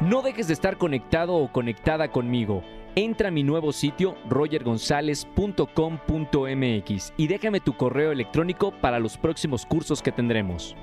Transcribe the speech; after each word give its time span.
No 0.00 0.22
dejes 0.22 0.46
de 0.46 0.54
estar 0.54 0.78
conectado 0.78 1.34
o 1.34 1.50
conectada 1.50 2.12
conmigo. 2.12 2.62
Entra 2.94 3.28
a 3.28 3.32
mi 3.32 3.42
nuevo 3.42 3.72
sitio 3.72 4.14
rogergonzalez.com.mx 4.28 7.12
y 7.16 7.26
déjame 7.26 7.58
tu 7.58 7.76
correo 7.76 8.12
electrónico 8.12 8.70
para 8.70 9.00
los 9.00 9.18
próximos 9.18 9.66
cursos 9.66 10.00
que 10.00 10.12
tendremos. 10.12 10.76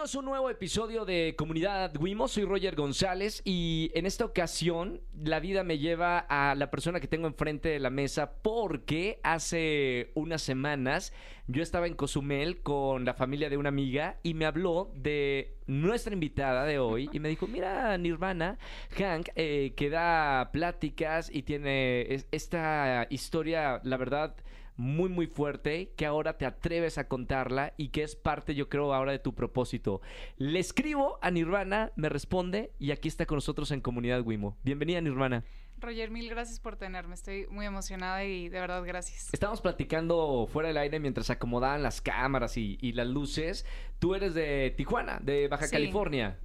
Bienvenidos 0.00 0.16
a 0.16 0.18
un 0.20 0.24
nuevo 0.24 0.48
episodio 0.48 1.04
de 1.04 1.34
Comunidad 1.36 1.94
Wimo. 2.00 2.26
Soy 2.26 2.44
Roger 2.44 2.74
González 2.74 3.42
y 3.44 3.90
en 3.92 4.06
esta 4.06 4.24
ocasión 4.24 5.02
la 5.22 5.40
vida 5.40 5.62
me 5.62 5.76
lleva 5.76 6.20
a 6.20 6.54
la 6.54 6.70
persona 6.70 7.00
que 7.00 7.06
tengo 7.06 7.26
enfrente 7.26 7.68
de 7.68 7.80
la 7.80 7.90
mesa 7.90 8.32
porque 8.40 9.20
hace 9.22 10.10
unas 10.14 10.40
semanas 10.40 11.12
yo 11.48 11.62
estaba 11.62 11.86
en 11.86 11.96
Cozumel 11.96 12.62
con 12.62 13.04
la 13.04 13.12
familia 13.12 13.50
de 13.50 13.58
una 13.58 13.68
amiga 13.68 14.20
y 14.22 14.32
me 14.32 14.46
habló 14.46 14.90
de 14.94 15.58
nuestra 15.66 16.14
invitada 16.14 16.64
de 16.64 16.78
hoy 16.78 17.10
y 17.12 17.20
me 17.20 17.28
dijo, 17.28 17.46
mira 17.46 17.98
Nirvana, 17.98 18.56
Hank, 18.96 19.28
eh, 19.34 19.74
que 19.76 19.90
da 19.90 20.48
pláticas 20.50 21.30
y 21.30 21.42
tiene 21.42 22.14
es- 22.14 22.26
esta 22.30 23.06
historia, 23.10 23.82
la 23.84 23.98
verdad 23.98 24.34
muy 24.80 25.08
muy 25.10 25.26
fuerte 25.26 25.92
que 25.96 26.06
ahora 26.06 26.38
te 26.38 26.46
atreves 26.46 26.96
a 26.98 27.06
contarla 27.06 27.74
y 27.76 27.88
que 27.88 28.02
es 28.02 28.16
parte 28.16 28.54
yo 28.54 28.68
creo 28.68 28.94
ahora 28.94 29.12
de 29.12 29.18
tu 29.18 29.34
propósito. 29.34 30.00
Le 30.38 30.58
escribo 30.58 31.18
a 31.20 31.30
Nirvana, 31.30 31.92
me 31.96 32.08
responde 32.08 32.72
y 32.78 32.90
aquí 32.90 33.06
está 33.08 33.26
con 33.26 33.36
nosotros 33.36 33.70
en 33.70 33.80
Comunidad 33.82 34.22
Wimo. 34.24 34.56
Bienvenida 34.64 35.00
Nirvana. 35.00 35.44
Roger, 35.78 36.10
mil 36.10 36.28
gracias 36.28 36.60
por 36.60 36.76
tenerme. 36.76 37.14
Estoy 37.14 37.46
muy 37.48 37.64
emocionada 37.64 38.22
y 38.24 38.50
de 38.50 38.60
verdad 38.60 38.82
gracias. 38.84 39.32
Estábamos 39.32 39.62
platicando 39.62 40.46
fuera 40.52 40.68
del 40.68 40.76
aire 40.76 41.00
mientras 41.00 41.26
se 41.28 41.32
acomodaban 41.32 41.82
las 41.82 42.02
cámaras 42.02 42.58
y, 42.58 42.76
y 42.82 42.92
las 42.92 43.06
luces. 43.06 43.64
Tú 43.98 44.14
eres 44.14 44.34
de 44.34 44.74
Tijuana, 44.76 45.20
de 45.22 45.48
Baja 45.48 45.66
Sí. 45.66 45.72
California. 45.72 46.38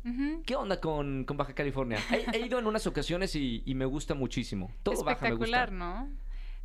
¿Qué 0.45 0.55
onda 0.55 0.79
con, 0.79 1.25
con 1.25 1.35
Baja 1.35 1.53
California? 1.53 1.99
He, 2.11 2.37
he 2.37 2.45
ido 2.45 2.59
en 2.59 2.67
unas 2.67 2.87
ocasiones 2.87 3.35
y, 3.35 3.61
y 3.65 3.75
me 3.75 3.85
gusta 3.85 4.13
muchísimo. 4.13 4.71
Todo 4.83 5.03
Baja 5.03 5.25
me 5.25 5.35
gusta. 5.35 5.45
Espectacular, 5.57 5.71
¿no? 5.73 6.09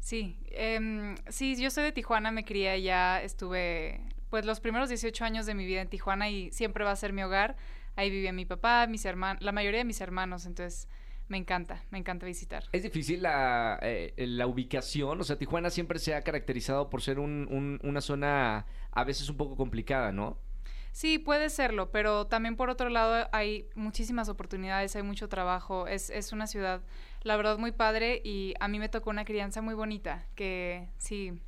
Sí, 0.01 0.37
em, 0.51 1.15
sí, 1.29 1.57
yo 1.61 1.71
soy 1.71 1.85
de 1.85 1.93
Tijuana, 1.93 2.31
me 2.33 2.45
crié 2.45 2.71
allá, 2.71 3.23
estuve 3.23 4.01
pues 4.31 4.45
los 4.47 4.61
primeros 4.61 4.89
18 4.89 5.25
años 5.25 5.45
de 5.47 5.55
mi 5.55 5.67
vida 5.67 5.81
en 5.83 5.89
Tijuana 5.89 6.31
y 6.31 6.51
siempre 6.53 6.85
va 6.85 6.93
a 6.93 6.97
ser 6.97 7.13
mi 7.13 7.23
hogar. 7.23 7.57
Ahí 7.97 8.11
vivía 8.11 8.33
mi 8.33 8.47
papá, 8.47 8.87
mis 8.87 9.05
hermanos, 9.05 9.43
la 9.43 9.53
mayoría 9.53 9.79
de 9.79 9.85
mis 9.85 10.01
hermanos, 10.01 10.47
entonces 10.47 10.89
me 11.29 11.37
encanta, 11.37 11.83
me 11.91 11.99
encanta 11.99 12.27
visitar. 12.27 12.65
Es 12.73 12.83
difícil 12.83 13.23
la, 13.23 13.79
eh, 13.83 14.15
la 14.17 14.47
ubicación, 14.47 15.21
o 15.21 15.25
sea, 15.25 15.37
Tijuana 15.37 15.69
siempre 15.71 15.99
se 15.99 16.15
ha 16.15 16.23
caracterizado 16.23 16.89
por 16.91 17.03
ser 17.03 17.19
un- 17.19 17.79
una 17.83 18.01
zona 18.01 18.67
a 18.93 19.05
veces 19.05 19.29
un 19.29 19.37
poco 19.37 19.57
complicada, 19.57 20.13
¿no? 20.13 20.39
Sí, 20.93 21.19
puede 21.19 21.51
serlo, 21.51 21.91
pero 21.91 22.27
también 22.27 22.57
por 22.57 22.71
otro 22.71 22.89
lado 22.89 23.29
hay 23.33 23.69
muchísimas 23.75 24.29
oportunidades, 24.29 24.97
hay 24.97 25.03
mucho 25.03 25.29
trabajo, 25.29 25.87
es, 25.87 26.11
es 26.11 26.33
una 26.33 26.47
ciudad, 26.47 26.83
la 27.23 27.37
verdad, 27.37 27.59
muy 27.59 27.73
padre 27.73 28.21
y 28.25 28.55
a 28.61 28.69
mí 28.69 28.79
me 28.79 28.89
tocó 28.89 29.11
una 29.11 29.25
crianza 29.25 29.63
muy 29.63 29.75
bonita, 29.75 30.27
que 30.35 30.89
sí, 30.99 31.41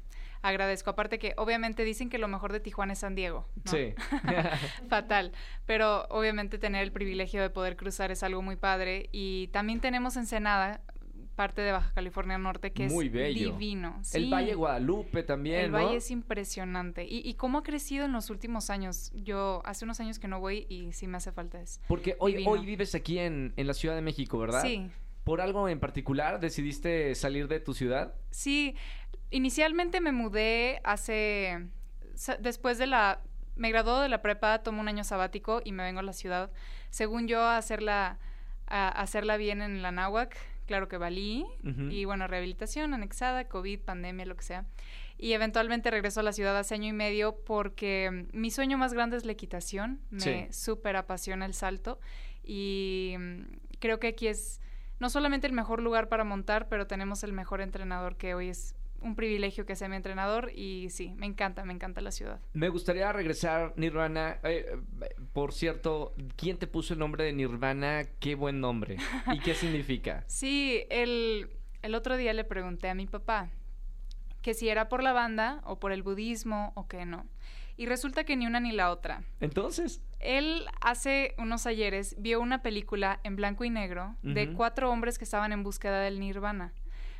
agradezco. 0.42 0.90
Aparte 0.90 1.18
que 1.18 1.34
obviamente 1.36 1.84
dicen 1.84 2.10
que 2.10 2.18
lo 2.18 2.28
mejor 2.28 2.52
de 2.52 2.60
Tijuana 2.60 2.92
es 2.92 2.98
San 2.98 3.14
Diego. 3.14 3.46
¿no? 3.64 3.70
Sí. 3.70 3.94
Fatal, 4.88 5.32
pero 5.66 6.06
obviamente 6.10 6.58
tener 6.58 6.82
el 6.82 6.92
privilegio 6.92 7.40
de 7.40 7.50
poder 7.50 7.76
cruzar 7.76 8.10
es 8.10 8.22
algo 8.22 8.42
muy 8.42 8.56
padre 8.56 9.08
y 9.12 9.48
también 9.48 9.80
tenemos 9.80 10.16
Ensenada, 10.16 10.80
parte 11.34 11.62
de 11.62 11.72
Baja 11.72 11.92
California 11.94 12.38
Norte, 12.38 12.72
que 12.72 12.88
Muy 12.88 13.06
es 13.06 13.12
bello. 13.12 13.52
divino. 13.52 13.96
El 13.98 14.04
sí. 14.24 14.30
Valle 14.30 14.54
Guadalupe 14.54 15.22
también, 15.22 15.60
El 15.62 15.70
¿no? 15.72 15.78
valle 15.78 15.96
es 15.96 16.10
impresionante. 16.10 17.04
Y, 17.04 17.26
y 17.28 17.34
cómo 17.34 17.58
ha 17.58 17.62
crecido 17.62 18.04
en 18.04 18.12
los 18.12 18.30
últimos 18.30 18.70
años. 18.70 19.10
Yo 19.14 19.62
hace 19.64 19.84
unos 19.84 19.98
años 20.00 20.18
que 20.18 20.28
no 20.28 20.40
voy 20.40 20.66
y 20.68 20.92
sí 20.92 21.06
me 21.06 21.16
hace 21.16 21.32
falta 21.32 21.60
eso. 21.60 21.80
Porque 21.88 22.16
hoy, 22.18 22.32
divino. 22.32 22.50
hoy 22.50 22.64
vives 22.66 22.94
aquí 22.94 23.18
en, 23.18 23.52
en 23.56 23.66
la 23.66 23.74
Ciudad 23.74 23.94
de 23.94 24.02
México, 24.02 24.38
¿verdad? 24.38 24.62
Sí, 24.62 24.90
¿Por 25.24 25.40
algo 25.40 25.68
en 25.68 25.78
particular 25.78 26.40
decidiste 26.40 27.14
salir 27.14 27.46
de 27.48 27.60
tu 27.60 27.74
ciudad? 27.74 28.14
sí. 28.30 28.74
Inicialmente 29.34 30.02
me 30.02 30.12
mudé 30.12 30.80
hace... 30.84 31.66
Después 32.40 32.76
de 32.76 32.86
la... 32.86 33.22
Me 33.56 33.70
graduó 33.70 34.00
de 34.00 34.10
la 34.10 34.20
prepa, 34.20 34.62
tomo 34.62 34.82
un 34.82 34.88
año 34.88 35.04
sabático 35.04 35.62
y 35.64 35.72
me 35.72 35.82
vengo 35.82 36.00
a 36.00 36.02
la 36.02 36.12
ciudad. 36.12 36.50
Según 36.90 37.28
yo, 37.28 37.40
a 37.40 37.56
hacerla, 37.56 38.18
a 38.66 38.88
hacerla 38.88 39.38
bien 39.38 39.62
en 39.62 39.80
la 39.80 39.90
náhuac. 39.90 40.36
Claro 40.72 40.88
que 40.88 40.96
valí. 40.96 41.44
Y 41.90 42.06
bueno, 42.06 42.26
rehabilitación 42.26 42.94
anexada, 42.94 43.46
COVID, 43.46 43.80
pandemia, 43.80 44.24
lo 44.24 44.36
que 44.36 44.42
sea. 44.42 44.64
Y 45.18 45.34
eventualmente 45.34 45.90
regreso 45.90 46.20
a 46.20 46.22
la 46.22 46.32
ciudad 46.32 46.56
hace 46.56 46.74
año 46.74 46.88
y 46.88 46.94
medio 46.94 47.36
porque 47.44 48.10
mm, 48.10 48.34
mi 48.38 48.50
sueño 48.50 48.78
más 48.78 48.94
grande 48.94 49.18
es 49.18 49.26
la 49.26 49.32
equitación. 49.32 50.00
Me 50.08 50.20
Sí. 50.20 50.46
súper 50.50 50.96
apasiona 50.96 51.44
el 51.44 51.52
salto. 51.52 52.00
Y 52.42 53.16
mm, 53.18 53.42
creo 53.80 54.00
que 54.00 54.06
aquí 54.08 54.28
es 54.28 54.62
no 54.98 55.10
solamente 55.10 55.46
el 55.46 55.52
mejor 55.52 55.82
lugar 55.82 56.08
para 56.08 56.24
montar, 56.24 56.68
pero 56.70 56.86
tenemos 56.86 57.22
el 57.22 57.34
mejor 57.34 57.60
entrenador 57.60 58.16
que 58.16 58.34
hoy 58.34 58.48
es 58.48 58.74
un 59.02 59.14
privilegio 59.16 59.66
que 59.66 59.76
sea 59.76 59.88
mi 59.88 59.96
entrenador. 59.96 60.50
Y 60.54 60.88
sí, 60.90 61.14
me 61.16 61.26
encanta, 61.26 61.64
me 61.64 61.72
encanta 61.72 62.00
la 62.00 62.10
ciudad. 62.10 62.40
Me 62.52 62.68
gustaría 62.68 63.12
regresar, 63.12 63.72
Nirvana. 63.76 64.38
Eh, 64.42 64.76
por 65.32 65.52
cierto, 65.52 66.14
¿quién 66.36 66.58
te 66.58 66.66
puso 66.66 66.94
el 66.94 67.00
nombre 67.00 67.24
de 67.24 67.32
Nirvana? 67.32 68.04
Qué 68.20 68.34
buen 68.34 68.60
nombre. 68.60 68.96
¿Y 69.32 69.40
qué 69.40 69.54
significa? 69.54 70.24
Sí, 70.26 70.84
el, 70.90 71.50
el 71.82 71.94
otro 71.94 72.16
día 72.16 72.32
le 72.32 72.44
pregunté 72.44 72.88
a 72.88 72.94
mi 72.94 73.06
papá 73.06 73.50
que 74.42 74.54
si 74.54 74.68
era 74.68 74.88
por 74.88 75.02
la 75.02 75.12
banda 75.12 75.60
o 75.64 75.78
por 75.78 75.92
el 75.92 76.02
budismo 76.02 76.72
o 76.74 76.88
que 76.88 77.06
no. 77.06 77.26
Y 77.76 77.86
resulta 77.86 78.24
que 78.24 78.36
ni 78.36 78.46
una 78.46 78.60
ni 78.60 78.72
la 78.72 78.90
otra. 78.90 79.22
Entonces, 79.40 80.02
Él 80.18 80.66
hace 80.82 81.34
unos 81.38 81.66
ayeres 81.66 82.16
vio 82.18 82.40
una 82.40 82.62
película 82.62 83.20
en 83.24 83.34
blanco 83.36 83.64
y 83.64 83.70
negro 83.70 84.14
de 84.22 84.52
cuatro 84.52 84.90
hombres 84.90 85.16
que 85.16 85.24
estaban 85.24 85.52
en 85.52 85.62
búsqueda 85.62 86.00
del 86.00 86.20
nirvana. 86.20 86.72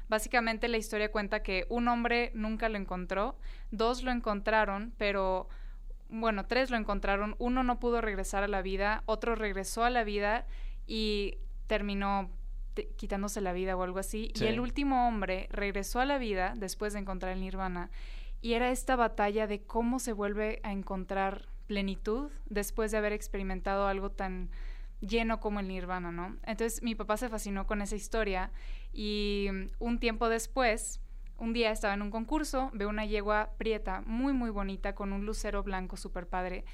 Básicamente 0.09 0.69
la 0.69 0.77
historia 0.77 1.11
cuenta 1.11 1.43
que 1.43 1.67
un 1.69 1.89
hombre 1.89 2.31
nunca 2.35 2.69
lo 2.69 2.77
encontró, 2.79 3.37
dos 3.71 4.03
lo 4.03 4.11
encontraron, 4.11 4.93
pero 4.99 5.49
bueno, 6.09 6.45
tres 6.47 6.71
lo 6.71 6.77
encontraron, 6.77 7.35
uno 7.39 7.63
no 7.63 7.81
pudo 7.81 8.01
regresar 8.01 8.43
a 8.45 8.49
la 8.49 8.61
vida, 8.63 9.03
otro 9.07 9.35
regresó 9.35 9.85
a 9.85 9.91
la 9.91 10.05
vida 10.05 10.47
y 10.87 11.39
terminó 11.67 12.31
te- 12.75 12.89
quitándose 12.97 13.41
la 13.41 13.53
vida 13.55 13.77
o 13.77 13.83
algo 13.83 13.99
así. 13.99 14.31
Sí. 14.35 14.45
Y 14.45 14.49
el 14.49 14.61
último 14.61 15.09
hombre 15.09 15.49
regresó 15.51 16.01
a 16.01 16.05
la 16.05 16.19
vida 16.19 16.53
después 16.57 16.93
de 16.93 16.99
encontrar 16.99 17.33
el 17.33 17.41
nirvana. 17.41 17.91
Y 18.43 18.55
era 18.55 18.71
esta 18.71 18.97
batalla 18.97 19.47
de 19.47 19.63
cómo 19.63 19.99
se 20.01 20.13
vuelve 20.13 20.61
a 20.65 20.73
encontrar 20.73 21.47
plenitud 21.67 22.31
después 22.47 22.91
de 22.91 22.99
haber 22.99 23.13
experimentado 23.13 23.87
algo 23.87 24.11
tan 24.11 24.51
lleno 25.07 25.39
como 25.41 25.61
el 25.61 25.69
nirvana, 25.69 26.11
¿no? 26.13 26.37
Entonces 26.45 26.83
mi 26.83 26.95
papá 26.95 27.17
se 27.19 27.29
fascinó 27.29 27.67
con 27.67 27.83
esa 27.83 27.97
historia 27.97 28.51
y 28.95 29.49
mm, 29.53 29.67
un 29.81 29.99
tiempo 29.99 30.29
después, 30.31 31.01
un 31.39 31.53
día 31.53 31.71
estaba 31.73 31.93
en 31.95 32.03
un 32.03 32.11
concurso, 32.11 32.71
veo 32.73 32.89
una 32.89 33.05
yegua 33.05 33.51
prieta 33.59 34.03
muy 34.07 34.33
muy 34.33 34.51
bonita 34.51 34.95
con 34.95 35.13
un 35.13 35.27
lucero 35.27 35.63
blanco 35.63 35.97
súper 35.97 36.27
padre 36.29 36.65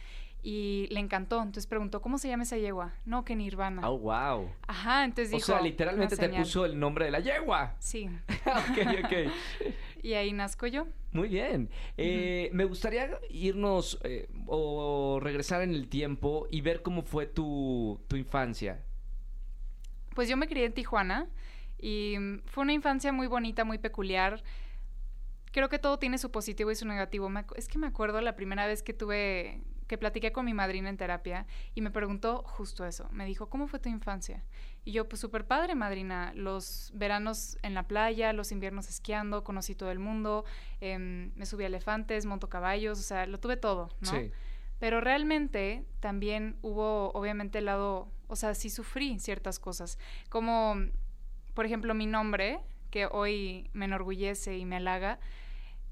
y 0.40 0.86
le 0.92 1.00
encantó, 1.00 1.38
entonces 1.38 1.66
preguntó, 1.66 2.00
¿cómo 2.00 2.16
se 2.18 2.28
llama 2.28 2.44
esa 2.44 2.56
yegua? 2.58 2.92
No, 3.04 3.24
que 3.24 3.34
nirvana. 3.34 3.88
oh, 3.90 3.98
wow. 3.98 4.48
Ajá, 4.68 5.04
entonces 5.04 5.32
O 5.32 5.36
dijo... 5.36 5.46
sea, 5.46 5.60
literalmente 5.60 6.14
"Una 6.14 6.20
te 6.20 6.26
señal". 6.28 6.42
puso 6.44 6.64
el 6.64 6.78
nombre 6.78 7.06
de 7.06 7.10
la 7.10 7.18
yegua. 7.20 7.74
Sí, 7.80 8.08
ok, 8.46 9.04
ok. 9.04 9.12
y 10.02 10.14
ahí 10.14 10.32
nazco 10.32 10.66
yo. 10.66 10.86
Muy 11.12 11.28
bien. 11.28 11.70
Eh, 11.96 12.50
Me 12.52 12.64
gustaría 12.64 13.18
irnos 13.30 13.98
eh, 14.04 14.28
o 14.46 15.18
regresar 15.22 15.62
en 15.62 15.74
el 15.74 15.88
tiempo 15.88 16.46
y 16.50 16.60
ver 16.60 16.82
cómo 16.82 17.02
fue 17.02 17.26
tu, 17.26 18.00
tu 18.08 18.16
infancia. 18.16 18.82
Pues 20.14 20.28
yo 20.28 20.36
me 20.36 20.48
crié 20.48 20.64
en 20.66 20.72
Tijuana 20.74 21.28
y 21.78 22.16
mm, 22.18 22.40
fue 22.46 22.62
una 22.62 22.72
infancia 22.72 23.12
muy 23.12 23.26
bonita, 23.26 23.64
muy 23.64 23.78
peculiar. 23.78 24.42
Creo 25.52 25.68
que 25.68 25.78
todo 25.78 25.98
tiene 25.98 26.18
su 26.18 26.30
positivo 26.30 26.70
y 26.70 26.74
su 26.74 26.86
negativo. 26.86 27.28
Me 27.28 27.44
es 27.56 27.68
que 27.68 27.78
me 27.78 27.86
acuerdo 27.86 28.20
la 28.20 28.36
primera 28.36 28.66
vez 28.66 28.82
que 28.82 28.92
tuve, 28.92 29.62
que 29.86 29.96
platiqué 29.96 30.30
con 30.32 30.44
mi 30.44 30.54
madrina 30.54 30.90
en 30.90 30.96
terapia 30.96 31.46
y 31.74 31.80
me 31.80 31.90
preguntó 31.90 32.42
justo 32.44 32.84
eso. 32.84 33.08
Me 33.12 33.24
dijo, 33.24 33.48
¿cómo 33.48 33.66
fue 33.66 33.78
tu 33.78 33.88
infancia? 33.88 34.44
Y 34.88 34.92
yo, 34.92 35.06
pues 35.06 35.20
súper 35.20 35.44
padre, 35.44 35.74
madrina. 35.74 36.32
Los 36.34 36.92
veranos 36.94 37.58
en 37.60 37.74
la 37.74 37.82
playa, 37.82 38.32
los 38.32 38.52
inviernos 38.52 38.88
esquiando, 38.88 39.44
conocí 39.44 39.74
todo 39.74 39.90
el 39.90 39.98
mundo, 39.98 40.46
em, 40.80 41.30
me 41.36 41.44
subí 41.44 41.64
a 41.64 41.66
elefantes, 41.66 42.24
monto 42.24 42.48
caballos, 42.48 42.98
o 42.98 43.02
sea, 43.02 43.26
lo 43.26 43.38
tuve 43.38 43.58
todo, 43.58 43.90
¿no? 44.00 44.10
Sí. 44.12 44.30
Pero 44.78 45.02
realmente 45.02 45.84
también 46.00 46.56
hubo, 46.62 47.10
obviamente, 47.10 47.58
el 47.58 47.66
lado, 47.66 48.08
o 48.28 48.36
sea, 48.36 48.54
sí 48.54 48.70
sufrí 48.70 49.18
ciertas 49.18 49.58
cosas. 49.58 49.98
Como, 50.30 50.76
por 51.52 51.66
ejemplo, 51.66 51.92
mi 51.92 52.06
nombre, 52.06 52.58
que 52.90 53.04
hoy 53.04 53.68
me 53.74 53.84
enorgullece 53.84 54.56
y 54.56 54.64
me 54.64 54.76
halaga, 54.76 55.18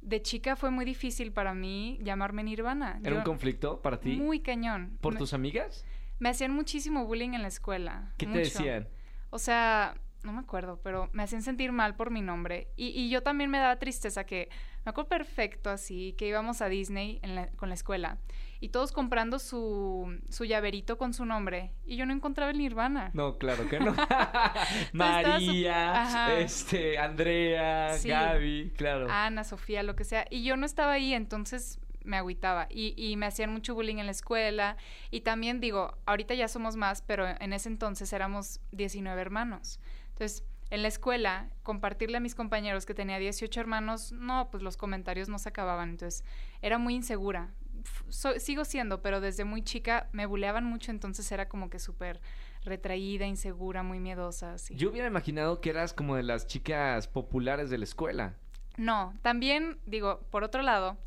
de 0.01 0.23
chica 0.23 0.57
fue 0.57 0.71
muy 0.71 0.87
difícil 0.87 1.33
para 1.33 1.53
mí 1.53 1.99
llamarme 2.01 2.45
Nirvana. 2.45 2.99
¿Era 3.03 3.11
Yo- 3.11 3.17
un 3.19 3.25
conflicto 3.25 3.83
para 3.83 4.01
ti? 4.01 4.17
Muy 4.17 4.41
cañón. 4.41 4.97
¿Por 5.03 5.13
me, 5.13 5.19
tus 5.19 5.35
amigas? 5.35 5.85
Me 6.19 6.29
hacían 6.29 6.53
muchísimo 6.53 7.05
bullying 7.07 7.35
en 7.35 7.43
la 7.43 7.49
escuela. 7.49 8.13
¿Qué 8.17 8.27
te 8.27 8.39
decían? 8.39 8.89
O 9.31 9.39
sea, 9.39 9.95
no 10.23 10.33
me 10.33 10.41
acuerdo, 10.41 10.81
pero 10.83 11.11
me 11.13 11.23
hacían 11.23 11.43
sentir 11.43 11.73
mal 11.73 11.97
por 11.97 12.11
mi 12.11 12.23
nombre. 12.23 12.69
Y, 12.77 12.89
y 12.89 13.09
yo 13.09 13.23
también 13.23 13.51
me 13.51 13.59
daba 13.59 13.79
tristeza 13.79 14.25
que 14.25 14.49
Me 14.85 14.91
acuerdo 14.91 15.09
perfecto 15.09 15.71
así, 15.71 16.15
que 16.19 16.29
íbamos 16.29 16.63
a 16.63 16.69
Disney 16.69 17.21
con 17.57 17.69
la 17.69 17.75
escuela 17.75 18.19
y 18.61 18.71
todos 18.71 18.93
comprando 18.93 19.39
su, 19.39 20.19
su 20.29 20.45
llaverito 20.45 20.97
con 20.99 21.13
su 21.13 21.25
nombre 21.25 21.73
y 21.85 21.97
yo 21.97 22.07
no 22.07 22.13
encontraba 22.13 22.51
el 22.51 22.59
Nirvana. 22.59 23.11
No, 23.13 23.39
claro 23.39 23.69
que 23.69 23.79
no. 23.79 23.95
María, 24.93 26.39
este, 26.39 26.99
Andrea, 26.99 27.97
Gaby, 28.03 28.73
claro. 28.77 29.09
Ana, 29.11 29.45
Sofía, 29.45 29.83
lo 29.83 29.95
que 29.97 30.05
sea. 30.05 30.27
Y 30.31 30.45
yo 30.45 30.57
no 30.57 30.67
estaba 30.67 30.93
ahí, 30.93 31.13
entonces 31.13 31.79
me 32.07 32.17
agüitaba 32.17 32.67
y, 32.71 32.95
y, 32.97 33.17
me 33.17 33.27
hacían 33.27 33.53
mucho 33.53 33.75
bullying 33.75 33.97
en 33.97 34.07
la 34.07 34.13
escuela 34.13 34.77
y 35.11 35.21
también 35.21 35.61
digo, 35.61 35.99
ahorita 36.07 36.35
ya 36.35 36.49
somos 36.49 36.77
más, 36.77 37.03
pero 37.03 37.27
en 37.27 37.53
ese 37.53 37.69
entonces 37.69 38.13
éramos 38.13 38.61
19 38.73 39.21
hermanos. 39.21 39.81
Entonces, 40.11 40.45
en 40.71 40.83
la 40.83 40.89
escuela, 40.89 41.51
compartirle 41.63 42.17
a 42.17 42.21
mis 42.21 42.35
compañeros 42.35 42.87
que 42.87 42.95
tenía 42.95 43.19
18 43.19 43.61
hermanos, 43.61 44.13
no, 44.13 44.51
pues 44.51 44.63
los 44.63 44.77
comentarios 44.77 45.29
no 45.29 45.39
se 45.39 45.49
acababan, 45.49 45.91
entonces 45.91 46.25
era 46.61 46.79
muy 46.79 46.95
insegura. 46.95 47.53
sigo 48.39 48.65
siendo, 48.65 49.01
pero 49.01 49.21
desde 49.21 49.45
muy 49.45 49.63
chica 49.63 50.09
me 50.13 50.27
buleaban 50.27 50.65
mucho, 50.65 50.91
entonces 50.91 51.31
era 51.31 51.49
como 51.49 51.71
que 51.71 51.79
súper 51.79 52.21
retraída, 52.65 53.27
insegura, 53.27 53.85
muy 53.85 54.01
miedosa. 54.01 54.55
Así. 54.55 54.75
Yo 54.75 54.91
hubiera 54.91 55.07
imaginado 55.07 55.61
que 55.61 55.71
eras 55.71 55.93
como 55.93 56.17
de 56.17 56.25
las 56.25 56.49
chicas 56.49 57.07
populares 57.07 57.71
de 57.71 57.79
la 57.79 57.85
escuela. 57.85 58.35
No, 58.77 59.15
también 59.23 59.79
digo, 59.87 60.21
por 60.31 60.43
otro 60.43 60.63
lado, 60.63 60.99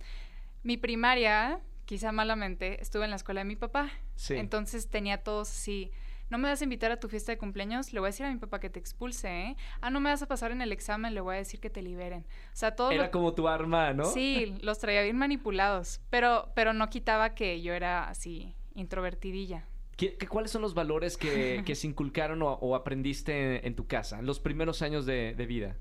mi 0.64 0.78
primaria, 0.78 1.62
quizá 1.86 2.12
malamente, 2.12 2.82
estuve 2.82 3.06
en 3.06 3.10
la 3.10 3.16
escuela 3.16 3.42
de 3.42 3.46
mi 3.46 3.56
papá. 3.56 3.92
Sí. 4.16 4.36
Entonces 4.36 4.90
tenía 4.90 5.24
todos 5.24 5.50
así 5.50 5.92
no 6.30 6.38
me 6.38 6.48
vas 6.48 6.62
a 6.62 6.64
invitar 6.64 6.92
a 6.92 7.00
tu 7.00 7.10
fiesta 7.10 7.32
de 7.32 7.38
cumpleaños, 7.38 7.92
le 7.92 8.00
voy 8.00 8.08
a 8.08 8.12
decir 8.12 8.26
a 8.26 8.32
mi 8.32 8.38
papá 8.38 8.60
que 8.60 8.70
te 8.70 8.80
expulse, 8.80 9.28
¿eh? 9.28 9.58
Ah, 9.82 9.90
no 9.90 10.00
me 10.00 10.10
vas 10.10 10.22
a 10.22 10.28
pasar 10.28 10.52
en 10.52 10.62
el 10.62 10.72
examen, 10.72 11.14
le 11.14 11.22
voy 11.22 11.36
a 11.36 11.38
decir 11.40 11.60
que 11.60 11.70
te 11.70 11.82
liberen. 11.82 12.26
O 12.54 12.56
sea, 12.56 12.76
todo... 12.76 12.92
Era 12.92 13.10
como 13.12 13.34
tu 13.34 13.48
arma, 13.48 13.94
¿no? 13.94 14.06
Sí, 14.06 14.56
los 14.62 14.80
traía 14.80 15.02
bien 15.02 15.18
manipulados, 15.18 16.02
pero, 16.10 16.52
pero 16.56 16.74
no 16.74 16.90
quitaba 16.90 17.34
que 17.34 17.62
yo 17.62 17.74
era 17.74 18.08
así, 18.08 18.56
introvertidilla. 18.76 19.66
¿Qué, 19.98 20.18
cuáles 20.30 20.52
son 20.52 20.62
los 20.62 20.74
valores 20.74 21.18
que, 21.18 21.64
se 21.76 21.88
inculcaron 21.88 22.42
o, 22.44 22.76
aprendiste 22.76 23.66
en, 23.68 23.76
tu 23.76 23.88
casa, 23.88 24.20
en 24.20 24.26
los 24.26 24.40
primeros 24.40 24.82
años 24.82 25.06
de, 25.06 25.34
vida? 25.48 25.78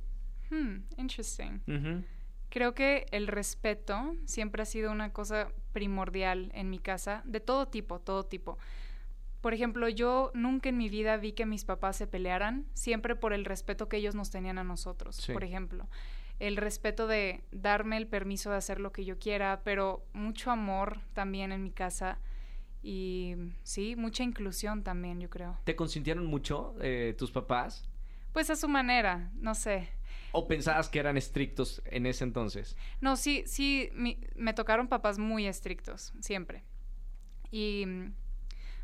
Hmm, 0.50 0.78
interesting. 0.96 1.60
Creo 2.50 2.74
que 2.74 3.06
el 3.10 3.26
respeto 3.26 4.14
siempre 4.24 4.62
ha 4.62 4.66
sido 4.66 4.90
una 4.90 5.12
cosa 5.12 5.52
primordial 5.72 6.50
en 6.54 6.70
mi 6.70 6.78
casa, 6.78 7.22
de 7.24 7.40
todo 7.40 7.68
tipo, 7.68 8.00
todo 8.00 8.24
tipo. 8.24 8.58
Por 9.40 9.54
ejemplo, 9.54 9.88
yo 9.88 10.30
nunca 10.34 10.68
en 10.68 10.78
mi 10.78 10.88
vida 10.88 11.16
vi 11.16 11.32
que 11.32 11.46
mis 11.46 11.64
papás 11.64 11.96
se 11.96 12.06
pelearan, 12.06 12.66
siempre 12.74 13.14
por 13.14 13.32
el 13.32 13.44
respeto 13.44 13.88
que 13.88 13.98
ellos 13.98 14.14
nos 14.14 14.30
tenían 14.30 14.58
a 14.58 14.64
nosotros, 14.64 15.24
por 15.32 15.44
ejemplo. 15.44 15.86
El 16.40 16.56
respeto 16.56 17.06
de 17.06 17.42
darme 17.52 17.96
el 17.96 18.06
permiso 18.06 18.50
de 18.50 18.56
hacer 18.56 18.80
lo 18.80 18.92
que 18.92 19.04
yo 19.04 19.18
quiera, 19.18 19.60
pero 19.64 20.04
mucho 20.12 20.50
amor 20.50 21.00
también 21.12 21.52
en 21.52 21.62
mi 21.62 21.70
casa 21.70 22.18
y 22.82 23.34
sí, 23.62 23.96
mucha 23.96 24.22
inclusión 24.22 24.82
también, 24.82 25.20
yo 25.20 25.28
creo. 25.28 25.58
¿Te 25.64 25.76
consintieron 25.76 26.26
mucho 26.26 26.74
eh, 26.80 27.14
tus 27.18 27.30
papás? 27.30 27.88
Pues 28.32 28.50
a 28.50 28.56
su 28.56 28.68
manera, 28.68 29.30
no 29.34 29.54
sé. 29.54 29.88
¿O 30.32 30.46
pensabas 30.46 30.88
que 30.88 30.98
eran 30.98 31.16
estrictos 31.16 31.82
en 31.86 32.06
ese 32.06 32.24
entonces? 32.24 32.76
No, 33.00 33.16
sí, 33.16 33.44
sí, 33.46 33.90
me 34.34 34.52
tocaron 34.52 34.88
papás 34.88 35.18
muy 35.18 35.46
estrictos, 35.46 36.12
siempre. 36.20 36.64
Y 37.50 37.86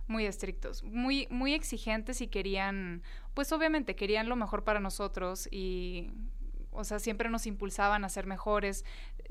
muy 0.07 0.27
estrictos, 0.27 0.83
muy, 0.83 1.27
muy 1.31 1.55
exigentes 1.55 2.21
y 2.21 2.29
querían, 2.29 3.03
pues 3.33 3.53
obviamente 3.53 3.97
querían 3.97 4.29
lo 4.29 4.37
mejor 4.37 4.65
para 4.65 4.81
nosotros 4.81 5.49
y, 5.51 6.11
o 6.71 6.85
sea, 6.85 6.99
siempre 6.99 7.29
nos 7.31 7.47
impulsaban 7.47 8.05
a 8.05 8.09
ser 8.09 8.27
mejores. 8.27 8.85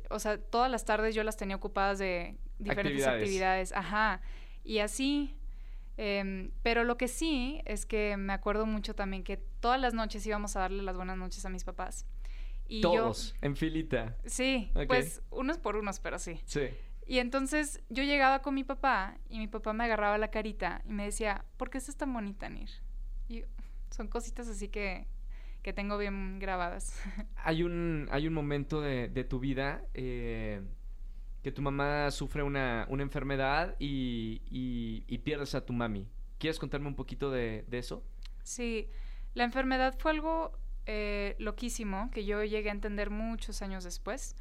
O 0.10 0.20
sea, 0.20 0.38
todas 0.40 0.72
las 0.72 0.86
tardes 0.86 1.14
yo 1.14 1.24
las 1.24 1.38
tenía 1.38 1.56
ocupadas 1.56 2.00
de 2.00 2.38
diferentes 2.60 3.06
actividades, 3.06 3.72
ajá. 3.74 4.22
Y 4.64 4.80
así, 4.80 5.36
em, 5.98 6.52
pero 6.64 6.84
lo 6.84 6.98
que 6.98 7.08
sí 7.08 7.62
es 7.66 7.86
que 7.86 8.18
me 8.18 8.34
acuerdo 8.34 8.66
mucho 8.66 8.96
también 8.96 9.24
que 9.24 9.44
todas 9.64 9.80
las 9.80 9.94
noches 9.94 10.28
íbamos 10.28 10.58
a 10.58 10.60
darle 10.60 10.84
las 10.84 10.98
buenas 10.98 11.18
noches 11.18 11.46
a 11.46 11.50
mis 11.50 11.64
papás. 11.64 12.06
Y 12.68 12.82
Todos, 12.82 13.34
en 13.40 13.56
filita. 13.56 14.18
Sí, 14.26 14.70
pues 14.88 15.22
unos 15.32 15.58
por 15.58 15.78
unos, 15.78 16.02
pero 16.02 16.20
sí. 16.20 16.42
Sí. 16.44 16.68
Y 17.08 17.20
entonces 17.20 17.82
yo 17.88 18.04
llegaba 18.04 18.42
con 18.42 18.56
mi 18.56 18.66
papá 18.66 19.18
y 19.30 19.40
mi 19.40 19.48
papá 19.48 19.72
me 19.72 19.86
agarraba 19.86 20.18
la 20.18 20.30
carita 20.32 20.82
y 20.86 20.92
me 20.92 21.06
decía, 21.06 21.46
¿por 21.56 21.70
qué 21.70 21.78
estás 21.78 21.96
tan 21.96 22.12
bonita, 22.12 22.50
Nir? 22.50 22.70
Y 23.30 23.46
son 23.90 24.10
cositas 24.10 24.50
así 24.50 24.68
que, 24.68 25.08
que 25.62 25.72
tengo 25.72 25.98
bien 25.98 26.40
grabadas. 26.40 27.02
Hay 27.38 27.64
un, 27.64 28.10
hay 28.12 28.28
un 28.28 28.34
momento 28.34 28.82
de, 28.82 29.08
de 29.08 29.24
tu 29.24 29.40
vida 29.40 29.86
eh, 29.94 30.62
que 31.42 31.54
tu 31.54 31.62
mamá 31.62 32.12
sufre 32.12 32.44
una, 32.44 32.86
una 32.90 33.04
enfermedad 33.04 33.78
y, 33.80 34.42
y, 34.50 35.18
pierdes 35.20 35.56
a 35.56 35.66
tu 35.66 35.72
mami. 35.72 36.06
¿Quieres 36.38 36.60
contarme 36.60 36.88
un 36.88 36.96
poquito 36.96 37.32
de, 37.32 37.64
de 37.70 37.78
eso? 37.78 38.04
Sí, 38.44 38.90
la 39.34 39.44
enfermedad 39.44 39.96
fue 39.98 40.12
algo 40.12 40.52
eh, 40.86 41.36
loquísimo 41.40 42.10
que 42.12 42.26
yo 42.26 42.44
llegué 42.44 42.70
a 42.70 42.74
entender 42.74 43.10
muchos 43.10 43.62
años 43.62 43.84
después. 43.84 44.36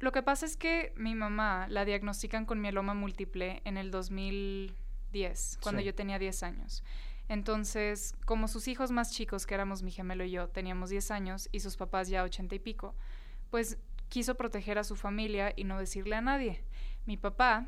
Lo 0.00 0.12
que 0.12 0.22
pasa 0.22 0.46
es 0.46 0.56
que 0.56 0.92
mi 0.96 1.14
mamá 1.14 1.66
la 1.68 1.84
diagnostican 1.84 2.46
con 2.46 2.60
mieloma 2.60 2.94
múltiple 2.94 3.62
en 3.64 3.76
el 3.76 3.90
2010, 3.90 5.58
cuando 5.62 5.82
yo 5.82 5.94
tenía 5.94 6.18
10 6.18 6.42
años. 6.44 6.84
Entonces, 7.28 8.14
como 8.24 8.48
sus 8.48 8.68
hijos 8.68 8.90
más 8.90 9.12
chicos, 9.12 9.44
que 9.44 9.54
éramos 9.54 9.82
mi 9.82 9.90
gemelo 9.90 10.24
y 10.24 10.30
yo, 10.30 10.48
teníamos 10.48 10.90
10 10.90 11.10
años 11.10 11.48
y 11.52 11.60
sus 11.60 11.76
papás 11.76 12.08
ya 12.08 12.22
80 12.22 12.54
y 12.54 12.58
pico, 12.58 12.94
pues 13.50 13.78
quiso 14.08 14.36
proteger 14.36 14.78
a 14.78 14.84
su 14.84 14.96
familia 14.96 15.52
y 15.54 15.64
no 15.64 15.78
decirle 15.78 16.16
a 16.16 16.20
nadie. 16.20 16.64
Mi 17.04 17.16
papá, 17.16 17.66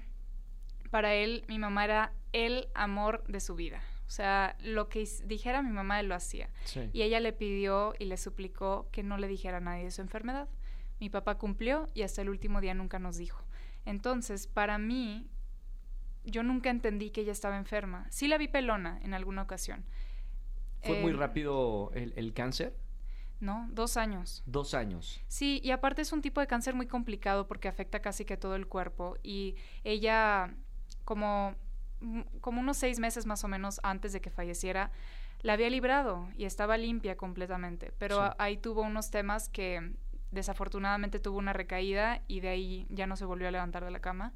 para 0.91 1.15
él, 1.15 1.45
mi 1.49 1.59
mamá 1.59 1.85
era 1.85 2.13
el 2.33 2.69
amor 2.75 3.25
de 3.27 3.41
su 3.41 3.55
vida. 3.55 3.83
O 4.11 4.13
sea, 4.13 4.57
lo 4.59 4.89
que 4.89 5.09
dijera 5.25 5.63
mi 5.63 5.71
mamá, 5.71 6.01
él 6.01 6.09
lo 6.09 6.17
hacía. 6.17 6.51
Y 6.93 7.03
ella 7.03 7.21
le 7.21 7.33
pidió 7.33 7.95
y 7.97 8.07
le 8.07 8.17
suplicó 8.17 8.89
que 8.91 9.05
no 9.05 9.17
le 9.19 9.29
dijera 9.29 9.59
a 9.59 9.61
nadie 9.61 9.85
de 9.85 9.93
su 9.93 10.01
enfermedad. 10.01 10.49
Mi 10.99 11.11
papá 11.11 11.39
cumplió 11.39 11.87
y 11.95 12.03
hasta 12.03 12.21
el 12.21 12.29
último 12.29 12.61
día 12.61 12.75
nunca 12.75 12.99
nos 12.99 13.19
dijo. 13.19 13.45
Entonces, 13.85 14.49
para 14.49 14.79
mí, 14.79 15.31
yo 16.25 16.43
nunca 16.43 16.71
entendí 16.71 17.11
que 17.11 17.21
ella 17.21 17.31
estaba 17.31 17.57
enferma. 17.57 18.09
Sí 18.11 18.27
la 18.27 18.37
vi 18.37 18.49
pelona 18.49 18.99
en 19.05 19.15
alguna 19.15 19.43
ocasión. 19.43 19.85
¿Fue 20.83 21.01
muy 21.01 21.13
em, 21.13 21.19
rápido 21.21 21.93
el, 21.95 22.33
cáncer? 22.33 22.77
No, 23.39 23.69
dos 23.71 23.97
años. 23.97 24.43
Dos 24.45 24.75
años. 24.75 25.21
Sí, 25.29 25.61
y 25.63 25.71
aparte 25.71 26.03
es 26.03 26.13
un 26.13 26.21
tipo 26.21 26.41
de 26.41 26.49
cáncer 26.49 26.75
muy 26.75 26.89
complicado 26.89 27.47
porque 27.47 27.69
afecta 27.69 28.03
casi 28.03 28.25
que 28.25 28.37
todo 28.37 28.57
el 28.57 28.67
cuerpo. 28.67 29.17
Y 29.23 29.55
ella, 29.85 30.53
como, 31.05 31.55
como 32.41 32.61
unos 32.61 32.77
seis 32.77 32.99
meses 32.99 33.27
más 33.27 33.45
o 33.45 33.49
menos 33.49 33.81
antes 33.83 34.13
de 34.13 34.21
que 34.21 34.31
falleciera, 34.31 34.91
la 35.43 35.55
había 35.55 35.71
librado 35.71 36.29
y 36.37 36.45
estaba 36.45 36.77
limpia 36.77 37.17
completamente. 37.17 37.93
Pero 37.99 38.35
ahí 38.39 38.57
tuvo 38.57 38.83
unos 38.83 39.11
temas 39.11 39.49
que 39.49 39.93
desafortunadamente 40.31 41.19
tuvo 41.19 41.39
una 41.39 41.53
recaída 41.53 42.23
y 42.29 42.41
de 42.41 42.49
ahí 42.49 42.87
ya 42.91 43.07
no 43.07 43.17
se 43.17 43.25
volvió 43.25 43.49
a 43.49 43.51
levantar 43.51 43.85
de 43.85 43.91
la 43.91 44.01
cama. 44.01 44.33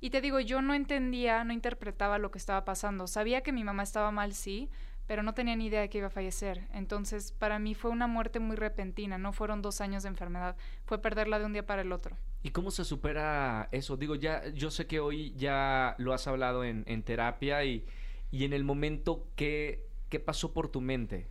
Y 0.00 0.10
te 0.10 0.20
digo, 0.20 0.38
yo 0.40 0.60
no 0.60 0.74
entendía, 0.74 1.44
no 1.44 1.52
interpretaba 1.52 2.18
lo 2.18 2.30
que 2.30 2.38
estaba 2.38 2.64
pasando. 2.64 3.06
Sabía 3.06 3.42
que 3.42 3.52
mi 3.52 3.64
mamá 3.64 3.82
estaba 3.82 4.10
mal, 4.10 4.34
sí, 4.34 4.70
pero 5.06 5.22
no 5.22 5.34
tenía 5.34 5.56
ni 5.56 5.66
idea 5.66 5.80
de 5.80 5.88
que 5.88 5.98
iba 5.98 6.06
a 6.08 6.10
fallecer. 6.10 6.66
Entonces, 6.72 7.32
para 7.32 7.58
mí 7.58 7.74
fue 7.74 7.90
una 7.90 8.06
muerte 8.06 8.40
muy 8.40 8.56
repentina, 8.56 9.18
no 9.18 9.32
fueron 9.32 9.62
dos 9.62 9.80
años 9.80 10.02
de 10.02 10.08
enfermedad, 10.08 10.56
fue 10.84 11.00
perderla 11.00 11.38
de 11.38 11.44
un 11.44 11.52
día 11.52 11.66
para 11.66 11.82
el 11.82 11.92
otro. 11.92 12.16
¿Y 12.42 12.50
cómo 12.50 12.70
se 12.70 12.84
supera 12.84 13.68
eso? 13.72 13.96
Digo, 13.96 14.14
ya, 14.14 14.48
yo 14.48 14.70
sé 14.70 14.86
que 14.86 15.00
hoy 15.00 15.34
ya 15.36 15.94
lo 15.98 16.12
has 16.12 16.26
hablado 16.26 16.64
en, 16.64 17.02
terapia 17.02 17.64
y, 17.64 17.86
y, 18.30 18.44
en 18.44 18.52
el 18.52 18.64
momento, 18.64 19.28
¿qué, 19.36 19.86
¿qué 20.10 20.20
pasó 20.20 20.52
por 20.52 20.68
tu 20.68 20.80
mente? 20.80 21.28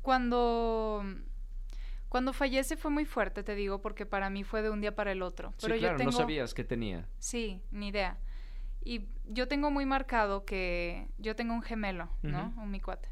Cuando 0.00 1.02
cuando 2.14 2.32
fallece 2.32 2.76
fue 2.76 2.92
muy 2.92 3.06
fuerte, 3.06 3.42
te 3.42 3.56
digo, 3.56 3.80
porque 3.80 4.06
para 4.06 4.30
mí 4.30 4.44
fue 4.44 4.62
de 4.62 4.70
un 4.70 4.80
día 4.80 4.94
para 4.94 5.10
el 5.10 5.20
otro. 5.20 5.52
Pero 5.60 5.76
claro, 5.76 5.94
yo 5.94 5.98
tengo... 5.98 6.12
no 6.12 6.16
sabías 6.16 6.54
que 6.54 6.62
tenía. 6.62 7.08
Sí, 7.18 7.60
ni 7.72 7.88
idea. 7.88 8.18
Y 8.84 9.06
yo 9.26 9.48
tengo 9.48 9.70
muy 9.70 9.86
marcado 9.86 10.44
que 10.44 11.08
yo 11.18 11.34
tengo 11.34 11.54
un 11.54 11.62
gemelo, 11.62 12.10
¿no? 12.22 12.54
Un 12.56 12.70
mi 12.70 12.80
cuate. 12.80 13.08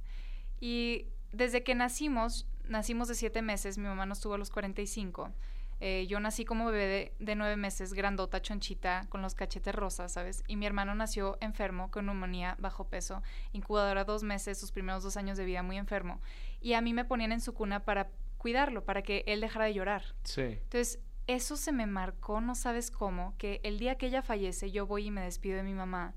Y 0.60 1.06
desde 1.32 1.64
que 1.64 1.74
nacimos, 1.74 2.46
nacimos 2.68 3.08
de 3.08 3.14
siete 3.14 3.42
meses, 3.42 3.78
mi 3.78 3.84
mamá 3.84 4.06
nos 4.06 4.20
tuvo 4.20 4.34
a 4.34 4.38
los 4.38 4.50
45. 4.50 5.32
Eh, 5.80 6.06
yo 6.06 6.20
nací 6.20 6.44
como 6.44 6.66
bebé 6.66 6.86
de, 6.86 7.12
de, 7.18 7.34
nueve 7.34 7.56
meses, 7.56 7.92
grandota, 7.92 8.40
chonchita, 8.40 9.06
con 9.08 9.20
los 9.20 9.34
cachetes 9.34 9.74
rosas, 9.74 10.12
¿sabes? 10.12 10.44
Y 10.46 10.54
mi 10.54 10.64
hermano 10.64 10.94
nació 10.94 11.38
enfermo, 11.40 11.90
con 11.90 12.06
neumonía, 12.06 12.54
bajo 12.60 12.86
peso, 12.86 13.20
incubadora 13.52 14.04
dos 14.04 14.22
meses, 14.22 14.60
sus 14.60 14.70
primeros 14.70 15.02
dos 15.02 15.16
años 15.16 15.36
de 15.36 15.44
vida 15.44 15.64
muy 15.64 15.78
enfermo. 15.78 16.20
Y 16.60 16.74
a 16.74 16.80
mí 16.82 16.94
me 16.94 17.04
ponían 17.04 17.32
en 17.32 17.40
su 17.40 17.52
cuna 17.52 17.84
para 17.84 18.10
cuidarlo, 18.38 18.84
para 18.84 19.02
que 19.02 19.24
él 19.26 19.40
dejara 19.40 19.64
de 19.64 19.74
llorar. 19.74 20.04
Sí. 20.22 20.42
Entonces, 20.42 21.00
eso 21.26 21.56
se 21.56 21.72
me 21.72 21.86
marcó, 21.86 22.40
no 22.40 22.54
sabes 22.54 22.90
cómo, 22.90 23.34
que 23.38 23.60
el 23.62 23.78
día 23.78 23.96
que 23.96 24.06
ella 24.06 24.22
fallece, 24.22 24.70
yo 24.70 24.86
voy 24.86 25.06
y 25.06 25.10
me 25.10 25.20
despido 25.20 25.56
de 25.56 25.62
mi 25.62 25.74
mamá 25.74 26.14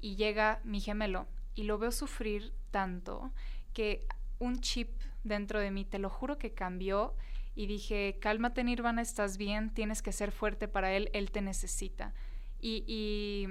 y 0.00 0.16
llega 0.16 0.60
mi 0.64 0.80
gemelo 0.80 1.26
y 1.54 1.64
lo 1.64 1.78
veo 1.78 1.92
sufrir 1.92 2.52
tanto 2.70 3.32
que 3.72 4.06
un 4.38 4.60
chip 4.60 4.90
dentro 5.24 5.60
de 5.60 5.70
mí, 5.70 5.84
te 5.84 5.98
lo 5.98 6.10
juro 6.10 6.38
que 6.38 6.54
cambió 6.54 7.14
y 7.54 7.66
dije, 7.66 8.18
cálmate 8.20 8.62
Nirvana, 8.62 9.02
estás 9.02 9.36
bien, 9.36 9.70
tienes 9.74 10.02
que 10.02 10.12
ser 10.12 10.30
fuerte 10.30 10.68
para 10.68 10.92
él, 10.92 11.10
él 11.12 11.30
te 11.32 11.42
necesita. 11.42 12.14
Y, 12.60 12.84
y 12.86 13.48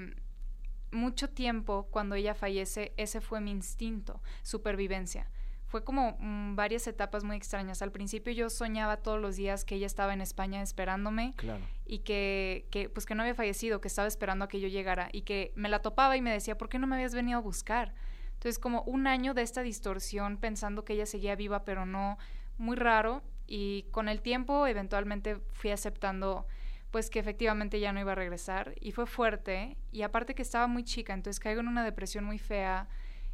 mucho 0.95 1.29
tiempo 1.29 1.87
cuando 1.91 2.15
ella 2.15 2.33
fallece, 2.33 2.93
ese 2.97 3.19
fue 3.19 3.41
mi 3.41 3.51
instinto, 3.51 4.21
supervivencia. 4.43 5.29
Fue 5.67 5.83
como 5.83 6.17
mm, 6.19 6.55
varias 6.55 6.87
etapas 6.87 7.23
muy 7.23 7.35
extrañas. 7.35 7.81
Al 7.81 7.91
principio 7.91 8.33
yo 8.33 8.49
soñaba 8.49 8.97
todos 8.97 9.19
los 9.19 9.35
días 9.35 9.65
que 9.65 9.75
ella 9.75 9.85
estaba 9.85 10.13
en 10.13 10.21
España 10.21 10.61
esperándome 10.61 11.33
Claro. 11.35 11.63
y 11.85 11.99
que, 11.99 12.67
que, 12.71 12.89
pues 12.89 13.05
que 13.05 13.15
no 13.15 13.23
había 13.23 13.35
fallecido, 13.35 13.81
que 13.81 13.87
estaba 13.89 14.07
esperando 14.07 14.45
a 14.45 14.47
que 14.47 14.59
yo 14.59 14.67
llegara 14.69 15.09
y 15.11 15.21
que 15.21 15.51
me 15.55 15.69
la 15.69 15.79
topaba 15.79 16.15
y 16.15 16.21
me 16.21 16.31
decía, 16.31 16.57
¿por 16.57 16.69
qué 16.69 16.79
no 16.79 16.87
me 16.87 16.95
habías 16.95 17.13
venido 17.13 17.37
a 17.39 17.41
buscar? 17.41 17.93
Entonces 18.33 18.59
como 18.59 18.83
un 18.83 19.07
año 19.07 19.33
de 19.33 19.41
esta 19.41 19.61
distorsión 19.61 20.37
pensando 20.37 20.85
que 20.85 20.93
ella 20.93 21.05
seguía 21.05 21.35
viva 21.35 21.65
pero 21.65 21.85
no, 21.85 22.17
muy 22.57 22.75
raro 22.77 23.21
y 23.47 23.83
con 23.91 24.09
el 24.09 24.21
tiempo 24.21 24.67
eventualmente 24.67 25.37
fui 25.53 25.71
aceptando 25.71 26.45
pues 26.91 27.09
que 27.09 27.19
efectivamente 27.19 27.79
ya 27.79 27.91
no 27.91 27.99
iba 27.99 28.13
a 28.13 28.15
regresar 28.15 28.73
y 28.79 28.91
fue 28.91 29.05
fuerte 29.05 29.75
y 29.91 30.03
aparte 30.03 30.35
que 30.35 30.41
estaba 30.41 30.67
muy 30.67 30.83
chica, 30.83 31.13
entonces 31.13 31.39
caigo 31.39 31.59
en 31.59 31.67
una 31.67 31.83
depresión 31.83 32.23
muy 32.23 32.39
fea 32.39 32.87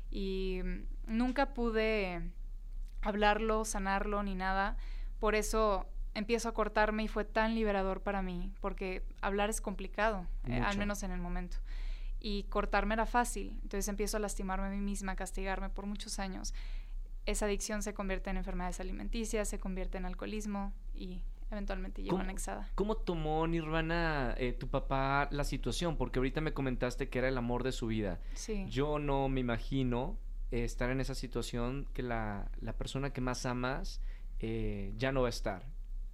y 0.09 0.61
mm, 0.63 0.83
nunca 1.07 1.53
pude 1.53 2.22
hablarlo, 3.01 3.65
sanarlo 3.65 4.24
ni 4.24 4.36
nada, 4.36 4.77
por 5.19 5.36
eso 5.36 5.86
empiezo 6.13 6.50
a 6.50 6.53
cortarme 6.53 7.03
y 7.03 7.07
fue 7.07 7.25
tan 7.25 7.55
liberador 7.55 8.01
para 8.01 8.22
mí, 8.22 8.51
porque 8.62 9.03
hablar 9.22 9.50
es 9.50 9.62
complicado, 9.62 10.27
eh, 10.48 10.60
al 10.60 10.77
menos 10.77 11.03
en 11.03 11.12
el 11.12 11.19
momento. 11.19 11.57
Y 12.19 12.43
cortarme 12.43 12.93
era 12.93 13.05
fácil, 13.05 13.50
entonces 13.63 13.88
empiezo 13.88 14.17
a 14.17 14.19
lastimarme 14.19 14.67
a 14.67 14.69
mí 14.69 14.79
misma, 14.79 15.13
a 15.13 15.15
castigarme 15.15 15.69
por 15.69 15.86
muchos 15.86 16.19
años. 16.19 16.53
Esa 17.25 17.45
adicción 17.45 17.83
se 17.83 17.93
convierte 17.93 18.29
en 18.29 18.38
enfermedades 18.38 18.79
alimenticias, 18.79 19.50
se 19.50 19.60
convierte 19.60 19.98
en 19.98 20.05
alcoholismo 20.05 20.74
y 20.93 21.22
eventualmente 21.51 22.01
llego 22.01 22.12
¿Cómo- 22.17 22.24
anexada. 22.24 22.69
¿Cómo 22.75 22.95
tomó 22.95 23.45
Nirvana, 23.48 24.36
eh, 24.38 24.53
tu 24.53 24.67
papá, 24.69 25.27
la 25.31 25.43
situación? 25.43 25.98
Porque 25.98 26.19
ahorita 26.19 26.41
me 26.41 26.53
comentaste 26.53 27.10
que 27.10 27.19
era 27.19 27.27
el 27.27 27.38
amor 27.38 27.63
de 27.63 27.72
su 27.72 27.88
vida. 27.88 28.19
Sí. 28.33 28.65
Yo 28.69 29.00
no 29.00 29.27
me 29.29 29.39
imagino 29.41 30.17
eh, 30.53 30.63
estar 30.63 30.89
en 30.91 31.01
esa 31.01 31.15
situación 31.15 31.88
que 31.93 32.03
la, 32.03 32.50
la 32.62 32.74
persona 32.74 33.12
que 33.12 33.22
más 33.22 33.45
amas 33.45 34.01
eh, 34.39 34.93
ya 34.98 35.12
no 35.12 35.22
va 35.22 35.27
a 35.27 35.29
estar. 35.29 35.65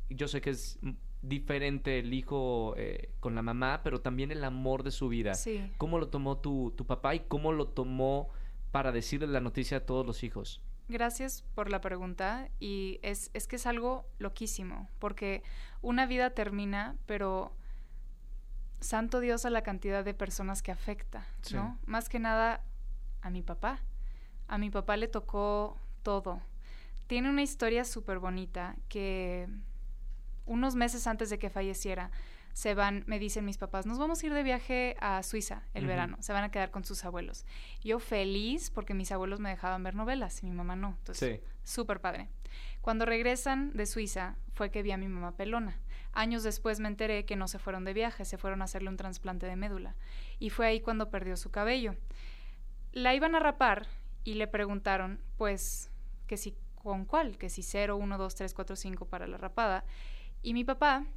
Yo 0.09 0.27
sé 0.27 0.39
que 0.41 0.51
es 0.51 0.79
diferente 1.21 1.99
el 1.99 2.13
hijo 2.13 2.73
eh, 2.77 3.11
con 3.19 3.35
la 3.35 3.41
mamá, 3.41 3.81
pero 3.83 3.99
también 4.01 4.31
el 4.31 4.43
amor 4.43 4.83
de 4.83 4.91
su 4.91 5.09
vida. 5.09 5.33
Sí. 5.33 5.69
¿Cómo 5.77 5.99
lo 5.99 6.07
tomó 6.07 6.37
tu, 6.37 6.71
tu 6.77 6.85
papá 6.85 7.15
y 7.15 7.19
cómo 7.21 7.51
lo 7.51 7.67
tomó 7.67 8.29
para 8.71 8.91
decirle 8.91 9.27
la 9.27 9.41
noticia 9.41 9.77
a 9.77 9.85
todos 9.85 10.05
los 10.05 10.23
hijos? 10.23 10.61
Gracias 10.87 11.43
por 11.53 11.69
la 11.69 11.81
pregunta 11.81 12.49
y 12.59 12.99
es, 13.03 13.29
es 13.33 13.45
que 13.47 13.57
es 13.57 13.67
algo 13.67 14.05
loquísimo, 14.17 14.89
porque 14.99 15.43
una 15.81 16.05
vida 16.07 16.29
termina, 16.31 16.95
pero 17.05 17.53
santo 18.79 19.19
Dios 19.19 19.45
a 19.45 19.49
la 19.49 19.61
cantidad 19.61 20.03
de 20.05 20.13
personas 20.13 20.61
que 20.63 20.71
afecta, 20.71 21.27
Sí. 21.41 21.55
¿no? 21.55 21.77
Más 21.85 22.07
que 22.09 22.19
nada 22.19 22.63
a 23.21 23.29
mi 23.29 23.41
papá. 23.43 23.81
A 24.49 24.57
mi 24.57 24.69
papá 24.69 24.97
le 24.97 25.07
tocó 25.07 25.77
todo. 26.03 26.41
Tiene 27.07 27.29
una 27.29 27.41
historia 27.41 27.85
súper 27.85 28.19
bonita 28.19 28.75
que 28.89 29.47
unos 30.45 30.75
meses 30.75 31.07
antes 31.07 31.29
de 31.29 31.39
que 31.39 31.49
falleciera, 31.49 32.11
se 32.53 32.73
van, 32.73 33.03
me 33.07 33.19
dicen 33.19 33.45
mis 33.45 33.57
papás, 33.57 33.85
nos 33.85 33.99
vamos 33.99 34.21
a 34.21 34.25
ir 34.25 34.33
de 34.33 34.43
viaje 34.43 34.95
a 34.99 35.21
Suiza 35.23 35.61
el 35.73 35.85
verano, 35.85 36.17
se 36.19 36.33
van 36.33 36.43
a 36.43 36.51
quedar 36.51 36.71
con 36.71 36.83
sus 36.83 37.05
abuelos. 37.05 37.45
Yo 37.83 37.99
feliz 37.99 38.69
porque 38.71 38.93
mis 38.93 39.11
abuelos 39.11 39.39
me 39.39 39.49
dejaban 39.49 39.83
ver 39.83 39.95
novelas 39.95 40.41
y 40.43 40.47
mi 40.47 40.51
mamá 40.51 40.75
no. 40.75 40.95
Entonces, 40.97 41.39
Sí. 41.39 41.47
súper 41.63 42.01
padre. 42.01 42.27
Cuando 42.81 43.05
regresan 43.05 43.71
de 43.73 43.85
Suiza 43.85 44.35
fue 44.53 44.71
que 44.71 44.81
vi 44.83 44.91
a 44.91 44.97
mi 44.97 45.07
mamá 45.07 45.33
pelona. 45.37 45.77
Años 46.11 46.41
después 46.43 46.79
me 46.79 46.87
enteré 46.87 47.23
que 47.25 47.35
no 47.35 47.47
se 47.47 47.59
fueron 47.59 47.85
de 47.85 47.93
viaje, 47.93 48.25
se 48.25 48.37
fueron 48.39 48.61
a 48.61 48.65
hacerle 48.65 48.89
un 48.89 48.97
trasplante 48.97 49.45
de 49.45 49.55
médula. 49.55 49.95
Y 50.39 50.49
fue 50.49 50.65
ahí 50.65 50.81
cuando 50.81 51.11
perdió 51.11 51.37
su 51.37 51.51
cabello. 51.51 51.95
La 52.91 53.13
iban 53.13 53.35
a 53.35 53.39
rapar 53.39 53.85
y 54.29 54.35
le 54.35 54.45
preguntaron, 54.45 55.19
pues, 55.37 55.89
que 56.27 56.37
si 56.37 56.55
con 56.75 57.05
cuál, 57.05 57.39
que 57.39 57.49
si 57.49 57.63
0, 57.63 57.97
1, 57.97 58.17
2, 58.19 58.35
3, 58.35 58.53
4, 58.53 58.75
5 58.75 59.05
para 59.05 59.25
la 59.25 59.37
rapada. 59.37 59.83
Y 60.43 60.53
mi 60.53 60.63
papá 60.63 61.07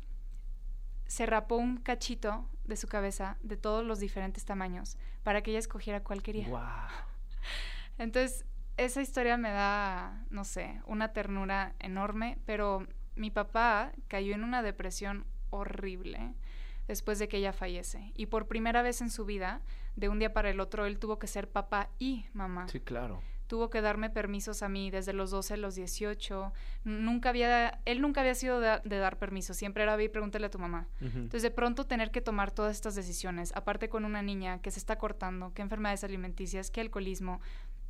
se 1.06 1.26
rapó 1.26 1.56
un 1.56 1.76
cachito 1.76 2.48
de 2.64 2.76
su 2.76 2.88
cabeza 2.88 3.36
de 3.42 3.58
todos 3.58 3.84
los 3.84 4.00
diferentes 4.00 4.46
tamaños 4.46 4.96
para 5.24 5.42
que 5.42 5.50
ella 5.50 5.58
escogiera 5.58 6.02
cuál 6.02 6.22
quería. 6.22 6.48
Wow. 6.48 6.60
Entonces, 7.98 8.46
esa 8.78 9.02
historia 9.02 9.36
me 9.36 9.50
da, 9.50 10.24
no 10.30 10.44
sé, 10.44 10.80
una 10.86 11.12
ternura 11.12 11.74
enorme, 11.80 12.38
pero 12.46 12.86
mi 13.14 13.30
papá 13.30 13.92
cayó 14.08 14.34
en 14.34 14.42
una 14.42 14.62
depresión 14.62 15.26
horrible 15.50 16.34
después 16.88 17.18
de 17.18 17.28
que 17.28 17.38
ella 17.38 17.52
fallece. 17.52 18.12
Y 18.16 18.26
por 18.26 18.46
primera 18.46 18.82
vez 18.82 19.00
en 19.00 19.10
su 19.10 19.24
vida, 19.24 19.60
de 19.96 20.08
un 20.08 20.18
día 20.18 20.32
para 20.32 20.50
el 20.50 20.60
otro, 20.60 20.86
él 20.86 20.98
tuvo 20.98 21.18
que 21.18 21.26
ser 21.26 21.48
papá 21.48 21.90
y 21.98 22.26
mamá. 22.32 22.68
Sí, 22.68 22.80
claro. 22.80 23.22
Tuvo 23.46 23.68
que 23.68 23.82
darme 23.82 24.08
permisos 24.08 24.62
a 24.62 24.68
mí 24.70 24.90
desde 24.90 25.12
los 25.12 25.30
12 25.30 25.54
a 25.54 25.56
los 25.58 25.74
18. 25.74 26.52
Nunca 26.84 27.28
había, 27.28 27.80
él 27.84 28.00
nunca 28.00 28.22
había 28.22 28.34
sido 28.34 28.60
de, 28.60 28.80
de 28.82 28.96
dar 28.98 29.18
permisos, 29.18 29.58
siempre 29.58 29.82
era 29.82 29.94
ve 29.96 30.04
y 30.04 30.08
pregúntale 30.08 30.46
a 30.46 30.50
tu 30.50 30.58
mamá. 30.58 30.88
Ujú. 31.02 31.08
Entonces, 31.18 31.42
de 31.42 31.50
pronto 31.50 31.84
tener 31.86 32.10
que 32.10 32.22
tomar 32.22 32.50
todas 32.50 32.72
estas 32.74 32.94
decisiones, 32.94 33.52
aparte 33.54 33.90
con 33.90 34.06
una 34.06 34.22
niña 34.22 34.62
que 34.62 34.70
se 34.70 34.78
está 34.78 34.96
cortando, 34.96 35.52
que 35.52 35.60
enfermedades 35.60 36.02
alimenticias, 36.02 36.70
que 36.70 36.80
alcoholismo, 36.80 37.40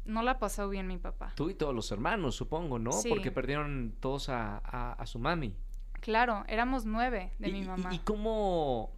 no 0.05 0.23
la 0.23 0.41
pasó 0.41 0.69
bien 0.69 0.89
mi 0.89 0.99
papá. 0.99 1.33
Tú 1.37 1.49
y 1.49 1.55
todos 1.55 1.73
los 1.73 1.93
hermanos, 1.93 2.35
supongo, 2.35 2.81
¿no? 2.81 2.91
Sí. 2.91 3.09
Porque 3.09 3.31
perdieron 3.31 3.95
todos 4.01 4.31
a, 4.31 4.59
a- 4.65 4.95
a 4.95 5.07
su 5.07 5.21
mami. 5.21 5.55
Claro, 6.03 6.45
éramos 6.49 6.85
nueve 6.85 7.33
de 7.39 7.49
y, 7.49 7.53
mi 7.53 7.63
mamá. 7.63 7.95
¿Y 7.95 8.01
cómo 8.01 8.91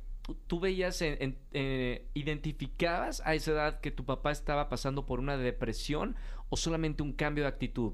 tú- 0.49 0.59
veías, 0.59 1.01
en- 1.03 1.19
en- 1.23 1.39
eh, 1.53 2.09
identificabas 2.15 3.21
a 3.27 3.35
esa 3.35 3.51
edad 3.53 3.81
que 3.81 3.91
tu 3.91 4.05
papá 4.05 4.33
estaba 4.33 4.69
pasando 4.71 5.05
por 5.07 5.21
una 5.21 5.37
depresión 5.37 6.17
o 6.49 6.57
solamente 6.57 7.03
un 7.03 7.13
cambio 7.13 7.45
de 7.45 7.49
actitud? 7.49 7.93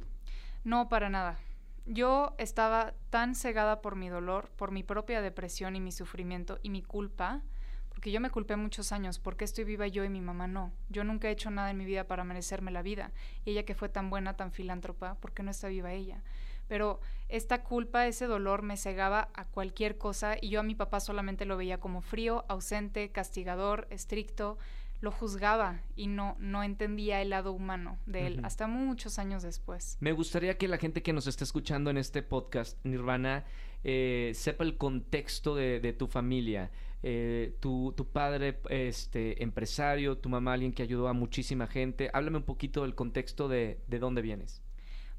No, 0.65 0.89
para 0.89 1.11
nada. 1.11 1.39
Yo 1.87 2.35
estaba 2.39 2.95
tan 3.11 3.35
cegada 3.35 3.83
por 3.83 3.97
mi 3.97 4.09
dolor, 4.09 4.49
por 4.57 4.71
mi 4.71 4.85
propia 4.85 5.21
depresión 5.23 5.75
y 5.75 5.81
mi 5.81 5.91
sufrimiento 5.91 6.61
y 6.63 6.71
mi 6.71 6.83
culpa, 6.83 7.43
porque 7.89 8.13
yo 8.13 8.21
me 8.21 8.31
culpé 8.31 8.55
muchos 8.55 8.93
años, 8.93 9.19
¿por 9.19 9.37
qué 9.37 9.45
estoy 9.45 9.65
viva 9.65 9.89
yo 9.89 10.05
y 10.05 10.09
mi 10.09 10.21
mamá 10.21 10.47
no? 10.47 10.73
Yo 10.89 11.03
nunca 11.03 11.27
he 11.29 11.33
hecho 11.33 11.51
nada 11.51 11.71
en 11.73 11.79
mi 11.79 11.85
vida 11.85 12.05
para 12.07 12.23
merecerme 12.23 12.71
la 12.71 12.83
vida. 12.83 13.11
Y 13.45 13.51
ella 13.51 13.65
que 13.65 13.75
fue 13.75 13.89
tan 13.89 14.09
buena, 14.09 14.37
tan 14.37 14.53
filántropa, 14.53 15.17
¿por 15.17 15.33
qué 15.33 15.43
no 15.43 15.51
está 15.51 15.67
viva 15.67 15.93
ella? 15.93 16.23
Pero 16.71 17.01
esta 17.29 17.65
culpa, 17.65 18.07
ese 18.07 18.27
dolor 18.27 18.63
me 18.63 18.77
cegaba 18.77 19.29
a 19.35 19.45
cualquier 19.45 19.99
cosa 19.99 20.37
y 20.41 20.51
yo 20.51 20.61
a 20.61 20.63
mi 20.63 20.77
papá 20.77 21.01
solamente 21.01 21.45
lo 21.45 21.57
veía 21.57 21.81
como 21.81 22.01
frío, 22.01 22.45
ausente, 22.47 23.11
castigador, 23.11 23.89
estricto, 23.91 24.57
lo 25.01 25.11
juzgaba 25.11 25.81
y 25.97 26.07
no, 26.07 26.37
no 26.39 26.63
entendía 26.63 27.23
el 27.23 27.31
lado 27.31 27.51
humano 27.51 27.99
de 28.07 28.29
él 28.29 28.41
hasta 28.45 28.69
muchos 28.69 29.19
años 29.19 29.43
después. 29.43 29.97
Me 29.99 30.13
gustaría 30.13 30.59
que 30.59 30.69
la 30.69 30.79
gente 30.79 31.03
que 31.03 31.13
nos 31.13 31.27
está 31.27 31.43
escuchando 31.43 31.91
en 31.91 31.97
este 31.97 32.23
podcast, 32.23 32.79
Nirvana, 32.85 33.45
eh, 33.83 34.31
sepa 34.37 34.63
el 34.63 34.77
contexto 34.77 35.57
de, 35.57 35.81
de 35.81 35.93
tu 35.93 36.07
familia. 36.07 36.71
Eh, 37.03 37.57
tu, 37.59 37.95
tu 37.97 38.07
padre, 38.07 38.61
este, 38.69 39.43
empresario, 39.43 40.19
tu 40.19 40.29
mamá, 40.29 40.53
alguien 40.53 40.73
que 40.73 40.85
ayudó 40.85 41.09
a 41.09 41.15
muchísima 41.15 41.67
gente. 41.67 42.11
Háblame 42.13 42.37
un 42.37 42.45
poquito 42.45 42.83
del 42.83 42.95
contexto 42.95 43.49
de, 43.49 43.81
de 43.89 43.99
dónde 43.99 44.23
vienes. 44.23 44.63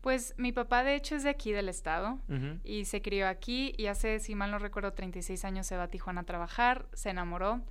Pues 0.02 0.34
mi 0.38 0.52
papá 0.52 0.84
de 0.84 0.96
hecho 0.96 1.16
es 1.16 1.24
de 1.24 1.30
aquí 1.30 1.52
del 1.52 1.70
estado 1.70 2.20
y 2.64 2.86
se 2.86 3.04
crió 3.04 3.28
aquí 3.28 3.74
y 3.78 3.86
hace, 3.86 4.20
si 4.20 4.34
mal 4.34 4.50
no 4.50 4.58
recuerdo, 4.58 4.94
36 4.94 5.46
años 5.46 5.68
se 5.68 5.78
va 5.78 5.84
a 5.84 5.88
Tijuana 5.90 6.22
a 6.22 6.24
trabajar, 6.24 6.88
se 6.94 7.12
enamoró 7.12 7.62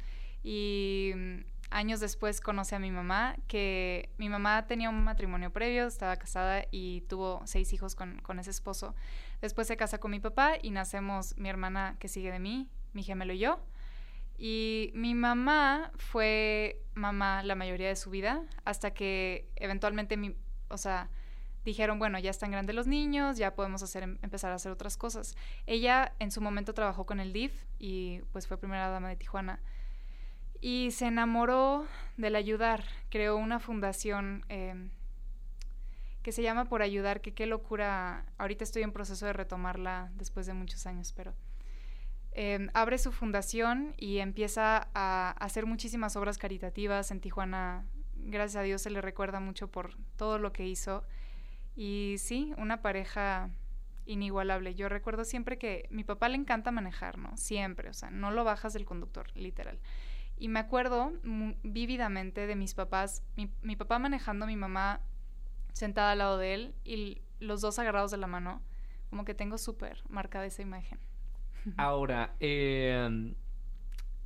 y 0.44 1.12
mm, 1.14 1.38
años 1.70 1.99
después 1.99 2.40
conoce 2.40 2.76
a 2.76 2.78
mi 2.78 2.92
mamá, 2.92 3.37
que 3.49 4.10
mi 4.16 4.28
mamá 4.28 4.66
tenía 4.68 4.90
un 4.90 5.02
matrimonio 5.02 5.52
previo, 5.52 5.88
estaba 5.88 6.16
casada 6.16 6.64
y 6.70 7.02
tuvo 7.02 7.42
seis 7.46 7.72
hijos 7.72 7.96
con, 7.96 8.20
con 8.20 8.38
ese 8.38 8.50
esposo. 8.50 8.94
Después 9.40 9.66
se 9.66 9.76
casa 9.76 9.99
con 9.99 10.12
mi 10.12 10.20
papá 10.20 10.52
y 10.62 10.70
nacemos 10.70 11.37
mi 11.37 11.49
hermana 11.49 11.96
que 11.99 12.06
sigue 12.06 12.30
de 12.30 12.38
mí, 12.38 12.68
mi 12.92 13.02
gemelo 13.02 13.32
y 13.32 13.38
yo. 13.38 13.60
Y 14.38 14.90
mi 14.94 15.14
mamá 15.14 15.90
fue 15.96 16.80
mamá 16.94 17.42
la 17.42 17.56
mayoría 17.56 17.88
de 17.88 17.96
su 17.96 18.08
vida 18.08 18.42
hasta 18.64 18.92
que 18.92 19.50
eventualmente 19.56 20.16
mi, 20.16 20.34
o 20.68 20.78
sea, 20.78 21.10
dijeron, 21.64 21.99
bueno, 21.99 22.19
ya 22.19 22.31
están 22.31 22.50
grandes 22.50 22.75
los 22.75 22.87
niños, 22.87 23.37
ya 23.37 23.55
podemos 23.55 23.83
hacer, 23.83 24.02
em- 24.02 24.19
empezar 24.23 24.52
a 24.52 24.55
hacer 24.57 24.73
otras 24.73 24.97
cosas. 24.97 25.37
Ella 25.67 26.14
en 26.19 26.31
su 26.31 26.40
momento 26.40 26.75
trabajó 26.75 27.07
con 27.07 27.21
el 27.21 27.33
DIF 27.33 27.52
y 27.79 28.21
pues 28.33 28.47
fue 28.47 28.57
primera 28.59 28.88
dama 28.88 29.09
de 29.09 29.17
Tijuana. 29.17 29.61
Y 30.61 30.90
se 30.90 31.07
enamoró 31.07 31.87
del 32.17 32.37
ayudar, 32.37 32.85
creó 33.09 33.37
una 33.37 33.61
fundación 33.61 34.45
eh, 34.49 34.90
que 36.23 36.33
se 36.33 36.43
llama 36.43 36.67
Por 36.67 36.83
Ayudar, 36.83 37.21
que 37.23 37.33
qué 37.33 37.47
locura, 37.47 38.26
ahorita 38.37 38.64
estoy 38.64 38.83
en 38.83 38.93
proceso 38.93 39.25
de 39.25 39.33
retomarla 39.33 40.11
después 40.17 40.47
de 40.47 40.52
muchos 40.52 40.87
años, 40.87 41.12
pero 41.17 41.35
eh, 42.33 42.69
abre 42.75 42.99
su 42.99 43.11
fundación 43.11 43.95
y 43.97 44.19
empieza 44.19 44.88
a 44.95 45.31
hacer 45.40 45.67
muchísimas 45.67 46.17
obras 46.17 46.37
caritativas 46.38 47.11
en 47.11 47.21
Tijuana. 47.21 47.87
Gracias 48.17 48.57
a 48.61 48.62
Dios 48.62 48.83
se 48.83 48.90
le 48.90 49.00
recuerda 49.00 49.40
mucho 49.40 49.69
por 49.69 49.97
todo 50.17 50.38
lo 50.38 50.52
que 50.52 50.67
hizo. 50.67 51.05
Y 51.80 52.16
sí, 52.18 52.52
una 52.58 52.82
pareja 52.82 53.49
inigualable. 54.04 54.75
Yo 54.75 54.90
recuerdo 54.90 55.25
siempre 55.25 55.56
que 55.56 55.88
mi 55.90 56.04
papá 56.04 56.28
le 56.28 56.37
encanta 56.37 56.70
manejar, 56.70 57.16
¿no? 57.16 57.34
Siempre, 57.38 57.88
o 57.88 57.94
sea, 57.94 58.10
no 58.10 58.30
lo 58.30 58.44
bajas 58.44 58.75
del 58.75 58.84
conductor, 58.84 59.34
literal. 59.34 59.78
Y 60.37 60.49
me 60.49 60.60
acuerdo 60.60 61.10
vívidamente 61.62 62.46
de 62.46 62.54
mis 62.54 62.75
papás, 62.75 63.22
mi, 63.62 63.76
papá 63.76 63.99
manejando, 63.99 64.46
mi 64.46 64.56
mamá 64.56 65.00
sentada 65.72 66.12
al 66.12 66.18
lado 66.18 66.37
de 66.37 66.52
él 66.52 66.75
y 66.84 67.22
los 67.38 67.62
dos 67.62 67.78
agarrados 67.78 68.10
de 68.10 68.18
la 68.18 68.26
mano, 68.26 68.60
como 69.08 69.25
que 69.25 69.32
tengo 69.32 69.56
súper 69.56 70.02
marcada 70.10 70.44
esa 70.44 70.60
imagen. 70.60 70.99
Ahora, 71.78 72.34
eh, 72.40 73.32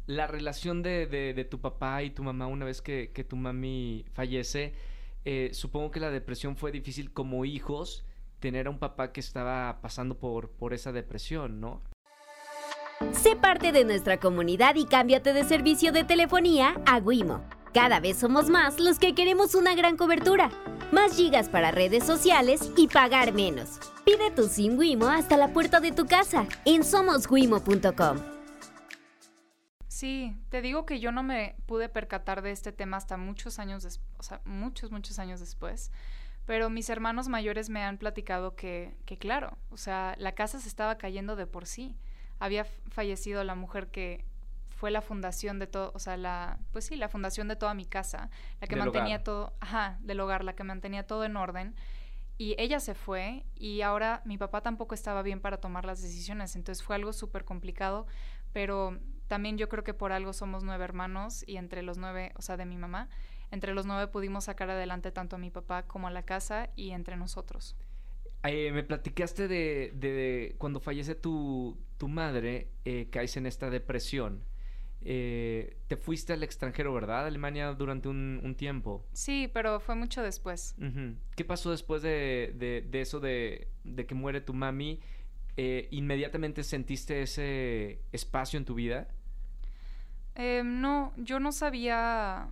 la 0.06 0.26
relación 0.26 0.82
de, 0.82 1.06
de, 1.06 1.44
tu 1.44 1.60
papá 1.60 2.02
y 2.02 2.10
tu 2.10 2.24
mamá 2.24 2.48
una 2.48 2.64
vez 2.64 2.82
que, 2.82 3.12
que 3.12 3.22
tu 3.22 3.36
mami 3.36 4.06
fallece, 4.12 4.74
eh, 5.24 5.50
supongo 5.52 5.90
que 5.90 6.00
la 6.00 6.10
depresión 6.10 6.56
fue 6.56 6.72
difícil 6.72 7.12
como 7.12 7.44
hijos 7.44 8.04
tener 8.40 8.66
a 8.66 8.70
un 8.70 8.78
papá 8.78 9.12
que 9.12 9.20
estaba 9.20 9.80
pasando 9.80 10.18
por, 10.18 10.50
por 10.50 10.74
esa 10.74 10.92
depresión, 10.92 11.60
¿no? 11.60 11.82
Sé 13.12 13.36
parte 13.36 13.72
de 13.72 13.84
nuestra 13.84 14.18
comunidad 14.20 14.74
y 14.76 14.86
cámbiate 14.86 15.32
de 15.32 15.44
servicio 15.44 15.92
de 15.92 16.04
telefonía 16.04 16.80
a 16.86 16.98
Wimo. 16.98 17.42
Cada 17.72 18.00
vez 18.00 18.18
somos 18.18 18.50
más 18.50 18.78
los 18.78 18.98
que 18.98 19.14
queremos 19.14 19.54
una 19.54 19.74
gran 19.74 19.96
cobertura, 19.96 20.50
más 20.92 21.16
gigas 21.16 21.48
para 21.48 21.70
redes 21.70 22.04
sociales 22.04 22.70
y 22.76 22.86
pagar 22.86 23.32
menos. 23.32 23.80
Pide 24.04 24.30
tu 24.30 24.46
SIM 24.46 24.78
Wimo 24.78 25.08
hasta 25.08 25.36
la 25.36 25.52
puerta 25.52 25.80
de 25.80 25.90
tu 25.92 26.06
casa 26.06 26.46
en 26.64 26.84
somoswimo.com. 26.84 28.33
Sí, 29.94 30.36
te 30.48 30.60
digo 30.60 30.86
que 30.86 30.98
yo 30.98 31.12
no 31.12 31.22
me 31.22 31.54
pude 31.66 31.88
percatar 31.88 32.42
de 32.42 32.50
este 32.50 32.72
tema 32.72 32.96
hasta 32.96 33.16
muchos 33.16 33.60
años, 33.60 33.84
después, 33.84 34.10
o 34.18 34.22
sea, 34.24 34.40
muchos, 34.44 34.90
muchos 34.90 35.20
años 35.20 35.38
después. 35.38 35.92
Pero 36.46 36.68
mis 36.68 36.90
hermanos 36.90 37.28
mayores 37.28 37.70
me 37.70 37.80
han 37.84 37.96
platicado 37.96 38.56
que, 38.56 38.96
que, 39.04 39.18
claro, 39.18 39.56
o 39.70 39.76
sea, 39.76 40.16
la 40.18 40.32
casa 40.32 40.58
se 40.58 40.66
estaba 40.66 40.98
cayendo 40.98 41.36
de 41.36 41.46
por 41.46 41.66
sí. 41.66 41.96
Había 42.40 42.64
fallecido 42.64 43.44
la 43.44 43.54
mujer 43.54 43.86
que 43.86 44.24
fue 44.68 44.90
la 44.90 45.00
fundación 45.00 45.60
de 45.60 45.68
todo, 45.68 45.92
o 45.94 46.00
sea, 46.00 46.16
la, 46.16 46.58
pues 46.72 46.86
sí, 46.86 46.96
la 46.96 47.08
fundación 47.08 47.46
de 47.46 47.54
toda 47.54 47.72
mi 47.72 47.86
casa, 47.86 48.30
la 48.60 48.66
que 48.66 48.74
mantenía 48.74 49.22
todo, 49.22 49.52
ajá, 49.60 49.98
del 50.00 50.18
hogar, 50.18 50.42
la 50.42 50.56
que 50.56 50.64
mantenía 50.64 51.06
todo 51.06 51.22
en 51.22 51.36
orden. 51.36 51.76
Y 52.36 52.56
ella 52.58 52.80
se 52.80 52.96
fue 52.96 53.46
y 53.54 53.82
ahora 53.82 54.22
mi 54.24 54.38
papá 54.38 54.60
tampoco 54.60 54.96
estaba 54.96 55.22
bien 55.22 55.38
para 55.38 55.58
tomar 55.58 55.84
las 55.84 56.02
decisiones, 56.02 56.56
entonces 56.56 56.84
fue 56.84 56.96
algo 56.96 57.12
súper 57.12 57.44
complicado, 57.44 58.08
pero 58.52 58.98
también 59.28 59.58
yo 59.58 59.68
creo 59.68 59.84
que 59.84 59.94
por 59.94 60.12
algo 60.12 60.32
somos 60.32 60.64
nueve 60.64 60.84
hermanos 60.84 61.44
y 61.46 61.56
entre 61.56 61.82
los 61.82 61.98
nueve, 61.98 62.32
o 62.36 62.42
sea, 62.42 62.56
de 62.56 62.66
mi 62.66 62.76
mamá, 62.76 63.08
entre 63.50 63.74
los 63.74 63.86
nueve 63.86 64.08
pudimos 64.08 64.44
sacar 64.44 64.70
adelante 64.70 65.12
tanto 65.12 65.36
a 65.36 65.38
mi 65.38 65.50
papá 65.50 65.84
como 65.84 66.08
a 66.08 66.10
la 66.10 66.24
casa 66.24 66.70
y 66.76 66.90
entre 66.90 67.16
nosotros. 67.16 67.76
Eh, 68.44 68.72
me 68.72 68.82
platicaste 68.82 69.48
de, 69.48 69.92
de, 69.94 70.54
cuando 70.58 70.80
fallece 70.80 71.14
tu, 71.14 71.78
tu 71.96 72.08
madre, 72.08 72.68
eh, 72.84 73.08
caes 73.10 73.36
en 73.36 73.46
esta 73.46 73.70
depresión. 73.70 74.44
Eh, 75.06 75.76
te 75.86 75.96
fuiste 75.96 76.32
al 76.32 76.42
extranjero, 76.42 76.92
¿verdad? 76.92 77.26
Alemania 77.26 77.72
durante 77.72 78.08
un, 78.08 78.54
tiempo. 78.56 79.06
Sí, 79.12 79.50
pero 79.52 79.80
fue 79.80 79.94
mucho 79.94 80.22
después. 80.22 80.76
¿Qué 81.36 81.44
pasó 81.44 81.70
después 81.70 82.02
de, 82.02 82.54
de 82.90 83.00
eso 83.00 83.20
de, 83.20 83.68
que 84.08 84.14
muere 84.14 84.40
tu 84.40 84.54
mami? 84.54 85.00
Eh, 85.56 85.88
¿inmediatamente 85.90 86.64
sentiste 86.64 87.22
ese 87.22 88.00
espacio 88.12 88.58
en 88.58 88.64
tu 88.64 88.74
vida? 88.74 89.06
Em, 90.34 90.80
no, 90.80 91.12
yo 91.16 91.38
no 91.38 91.52
sabía, 91.52 92.48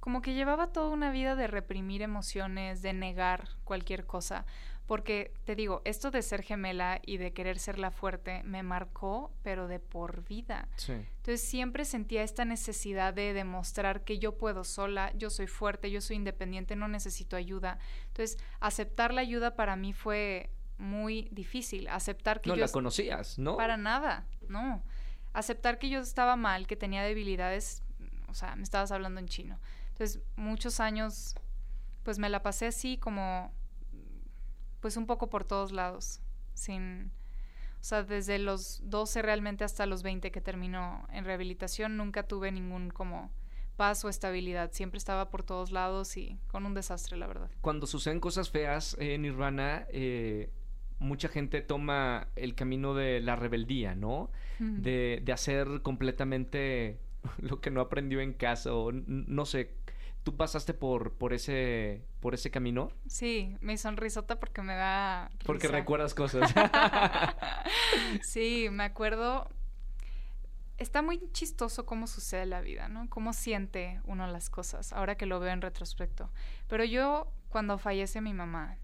como 0.00 0.22
que 0.22 0.32
llevaba 0.32 0.72
toda 0.72 0.90
una 0.90 1.12
vida 1.12 1.36
de 1.36 1.46
reprimir 1.46 2.00
emociones, 2.00 2.80
de 2.80 2.94
negar 2.94 3.48
cualquier 3.64 4.06
cosa, 4.06 4.46
porque 4.86 5.32
te 5.44 5.54
digo, 5.54 5.82
esto 5.84 6.10
de 6.10 6.22
ser 6.22 6.42
gemela 6.42 7.00
y 7.04 7.18
de 7.18 7.32
querer 7.32 7.58
ser 7.58 7.78
la 7.78 7.90
fuerte 7.90 8.42
me 8.44 8.62
marcó, 8.62 9.30
pero 9.42 9.68
de 9.68 9.78
por 9.78 10.24
vida. 10.24 10.68
Entonces 10.88 11.40
siempre 11.42 11.84
sentía 11.84 12.22
esta 12.22 12.44
necesidad 12.44 13.14
de 13.14 13.32
demostrar 13.32 14.04
que 14.04 14.18
yo 14.18 14.36
puedo 14.38 14.64
sola, 14.64 15.12
yo 15.16 15.30
soy 15.30 15.46
fuerte, 15.46 15.90
yo 15.90 16.00
soy 16.00 16.16
independiente, 16.16 16.76
no 16.76 16.88
necesito 16.88 17.36
ayuda. 17.36 17.78
Entonces 18.08 18.38
aceptar 18.60 19.14
la 19.14 19.20
ayuda 19.20 19.54
para 19.54 19.76
mí 19.76 19.92
fue 19.92 20.50
muy 20.78 21.28
difícil. 21.30 21.88
Aceptar 21.88 22.40
que 22.40 22.50
no 22.50 22.56
la 22.56 22.68
conocías, 22.68 23.38
¿no? 23.38 23.56
Para 23.56 23.76
nada, 23.76 24.26
no. 24.48 24.82
Aceptar 25.32 25.78
que 25.78 25.88
yo 25.88 26.00
estaba 26.00 26.36
mal, 26.36 26.66
que 26.66 26.76
tenía 26.76 27.02
debilidades, 27.02 27.82
o 28.28 28.34
sea, 28.34 28.56
me 28.56 28.62
estabas 28.62 28.92
hablando 28.92 29.20
en 29.20 29.26
chino. 29.26 29.58
Entonces, 29.88 30.22
muchos 30.36 30.80
años, 30.80 31.34
pues 32.02 32.18
me 32.18 32.28
la 32.28 32.42
pasé 32.42 32.66
así 32.66 32.98
como, 32.98 33.52
pues 34.80 34.96
un 34.96 35.06
poco 35.06 35.30
por 35.30 35.44
todos 35.44 35.72
lados, 35.72 36.20
sin... 36.54 37.12
O 37.80 37.84
sea, 37.84 38.04
desde 38.04 38.38
los 38.38 38.80
12 38.84 39.22
realmente 39.22 39.64
hasta 39.64 39.86
los 39.86 40.04
20 40.04 40.30
que 40.30 40.40
terminó 40.40 41.04
en 41.10 41.24
rehabilitación, 41.24 41.96
nunca 41.96 42.22
tuve 42.22 42.52
ningún 42.52 42.90
como 42.90 43.32
paz 43.76 44.04
o 44.04 44.08
estabilidad. 44.08 44.70
Siempre 44.72 44.98
estaba 44.98 45.30
por 45.30 45.42
todos 45.42 45.72
lados 45.72 46.16
y 46.16 46.38
con 46.46 46.64
un 46.64 46.74
desastre, 46.74 47.16
la 47.16 47.26
verdad. 47.26 47.50
Cuando 47.60 47.88
suceden 47.88 48.20
cosas 48.20 48.50
feas 48.50 48.96
en 49.00 49.22
Nirvana, 49.22 49.86
eh, 49.90 50.52
mucha 51.02 51.28
gente 51.28 51.60
toma 51.60 52.28
el 52.36 52.54
camino 52.54 52.94
de 52.94 53.20
la 53.20 53.36
rebeldía, 53.36 53.94
¿no? 53.94 54.30
de, 54.58 55.20
de, 55.24 55.32
hacer 55.32 55.82
completamente 55.82 57.00
lo 57.38 57.60
que 57.60 57.70
no 57.70 57.80
aprendió 57.80 58.20
en 58.20 58.32
casa 58.32 58.72
o 58.74 58.92
no 58.92 59.44
sé. 59.44 59.74
¿Tú 60.22 60.36
pasaste 60.36 60.72
por, 60.72 61.14
por, 61.14 61.32
ese, 61.32 62.04
por 62.20 62.32
ese 62.34 62.52
camino? 62.52 62.92
Sí, 63.08 63.56
mi 63.60 63.76
sonrisota 63.76 64.38
porque 64.38 64.62
me 64.62 64.76
da... 64.76 65.32
Porque 65.44 65.66
recuerdas 65.66 66.14
cosas. 66.14 66.54
sí, 68.22 68.68
me 68.70 68.84
acuerdo... 68.84 69.48
Está 70.78 71.02
muy 71.02 71.20
chistoso 71.32 71.86
cómo 71.86 72.06
sucede 72.06 72.46
la 72.46 72.60
vida, 72.60 72.88
¿no? 72.88 73.10
Cómo 73.10 73.32
siente 73.32 74.00
uno 74.04 74.28
las 74.28 74.48
cosas, 74.48 74.92
ahora 74.92 75.16
que 75.16 75.26
lo 75.26 75.40
veo 75.40 75.52
en 75.52 75.60
retrospecto. 75.60 76.30
Pero 76.68 76.84
yo, 76.84 77.32
cuando 77.48 77.78
fallece 77.78 78.20
mi 78.20 78.32
mamá, 78.32 78.78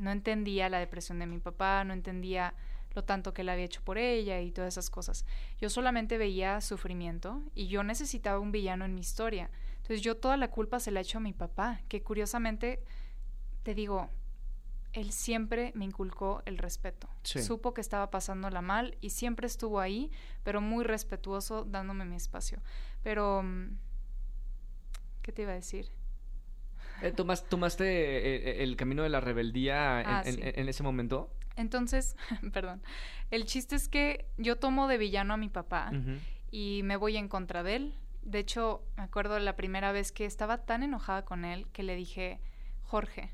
no 0.00 0.10
entendía 0.10 0.68
la 0.68 0.78
depresión 0.78 1.18
de 1.18 1.26
mi 1.26 1.38
papá, 1.38 1.84
no 1.84 1.92
entendía 1.92 2.54
lo 2.94 3.04
tanto 3.04 3.32
que 3.32 3.42
él 3.42 3.48
había 3.50 3.66
hecho 3.66 3.82
por 3.82 3.98
ella 3.98 4.40
y 4.40 4.50
todas 4.50 4.74
esas 4.74 4.90
cosas. 4.90 5.24
Yo 5.60 5.70
solamente 5.70 6.18
veía 6.18 6.60
sufrimiento 6.60 7.42
y 7.54 7.68
yo 7.68 7.84
necesitaba 7.84 8.40
un 8.40 8.50
villano 8.50 8.84
en 8.84 8.94
mi 8.94 9.02
historia. 9.02 9.50
Entonces 9.76 10.00
yo 10.00 10.16
toda 10.16 10.36
la 10.36 10.50
culpa 10.50 10.80
se 10.80 10.90
la 10.90 11.00
echo 11.00 11.18
a 11.18 11.20
mi 11.20 11.32
papá, 11.32 11.82
que 11.88 12.02
curiosamente, 12.02 12.82
te 13.62 13.74
digo, 13.74 14.08
él 14.92 15.12
siempre 15.12 15.72
me 15.74 15.84
inculcó 15.84 16.42
el 16.46 16.58
respeto. 16.58 17.08
Supo 17.22 17.74
que 17.74 17.80
estaba 17.80 18.10
pasándola 18.10 18.60
mal 18.60 18.96
y 19.00 19.10
siempre 19.10 19.46
estuvo 19.46 19.78
ahí, 19.80 20.10
pero 20.42 20.60
muy 20.60 20.84
respetuoso, 20.84 21.64
dándome 21.64 22.04
mi 22.04 22.16
espacio. 22.16 22.60
Pero, 23.02 23.42
mm, 23.42 23.76
¿qué 25.22 25.32
te 25.32 25.42
iba 25.42 25.52
a 25.52 25.54
decir? 25.54 25.90
Eh, 27.02 27.12
¿Tomaste 27.12 27.84
eh, 27.84 28.36
eh, 28.36 28.62
el 28.62 28.76
camino 28.76 29.02
de 29.02 29.08
la 29.08 29.20
rebeldía 29.20 29.98
ah, 29.98 30.22
en, 30.24 30.68
ese 30.68 30.82
momento? 30.82 31.30
Entonces, 31.56 32.16
perdón, 32.52 32.82
el 33.30 33.44
chiste 33.44 33.76
es 33.76 33.88
que 33.88 34.26
yo 34.38 34.56
tomo 34.56 34.88
de 34.88 34.98
villano 34.98 35.34
a 35.34 35.36
mi 35.36 35.48
papá 35.48 35.92
y 36.50 36.82
me 36.84 36.96
voy 36.96 37.16
en 37.16 37.28
contra 37.28 37.62
de 37.62 37.76
él. 37.76 37.94
De 38.22 38.38
hecho, 38.38 38.82
me 38.96 39.02
acuerdo 39.02 39.38
la 39.38 39.56
primera 39.56 39.92
vez 39.92 40.12
que 40.12 40.26
estaba 40.26 40.58
tan 40.58 40.82
enojada 40.82 41.24
con 41.24 41.44
él 41.44 41.66
que 41.72 41.82
le 41.82 41.96
dije, 41.96 42.40
Jorge, 42.82 43.32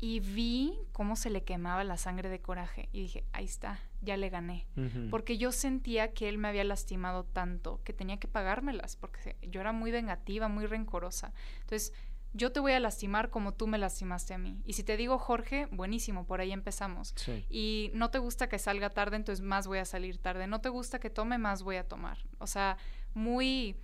y 0.00 0.20
vi 0.20 0.78
cómo 0.92 1.16
se 1.16 1.28
le 1.28 1.42
quemaba 1.42 1.82
la 1.82 1.96
sangre 1.96 2.28
de 2.28 2.40
coraje 2.40 2.88
y 2.92 3.00
dije, 3.00 3.24
ahí 3.32 3.44
está, 3.44 3.80
ya 4.00 4.16
le 4.16 4.28
gané. 4.30 4.66
Porque 5.10 5.38
yo 5.38 5.50
sentía 5.50 6.12
que 6.12 6.28
él 6.28 6.38
me 6.38 6.48
había 6.48 6.62
lastimado 6.62 7.24
tanto 7.24 7.80
que 7.82 7.92
tenía 7.92 8.18
que 8.18 8.28
pagármelas, 8.28 8.94
porque 8.94 9.36
yo 9.42 9.60
era 9.60 9.72
muy 9.72 9.90
vengativa, 9.90 10.46
muy 10.48 10.66
rencorosa. 10.66 11.32
Entonces, 11.60 11.92
yo 12.32 12.52
te 12.52 12.60
voy 12.60 12.72
a 12.72 12.80
lastimar 12.80 13.30
como 13.30 13.52
tú 13.54 13.66
me 13.66 13.78
lastimaste 13.78 14.34
a 14.34 14.38
mí. 14.38 14.60
Y 14.64 14.74
si 14.74 14.82
te 14.82 14.96
digo 14.96 15.18
Jorge, 15.18 15.66
buenísimo, 15.70 16.26
por 16.26 16.40
ahí 16.40 16.52
empezamos. 16.52 17.14
Y 17.48 17.90
no 17.94 18.10
te 18.10 18.18
gusta 18.18 18.48
que 18.48 18.58
salga 18.58 18.90
tarde, 18.90 19.16
entonces 19.16 19.44
más 19.44 19.66
voy 19.66 19.78
a 19.78 19.84
salir 19.84 20.18
tarde. 20.18 20.46
No 20.46 20.60
te 20.60 20.68
gusta 20.68 20.98
que 20.98 21.10
tome, 21.10 21.38
más 21.38 21.62
voy 21.62 21.76
a 21.76 21.88
tomar. 21.88 22.18
O 22.38 22.46
sea, 22.46 22.76
muy, 23.14 23.76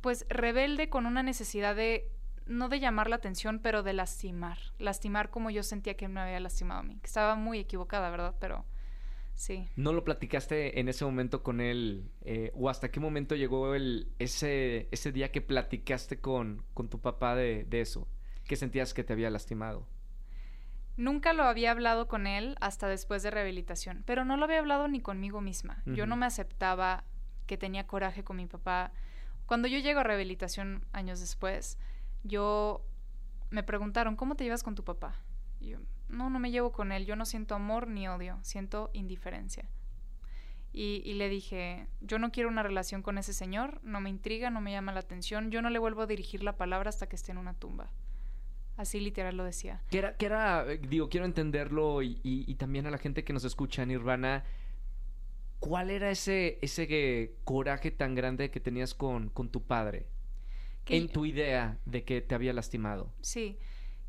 pues 0.00 0.26
rebelde 0.28 0.88
con 0.88 1.06
una 1.06 1.22
necesidad 1.22 1.74
de, 1.74 2.10
no 2.46 2.68
de 2.68 2.80
llamar 2.80 3.08
la 3.08 3.16
atención, 3.16 3.60
pero 3.60 3.82
de 3.82 3.94
lastimar. 3.94 4.58
Lastimar 4.78 5.30
como 5.30 5.50
yo 5.50 5.62
sentía 5.62 5.96
que 5.96 6.08
me 6.08 6.20
había 6.20 6.40
lastimado 6.40 6.80
a 6.80 6.84
mí. 6.84 6.98
Que 7.00 7.06
estaba 7.06 7.34
muy 7.34 7.58
equivocada, 7.58 8.10
¿verdad? 8.10 8.34
Pero 8.38 8.64
Sí. 9.40 9.66
¿No 9.74 9.94
lo 9.94 10.04
platicaste 10.04 10.80
en 10.80 10.90
ese 10.90 11.02
momento 11.02 11.42
con 11.42 11.62
él? 11.62 12.10
Eh, 12.20 12.52
¿O 12.54 12.68
hasta 12.68 12.90
qué 12.90 13.00
momento 13.00 13.34
llegó 13.34 13.74
el, 13.74 14.12
ese, 14.18 14.86
ese 14.90 15.12
día 15.12 15.32
que 15.32 15.40
platicaste 15.40 16.20
con, 16.20 16.62
con 16.74 16.90
tu 16.90 17.00
papá 17.00 17.34
de, 17.34 17.66
eso? 17.70 18.06
¿Qué 18.44 18.56
sentías 18.56 18.92
que 18.92 19.02
te 19.02 19.14
había 19.14 19.30
lastimado? 19.30 19.88
Nunca 20.98 21.32
lo 21.32 21.44
había 21.44 21.70
hablado 21.70 22.06
con 22.06 22.26
él 22.26 22.54
hasta 22.60 22.86
después 22.86 23.22
de 23.22 23.30
rehabilitación, 23.30 24.02
pero 24.04 24.26
no 24.26 24.36
lo 24.36 24.44
había 24.44 24.58
hablado 24.58 24.88
ni 24.88 25.00
conmigo 25.00 25.40
misma. 25.40 25.82
Yo 25.86 26.04
no 26.04 26.16
me 26.16 26.26
aceptaba 26.26 27.04
que 27.46 27.56
tenía 27.56 27.86
coraje 27.86 28.22
con 28.22 28.36
mi 28.36 28.44
papá. 28.44 28.92
Cuando 29.46 29.68
yo 29.68 29.78
llego 29.78 30.00
a 30.00 30.04
rehabilitación 30.04 30.84
años 30.92 31.18
después, 31.18 31.78
yo 32.24 32.84
me 33.48 33.62
preguntaron, 33.62 34.16
¿cómo 34.16 34.34
te 34.34 34.44
llevas 34.44 34.62
con 34.62 34.74
tu 34.74 34.84
papá? 34.84 35.14
Y 35.60 35.68
yo, 35.68 35.78
no, 36.10 36.30
no 36.30 36.38
me 36.38 36.50
llevo 36.50 36.72
con 36.72 36.92
él, 36.92 37.06
yo 37.06 37.16
no 37.16 37.24
siento 37.24 37.54
amor 37.54 37.88
ni 37.88 38.08
odio, 38.08 38.38
siento 38.42 38.90
indiferencia. 38.92 39.68
Y, 40.72 41.02
y, 41.04 41.14
le 41.14 41.28
dije, 41.28 41.88
yo 42.00 42.20
no 42.20 42.30
quiero 42.30 42.48
una 42.48 42.62
relación 42.62 43.02
con 43.02 43.18
ese 43.18 43.32
señor, 43.32 43.80
no 43.82 44.00
me 44.00 44.08
intriga, 44.08 44.50
no 44.50 44.60
me 44.60 44.70
llama 44.70 44.92
la 44.92 45.00
atención, 45.00 45.50
yo 45.50 45.62
no 45.62 45.70
le 45.70 45.80
vuelvo 45.80 46.02
a 46.02 46.06
dirigir 46.06 46.44
la 46.44 46.56
palabra 46.56 46.90
hasta 46.90 47.08
que 47.08 47.16
esté 47.16 47.32
en 47.32 47.38
una 47.38 47.54
tumba. 47.54 47.90
Así 48.76 49.00
literal 49.00 49.36
lo 49.36 49.44
decía. 49.44 49.82
Que 49.90 49.98
era, 49.98 50.16
que 50.16 50.26
era 50.26 50.64
digo, 50.64 51.08
quiero 51.08 51.26
entenderlo 51.26 52.02
y, 52.02 52.20
y, 52.22 52.50
y, 52.50 52.54
también 52.54 52.86
a 52.86 52.90
la 52.90 52.98
gente 52.98 53.24
que 53.24 53.32
nos 53.32 53.44
escucha, 53.44 53.84
Nirvana, 53.84 54.44
¿cuál 55.58 55.90
era 55.90 56.10
ese, 56.10 56.58
ese 56.62 57.34
coraje 57.44 57.90
tan 57.90 58.14
grande 58.14 58.50
que 58.50 58.60
tenías 58.60 58.94
con, 58.94 59.28
con 59.28 59.50
tu 59.50 59.62
padre? 59.62 60.06
Que 60.84 60.96
en 60.96 61.08
tu 61.08 61.26
idea 61.26 61.78
de 61.84 62.04
que 62.04 62.22
te 62.22 62.34
había 62.34 62.52
lastimado. 62.52 63.12
Sí, 63.20 63.58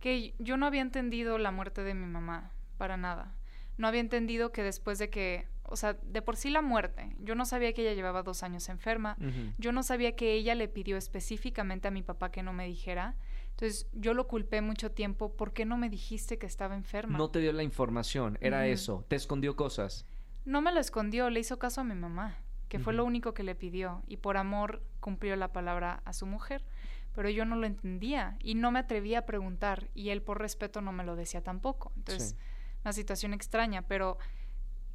que 0.02 0.34
yo 0.40 0.58
no 0.58 0.66
había 0.66 0.82
entendido 0.82 1.38
la 1.38 1.52
muerte 1.52 1.84
de 1.84 1.94
mi 1.94 2.06
mamá, 2.06 2.52
para 2.78 2.98
nada. 2.98 3.34
No 3.78 3.88
había 3.88 4.02
entendido 4.02 4.52
que 4.52 4.64
después 4.64 5.00
de 5.00 5.10
que 5.10 5.48
o 5.72 5.78
sea, 5.78 5.94
de 5.94 6.22
por 6.22 6.36
sí 6.36 6.50
la 6.50 6.62
muerte. 6.62 7.16
Yo 7.20 7.34
no 7.34 7.46
sabía 7.46 7.72
que 7.72 7.82
ella 7.82 7.94
llevaba 7.94 8.24
dos 8.24 8.44
años 8.44 8.68
enferma. 8.68 9.16
Uh 9.20 9.24
-huh. 9.24 9.54
Yo 9.58 9.72
no 9.72 9.84
sabía 9.84 10.18
que 10.18 10.34
ella 10.34 10.54
le 10.54 10.68
pidió 10.68 10.98
específicamente 10.98 11.88
a 11.88 11.92
mi 11.92 12.04
papá 12.04 12.30
que 12.30 12.44
no 12.44 12.52
me 12.52 12.68
dijera. 12.68 13.16
Entonces 13.52 13.88
yo 13.94 14.14
lo 14.14 14.28
culpé 14.28 14.60
mucho 14.62 14.92
tiempo. 14.92 15.34
¿Por 15.38 15.54
qué 15.54 15.64
no 15.64 15.78
me 15.78 15.90
dijiste 15.90 16.38
que 16.38 16.46
estaba 16.46 16.76
enferma? 16.76 17.18
No 17.18 17.30
te 17.32 17.40
dio 17.40 17.54
la 17.54 17.64
información, 17.64 18.38
era 18.42 18.60
uh 18.60 18.62
-huh. 18.64 18.74
eso. 18.74 19.06
¿Te 19.08 19.16
escondió 19.16 19.56
cosas? 19.56 20.06
No 20.44 20.62
me 20.62 20.74
lo 20.74 20.82
escondió, 20.82 21.30
le 21.30 21.40
hizo 21.40 21.58
caso 21.58 21.80
a 21.80 21.84
mi 21.86 21.96
mamá, 21.96 22.36
que 22.68 22.78
uh 22.78 22.80
-huh. 22.82 22.84
fue 22.84 22.94
lo 22.94 23.06
único 23.06 23.34
que 23.34 23.44
le 23.44 23.56
pidió. 23.56 24.04
Y 24.08 24.18
por 24.18 24.36
amor 24.36 24.82
cumplió 25.00 25.38
la 25.38 25.54
palabra 25.54 26.02
a 26.04 26.12
su 26.12 26.26
mujer. 26.26 26.66
Pero 27.14 27.30
yo 27.30 27.46
no 27.46 27.56
lo 27.56 27.66
entendía 27.66 28.38
y 28.40 28.56
no 28.56 28.72
me 28.72 28.80
atrevía 28.80 29.20
a 29.20 29.26
preguntar. 29.26 29.90
Y 29.94 30.10
él 30.10 30.22
por 30.22 30.40
respeto 30.40 30.82
no 30.82 30.92
me 30.92 31.04
lo 31.04 31.16
decía 31.16 31.42
tampoco. 31.42 31.92
Entonces, 31.98 32.30
sí. 32.30 32.36
una 32.84 32.94
situación 32.94 33.34
extraña, 33.34 33.82
pero 33.82 34.18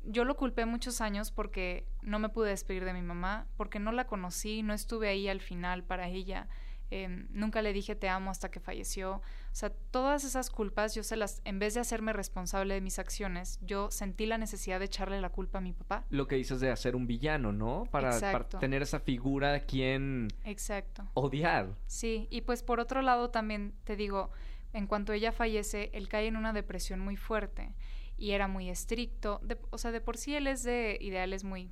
yo 0.04 0.24
lo 0.24 0.36
culpé 0.36 0.66
muchos 0.66 1.00
años 1.00 1.30
porque 1.30 1.86
no 2.02 2.18
me 2.18 2.28
pude 2.28 2.50
despedir 2.50 2.84
de 2.84 2.92
mi 2.92 3.02
mamá, 3.02 3.46
porque 3.56 3.78
no 3.78 3.92
la 3.92 4.06
conocí, 4.06 4.62
no 4.62 4.72
estuve 4.72 5.08
ahí 5.08 5.28
al 5.28 5.40
final 5.40 5.84
para 5.84 6.08
ella. 6.08 6.48
Eh, 6.90 7.26
nunca 7.30 7.62
le 7.62 7.72
dije 7.72 7.96
te 7.96 8.08
amo 8.08 8.30
hasta 8.30 8.50
que 8.50 8.60
falleció. 8.60 9.14
O 9.14 9.54
sea, 9.54 9.70
todas 9.70 10.24
esas 10.24 10.50
culpas 10.50 10.94
yo 10.94 11.02
se 11.02 11.16
las, 11.16 11.40
en 11.44 11.58
vez 11.58 11.74
de 11.74 11.80
hacerme 11.80 12.12
responsable 12.12 12.74
de 12.74 12.80
mis 12.80 12.98
acciones, 12.98 13.58
yo 13.62 13.90
sentí 13.90 14.26
la 14.26 14.38
necesidad 14.38 14.78
de 14.78 14.86
echarle 14.86 15.20
la 15.20 15.30
culpa 15.30 15.58
a 15.58 15.60
mi 15.60 15.72
papá. 15.72 16.04
Lo 16.10 16.26
que 16.26 16.36
dices 16.36 16.60
de 16.60 16.70
hacer 16.70 16.94
un 16.94 17.06
villano, 17.06 17.52
¿no? 17.52 17.84
Para, 17.90 18.18
para 18.20 18.48
tener 18.48 18.82
esa 18.82 19.00
figura 19.00 19.54
a 19.54 19.60
quien 19.60 20.28
Exacto. 20.44 21.08
odiar. 21.14 21.76
Sí, 21.86 22.28
y 22.30 22.42
pues 22.42 22.62
por 22.62 22.80
otro 22.80 23.02
lado 23.02 23.30
también 23.30 23.74
te 23.84 23.96
digo, 23.96 24.30
en 24.72 24.86
cuanto 24.86 25.12
ella 25.12 25.32
fallece, 25.32 25.90
él 25.94 26.08
cae 26.08 26.26
en 26.26 26.36
una 26.36 26.52
depresión 26.52 27.00
muy 27.00 27.16
fuerte 27.16 27.74
y 28.18 28.32
era 28.32 28.48
muy 28.48 28.68
estricto. 28.68 29.40
De, 29.42 29.58
o 29.70 29.78
sea, 29.78 29.90
de 29.90 30.00
por 30.00 30.16
sí 30.16 30.34
él 30.34 30.46
es 30.46 30.62
de 30.62 30.98
ideales 31.00 31.44
muy 31.44 31.70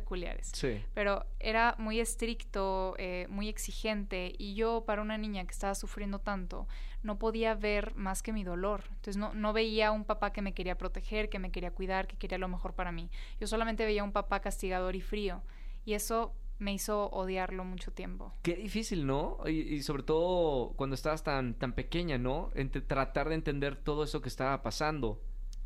peculiares. 0.00 0.50
Sí. 0.54 0.82
Pero 0.94 1.26
era 1.40 1.74
muy 1.78 2.00
estricto, 2.00 2.94
eh, 2.98 3.26
muy 3.28 3.48
exigente 3.48 4.32
y 4.38 4.54
yo 4.54 4.84
para 4.86 5.02
una 5.02 5.18
niña 5.18 5.44
que 5.44 5.52
estaba 5.52 5.74
sufriendo 5.74 6.18
tanto 6.20 6.68
no 7.02 7.18
podía 7.18 7.54
ver 7.54 7.94
más 7.96 8.22
que 8.22 8.32
mi 8.32 8.44
dolor. 8.44 8.84
Entonces 8.90 9.16
no, 9.16 9.34
no 9.34 9.52
veía 9.52 9.90
un 9.92 10.04
papá 10.04 10.32
que 10.32 10.42
me 10.42 10.52
quería 10.52 10.76
proteger, 10.76 11.28
que 11.28 11.38
me 11.38 11.50
quería 11.50 11.70
cuidar, 11.70 12.06
que 12.06 12.16
quería 12.16 12.38
lo 12.38 12.48
mejor 12.48 12.74
para 12.74 12.92
mí. 12.92 13.10
Yo 13.40 13.46
solamente 13.46 13.84
veía 13.84 14.04
un 14.04 14.12
papá 14.12 14.40
castigador 14.40 14.94
y 14.94 15.00
frío 15.00 15.42
y 15.84 15.94
eso 15.94 16.34
me 16.58 16.72
hizo 16.72 17.08
odiarlo 17.10 17.64
mucho 17.64 17.92
tiempo. 17.92 18.34
Qué 18.42 18.56
difícil, 18.56 19.06
¿no? 19.06 19.38
Y, 19.46 19.74
y 19.74 19.82
sobre 19.82 20.02
todo 20.02 20.72
cuando 20.76 20.94
estabas 20.94 21.22
tan, 21.22 21.54
tan 21.54 21.72
pequeña, 21.72 22.18
¿no? 22.18 22.50
Entre, 22.54 22.82
tratar 22.82 23.28
de 23.28 23.36
entender 23.36 23.76
todo 23.76 24.04
eso 24.04 24.20
que 24.20 24.28
estaba 24.28 24.62
pasando. 24.62 25.20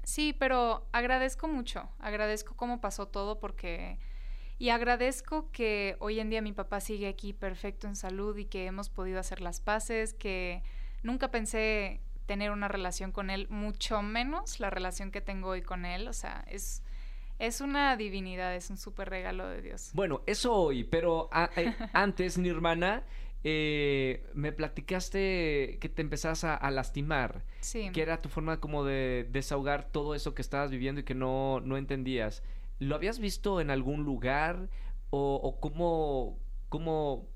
Sí, 0.05 0.35
pero 0.39 0.87
agradezco 0.93 1.49
mucho, 1.49 1.89
agradezco 1.99 2.57
cómo 2.57 2.81
pasó 2.81 3.09
todo 3.09 3.39
porque... 3.39 3.99
Y 4.63 4.71
agradezco 4.71 5.51
que 5.51 5.97
hoy 5.99 6.21
en 6.21 6.31
día 6.31 6.41
mi 6.41 6.53
papá 6.53 6.79
sigue 6.79 7.09
aquí 7.09 7.33
perfecto 7.33 7.89
en 7.89 7.97
salud 7.97 8.37
y 8.37 8.45
que 8.45 8.67
hemos 8.67 8.91
podido 8.91 9.19
hacer 9.19 9.41
las 9.41 9.61
paces, 9.61 10.15
que 10.15 10.63
nunca 11.03 11.33
pensé 11.33 11.99
tener 12.27 12.53
una 12.53 12.69
relación 12.69 13.11
con 13.11 13.31
él, 13.31 13.49
mucho 13.51 14.03
menos 14.03 14.61
la 14.61 14.71
relación 14.71 15.11
que 15.11 15.21
tengo 15.21 15.49
hoy 15.49 15.63
con 15.63 15.85
él. 15.85 16.07
O 16.07 16.13
sea, 16.13 16.45
es, 16.49 16.85
es 17.41 17.61
una 17.61 17.97
divinidad, 17.97 18.55
es 18.55 18.71
un 18.71 18.77
súper 18.77 19.11
regalo 19.11 19.49
de 19.49 19.63
Dios. 19.63 19.91
Bueno, 19.95 20.23
eso 20.27 20.55
hoy, 20.55 20.85
pero 20.85 21.29
a, 21.33 21.51
eh, 21.57 21.75
antes, 21.93 22.39
mi 22.39 22.49
hermana, 22.49 23.03
eh, 23.43 24.25
me 24.33 24.53
platicaste 24.53 25.79
que 25.81 25.89
te 25.93 26.03
empezabas 26.03 26.45
a, 26.45 26.55
a, 26.55 26.71
lastimar. 26.71 27.43
Sí. 27.63 27.91
Que 27.91 28.01
era 28.01 28.23
tu 28.23 28.29
forma 28.29 28.61
como 28.61 28.85
de 28.85 29.27
desahogar 29.29 29.91
todo 29.91 30.15
eso 30.15 30.37
que 30.37 30.43
estabas 30.43 30.71
viviendo 30.71 31.01
y 31.01 31.05
que 31.05 31.17
no, 31.17 31.59
no 31.65 31.77
entendías. 31.77 32.45
¿Lo 32.79 32.95
habías 32.95 33.19
visto 33.19 33.61
en 33.61 33.71
algún 33.71 34.05
lugar? 34.05 34.69
¿O, 35.11 35.59
cómo, 35.61 36.39
cómo, 36.69 37.29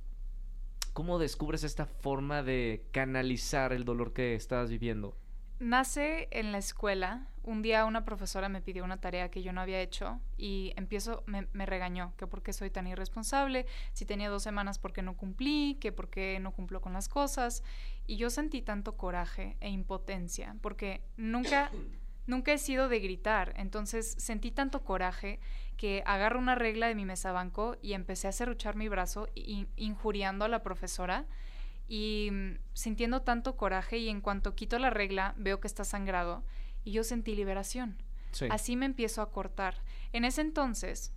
cómo 0.93 1.19
descubres 1.19 1.63
esta 1.63 1.85
forma 1.85 2.43
de 2.43 2.87
canalizar 2.91 3.73
el 3.73 3.85
dolor 3.85 4.13
que 4.15 4.35
estabas 4.35 4.71
viviendo? 4.71 5.17
Nace 5.59 6.29
en 6.33 6.53
la 6.53 6.59
escuela. 6.59 7.29
Un 7.43 7.63
día 7.63 7.85
una 7.85 8.05
profesora 8.05 8.49
me 8.49 8.61
pidió 8.61 8.85
una 8.85 9.01
tarea 9.01 9.31
que 9.31 9.43
yo 9.43 9.53
no 9.53 9.61
había 9.61 9.81
hecho 9.81 10.21
y 10.37 10.73
empiezo, 10.77 11.23
me, 11.27 11.49
me 11.53 11.65
regañó, 11.65 12.13
que 12.17 12.27
por 12.27 12.43
qué 12.43 12.53
soy 12.53 12.71
tan 12.71 12.87
irresponsable, 12.87 13.67
si 13.93 14.05
tenía 14.05 14.29
dos 14.29 14.43
semanas 14.43 14.79
porque 14.79 15.01
no 15.03 15.17
cumplí, 15.17 15.79
que 15.81 15.93
por 15.93 16.11
qué 16.11 16.39
no 16.41 16.53
cumplo 16.53 16.81
con 16.81 16.93
las 16.93 17.09
cosas. 17.09 17.63
Y 18.07 18.17
yo 18.17 18.31
sentí 18.31 18.63
tanto 18.63 18.97
coraje 18.97 19.57
e 19.61 19.71
impotencia, 19.71 20.57
porque 20.61 21.03
nunca, 21.17 21.71
nunca 22.27 22.53
he 22.53 22.59
sido 22.59 22.89
de 22.89 23.01
gritar, 23.01 23.53
entonces 23.57 24.15
sentí 24.19 24.51
tanto 24.51 24.83
coraje 24.85 25.41
que 25.77 26.03
agarro 26.07 26.39
una 26.39 26.55
regla 26.55 26.89
de 26.89 26.95
mi 26.95 27.05
mesabanco 27.05 27.77
y 27.83 27.93
empecé 27.93 28.29
a 28.29 28.33
serruchar 28.33 28.77
mi 28.77 28.89
brazo, 28.89 29.29
injuriando 29.35 30.45
a 30.45 30.49
la 30.49 30.63
profesora 30.63 31.27
y 31.89 32.31
mm, 32.33 32.59
sintiendo 32.73 33.23
tanto 33.23 33.57
coraje 33.57 33.99
y 33.99 34.09
en 34.09 34.21
cuanto 34.21 34.55
quito 34.55 34.79
la 34.79 34.91
regla 34.91 35.35
veo 35.37 35.61
que 35.61 35.69
está 35.69 35.85
sangrado 35.85 36.45
y 36.85 36.93
yo 36.93 37.05
sentí 37.05 37.35
liberación. 37.35 38.03
Sí. 38.33 38.47
Así 38.51 38.77
me 38.77 38.87
empiezo 38.87 39.23
a 39.23 39.31
cortar. 39.31 39.83
En 40.13 40.25
ese 40.25 40.41
entonces 40.41 41.13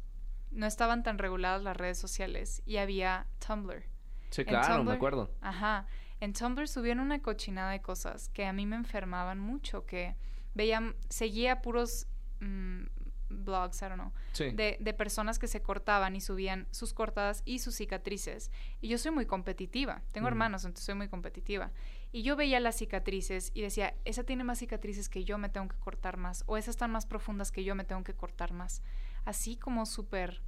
no 0.52 0.66
estaban 0.66 1.04
tan 1.04 1.18
reguladas 1.18 1.64
las 1.64 1.78
redes 1.78 1.98
sociales 1.98 2.62
y 2.66 2.78
había 2.78 3.28
Tumblr. 3.46 3.84
Sí, 4.30 4.46
claro, 4.46 4.76
Tumblr, 4.76 4.90
me 4.90 4.96
acuerdo. 4.96 5.32
Ajá. 5.42 5.88
En 6.20 6.34
Tumblr 6.34 6.68
subían 6.68 7.00
una 7.00 7.22
cochinada 7.22 7.72
de 7.72 7.82
cosas 7.82 8.30
que 8.30 8.46
a 8.46 8.54
mí 8.54 8.66
me 8.66 8.76
enfermaban 8.76 9.40
mucho, 9.40 9.86
que 9.86 10.16
veía, 10.54 10.96
seguía 11.10 11.62
puros 11.62 12.08
mmm, 12.40 12.84
blogs, 13.30 13.82
I 13.82 13.86
don't 13.86 13.96
know, 13.96 14.12
sí. 14.34 14.52
de, 14.52 14.78
de, 14.80 14.94
personas 14.94 15.40
que 15.40 15.48
se 15.48 15.62
cortaban 15.62 16.16
y 16.16 16.22
subían 16.22 16.68
sus 16.72 16.94
cortadas 16.94 17.42
y 17.46 17.60
sus 17.60 17.76
cicatrices. 17.76 18.52
Y 18.82 18.88
yo 18.88 18.98
soy 18.98 19.12
muy 19.12 19.26
competitiva, 19.26 20.02
tengo 20.12 20.26
mm. 20.26 20.30
hermanos, 20.30 20.66
entonces 20.66 20.86
soy 20.86 20.96
muy 20.96 21.08
competitiva. 21.08 21.72
Y 22.12 22.24
yo 22.24 22.36
veía 22.36 22.60
las 22.60 22.78
cicatrices 22.78 23.52
y 23.54 23.62
decía, 23.62 23.96
esa 24.04 24.24
tiene 24.24 24.44
más 24.44 24.60
cicatrices 24.60 25.10
que 25.10 25.24
yo, 25.24 25.38
me 25.38 25.50
tengo 25.50 25.68
que 25.68 25.78
cortar 25.78 26.18
más. 26.18 26.44
O 26.48 26.58
esas 26.58 26.76
están 26.76 26.92
más 26.92 27.06
profundas 27.06 27.52
que 27.52 27.64
yo, 27.64 27.76
me 27.76 27.84
tengo 27.84 28.04
que 28.04 28.14
cortar 28.14 28.52
más. 28.52 28.82
Así 29.26 29.58
como 29.58 29.86
súper 29.86 30.42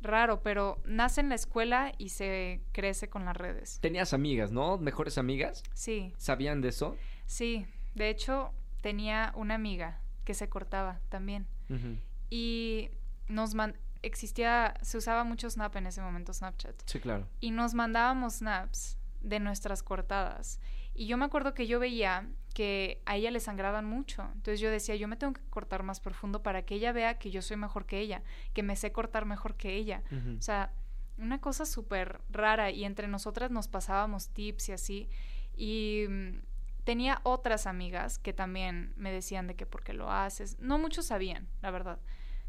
raro, 0.00 0.42
pero 0.42 0.80
nace 0.84 1.20
en 1.20 1.30
la 1.30 1.34
escuela 1.34 1.92
y 1.98 2.10
se 2.10 2.62
crece 2.72 3.08
con 3.08 3.24
las 3.24 3.36
redes. 3.36 3.80
Tenías 3.80 4.12
amigas, 4.12 4.52
¿no? 4.52 4.78
¿Mejores 4.78 5.18
amigas? 5.18 5.64
Sí. 5.74 6.12
¿Sabían 6.16 6.60
de 6.60 6.68
eso? 6.68 6.96
Sí, 7.26 7.66
de 7.94 8.10
hecho 8.10 8.52
tenía 8.84 9.32
una 9.34 9.54
amiga 9.54 9.98
que 10.26 10.34
se 10.34 10.50
cortaba 10.50 11.00
también. 11.08 11.46
Uh 11.70 11.74
-huh. 11.76 11.98
Y 12.28 12.90
nos 13.28 13.54
man 13.54 13.78
existía, 14.02 14.74
se 14.82 14.98
usaba 14.98 15.24
mucho 15.24 15.48
Snap 15.48 15.74
en 15.76 15.86
ese 15.86 16.02
momento, 16.02 16.34
Snapchat. 16.34 16.74
Sí, 16.84 17.00
claro. 17.00 17.26
Y 17.40 17.50
nos 17.50 17.72
mandábamos 17.72 18.34
snaps 18.34 18.98
de 19.22 19.40
nuestras 19.40 19.82
cortadas. 19.82 20.60
Y 20.92 21.06
yo 21.06 21.16
me 21.16 21.24
acuerdo 21.24 21.54
que 21.54 21.66
yo 21.66 21.80
veía 21.80 22.28
que 22.52 23.00
a 23.06 23.16
ella 23.16 23.30
le 23.30 23.40
sangraban 23.40 23.86
mucho. 23.86 24.22
Entonces 24.34 24.60
yo 24.60 24.70
decía, 24.70 24.96
yo 24.96 25.08
me 25.08 25.16
tengo 25.16 25.32
que 25.32 25.40
cortar 25.48 25.82
más 25.82 26.00
profundo 26.00 26.42
para 26.42 26.60
que 26.66 26.74
ella 26.74 26.92
vea 26.92 27.18
que 27.18 27.30
yo 27.30 27.40
soy 27.40 27.56
mejor 27.56 27.86
que 27.86 28.00
ella, 28.00 28.22
que 28.52 28.62
me 28.62 28.76
sé 28.76 28.92
cortar 28.92 29.24
mejor 29.24 29.54
que 29.54 29.76
ella. 29.76 30.02
Uh 30.10 30.14
-huh. 30.16 30.38
O 30.38 30.42
sea, 30.42 30.74
una 31.16 31.40
cosa 31.40 31.64
súper 31.64 32.20
rara 32.28 32.70
y 32.70 32.84
entre 32.84 33.08
nosotras 33.08 33.50
nos 33.50 33.66
pasábamos 33.68 34.28
tips 34.28 34.68
y 34.68 34.72
así. 34.72 35.08
Y 35.56 36.04
mm, 36.06 36.53
tenía 36.84 37.20
otras 37.24 37.66
amigas 37.66 38.18
que 38.18 38.32
también 38.32 38.92
me 38.96 39.10
decían 39.10 39.46
de 39.46 39.56
que 39.56 39.66
por 39.66 39.82
qué 39.82 39.92
lo 39.92 40.10
haces. 40.10 40.58
No 40.60 40.78
muchos 40.78 41.06
sabían, 41.06 41.48
la 41.62 41.70
verdad. 41.70 41.98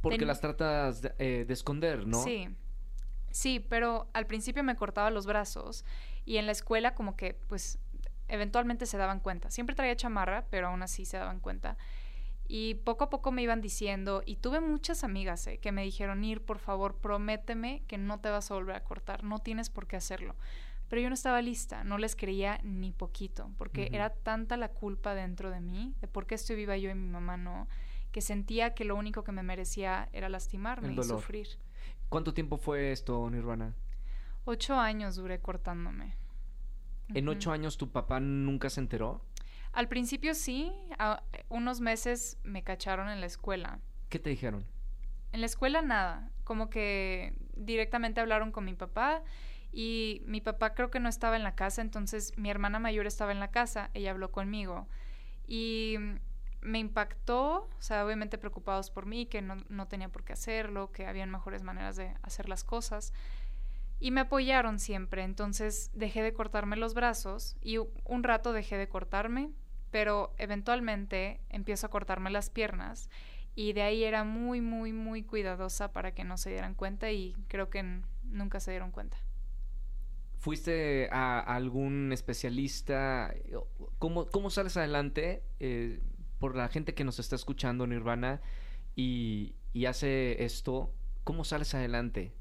Porque 0.02 0.20
Ten... 0.20 0.28
las 0.28 0.42
tratas 0.42 1.02
de, 1.02 1.16
eh, 1.18 1.46
de, 1.48 1.54
esconder, 1.54 2.06
¿no? 2.06 2.22
Sí. 2.24 2.50
Sí, 3.32 3.60
pero 3.60 4.10
al 4.14 4.28
principio 4.28 4.64
me 4.64 4.76
cortaba 4.76 5.10
los 5.10 5.26
brazos 5.26 5.84
y 6.24 6.38
en 6.38 6.46
la 6.46 6.54
escuela 6.54 6.96
como 6.96 7.18
que 7.18 7.34
pues 7.34 7.80
eventualmente 8.28 8.86
se 8.86 8.98
daban 8.98 9.20
cuenta. 9.20 9.52
Siempre 9.52 9.76
traía 9.76 9.96
chamarra, 9.96 10.46
pero 10.50 10.68
aún 10.68 10.84
así 10.84 11.06
se 11.06 11.18
daban 11.18 11.40
cuenta. 11.40 11.78
Y 12.48 12.76
poco 12.76 13.06
a 13.06 13.10
poco 13.10 13.32
me 13.32 13.42
iban 13.42 13.60
diciendo, 13.60 14.22
y 14.26 14.36
tuve 14.36 14.60
muchas 14.60 15.04
amigas 15.04 15.48
eh, 15.48 15.58
que 15.58 15.72
me 15.72 15.84
dijeron, 15.84 16.24
Ir, 16.24 16.42
por 16.42 16.60
favor, 16.60 16.96
prométeme 16.96 17.84
que 17.88 17.98
no 17.98 18.20
te 18.20 18.30
vas 18.30 18.52
a 18.52 18.54
volver 18.54 18.76
a 18.76 18.84
cortar, 18.84 19.24
no 19.24 19.40
tienes 19.40 19.70
por 19.70 19.88
qué 19.88 19.96
hacerlo. 19.96 20.36
Pero 20.90 21.02
yo 21.02 21.10
no 21.10 21.16
estaba 21.16 21.42
lista, 21.42 21.84
no 21.84 21.98
les 21.98 22.16
creía 22.16 22.60
ni 22.64 22.92
poquito, 22.92 23.52
porque 23.58 23.90
era 23.92 24.12
tanta 24.12 24.56
la 24.58 24.70
culpa 24.70 25.16
dentro 25.16 25.50
de 25.50 25.60
mí, 25.60 25.96
de 26.00 26.08
por 26.08 26.28
qué 26.28 26.36
estoy 26.36 26.56
viva 26.56 26.78
yo 26.78 26.90
y 26.92 26.96
mi 26.96 27.08
mamá 27.10 27.38
no, 27.38 27.68
que 28.12 28.22
sentía 28.22 28.74
que 28.76 28.86
lo 28.86 28.96
único 28.96 29.24
que 29.24 29.32
me 29.32 29.42
merecía 29.44 30.10
era 30.14 30.30
lastimarme 30.30 30.94
y 30.94 31.04
sufrir. 31.04 31.48
¿Cuánto 32.10 32.34
tiempo 32.34 32.58
fue 32.58 32.92
esto, 32.92 33.28
Nirvana? 33.30 33.74
Ocho 34.46 34.80
años 34.80 35.16
duré 35.16 35.40
cortándome. 35.40 36.16
¿En 37.14 37.28
ocho 37.30 37.52
años 37.52 37.78
tu 37.78 37.92
papá 37.92 38.20
nunca 38.20 38.70
se 38.70 38.80
enteró? 38.80 39.22
Al 39.74 39.88
principio 39.88 40.34
sí, 40.36 40.72
a- 40.98 41.24
unos 41.50 41.82
meses 41.82 42.38
me 42.44 42.64
cacharon 42.64 43.10
en 43.10 43.20
la 43.20 43.26
escuela. 43.26 43.80
¿Qué 44.10 44.20
te 44.20 44.30
dijeron? 44.30 44.66
En 45.32 45.42
la 45.42 45.48
escuela 45.48 45.82
nada, 45.82 46.32
como 46.44 46.70
que 46.70 47.34
directamente 47.56 48.22
hablaron 48.22 48.52
con 48.52 48.64
mi 48.66 48.74
papá 48.74 49.22
y 49.78 50.22
mi 50.26 50.40
papá 50.40 50.74
creo 50.74 50.90
que 50.90 51.02
no 51.02 51.10
estaba 51.10 51.36
en 51.36 51.44
la 51.44 51.54
casa, 51.54 51.82
entonces 51.82 52.32
mi 52.38 52.50
hermana 52.50 52.80
mayor 52.80 53.08
estaba 53.08 53.34
en 53.34 53.42
la 53.42 53.52
casa, 53.52 53.90
ella 53.94 54.12
habló 54.12 54.32
conmigo 54.32 54.88
y 55.48 55.98
me 56.62 56.80
impactó, 56.80 57.68
o 57.78 57.82
sea, 57.82 58.06
obviamente 58.06 58.38
preocupados 58.38 58.90
por 58.90 59.06
mí, 59.06 59.26
que 59.26 59.42
no, 59.42 59.88
tenía 59.90 60.08
por 60.08 60.24
qué 60.24 60.32
hacerlo, 60.32 60.94
que 60.94 61.06
habían 61.06 61.30
mejores 61.30 61.62
maneras 61.62 61.98
de 61.98 62.16
hacer 62.24 62.48
las 62.48 62.64
cosas. 62.64 63.12
Y 64.00 64.12
me 64.12 64.22
apoyaron 64.22 64.80
siempre, 64.80 65.24
entonces 65.24 65.92
dejé 65.94 66.24
de 66.24 66.34
cortarme 66.34 66.78
los 66.78 66.94
brazos 66.94 67.58
y 67.62 67.78
un 67.78 68.24
rato 68.24 68.54
dejé 68.54 68.78
de 68.78 68.88
cortarme, 68.88 69.52
pero 69.92 70.34
eventualmente 70.38 71.42
empiezo 71.50 71.88
a 71.88 71.90
cortarme 71.90 72.30
las 72.30 72.50
piernas 72.50 73.10
y 73.56 73.74
de 73.74 73.82
ahí 73.82 74.06
era 74.06 74.24
muy, 74.24 74.62
muy, 74.62 74.94
muy 74.94 75.24
cuidadosa 75.24 75.92
para 75.92 76.14
que 76.14 76.24
no 76.24 76.38
se 76.38 76.50
dieran 76.50 76.76
cuenta 76.76 77.12
y 77.12 77.36
creo 77.50 77.70
que 77.70 78.02
nunca 78.24 78.62
se 78.62 78.72
dieron 78.72 78.92
cuenta. 78.92 79.18
¿Fuiste 80.46 81.10
a 81.12 81.40
algún 81.40 82.12
especialista? 82.12 83.34
¿Cómo, 83.98 84.28
cómo 84.28 84.52
sales 84.52 84.78
adelante 84.78 85.42
eh, 85.60 86.04
por 86.38 86.56
la 86.56 86.68
gente 86.68 86.94
que 86.94 87.04
nos 87.04 87.18
está 87.18 87.36
escuchando, 87.36 87.88
Nirvana, 87.88 88.42
y, 88.96 89.56
y 89.74 89.88
hace 89.88 90.46
esto? 90.46 90.94
¿Cómo 91.24 91.46
sales 91.46 91.74
adelante? 91.74 92.32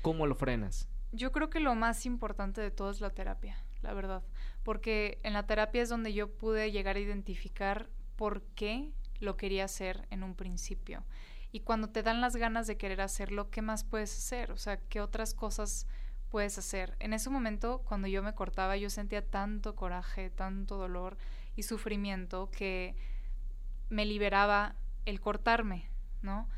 ¿Cómo 0.00 0.26
lo 0.26 0.34
frenas? 0.34 0.88
Yo 1.12 1.30
creo 1.30 1.50
que 1.50 1.60
lo 1.60 1.74
más 1.74 2.06
importante 2.06 2.62
de 2.62 2.70
todo 2.70 2.90
es 2.90 3.02
la 3.02 3.10
terapia, 3.10 3.62
la 3.82 3.92
verdad, 3.92 4.22
porque 4.62 5.18
en 5.22 5.34
la 5.34 5.46
terapia 5.46 5.82
es 5.82 5.90
donde 5.90 6.14
yo 6.14 6.34
pude 6.34 6.72
llegar 6.72 6.96
a 6.96 7.00
identificar 7.00 7.90
por 8.16 8.44
qué 8.54 8.92
lo 9.20 9.36
quería 9.36 9.66
hacer 9.66 10.06
en 10.08 10.22
un 10.22 10.36
principio. 10.36 11.04
Y 11.52 11.60
cuando 11.60 11.90
te 11.90 12.02
dan 12.02 12.22
las 12.22 12.34
ganas 12.34 12.66
de 12.66 12.78
querer 12.78 13.02
hacerlo, 13.02 13.50
¿qué 13.50 13.60
más 13.60 13.84
puedes 13.84 14.16
hacer? 14.16 14.52
O 14.52 14.56
sea, 14.56 14.78
¿qué 14.88 15.02
otras 15.02 15.34
cosas 15.34 15.86
puedes 16.30 16.58
hacer? 16.58 16.96
En 17.00 17.12
ese 17.12 17.30
momento, 17.30 17.82
cuando 17.84 18.08
yo 18.08 18.22
me 18.22 18.34
cortaba, 18.34 18.76
yo 18.76 18.90
sentía 18.90 19.24
tanto 19.24 19.74
coraje, 19.74 20.30
tanto 20.30 20.76
dolor 20.76 21.16
y 21.56 21.62
sufrimiento 21.62 22.50
que 22.50 22.94
me 23.88 24.04
liberaba 24.04 24.76
el 25.04 25.20
cortarme, 25.20 25.88
¿no? 26.22 26.48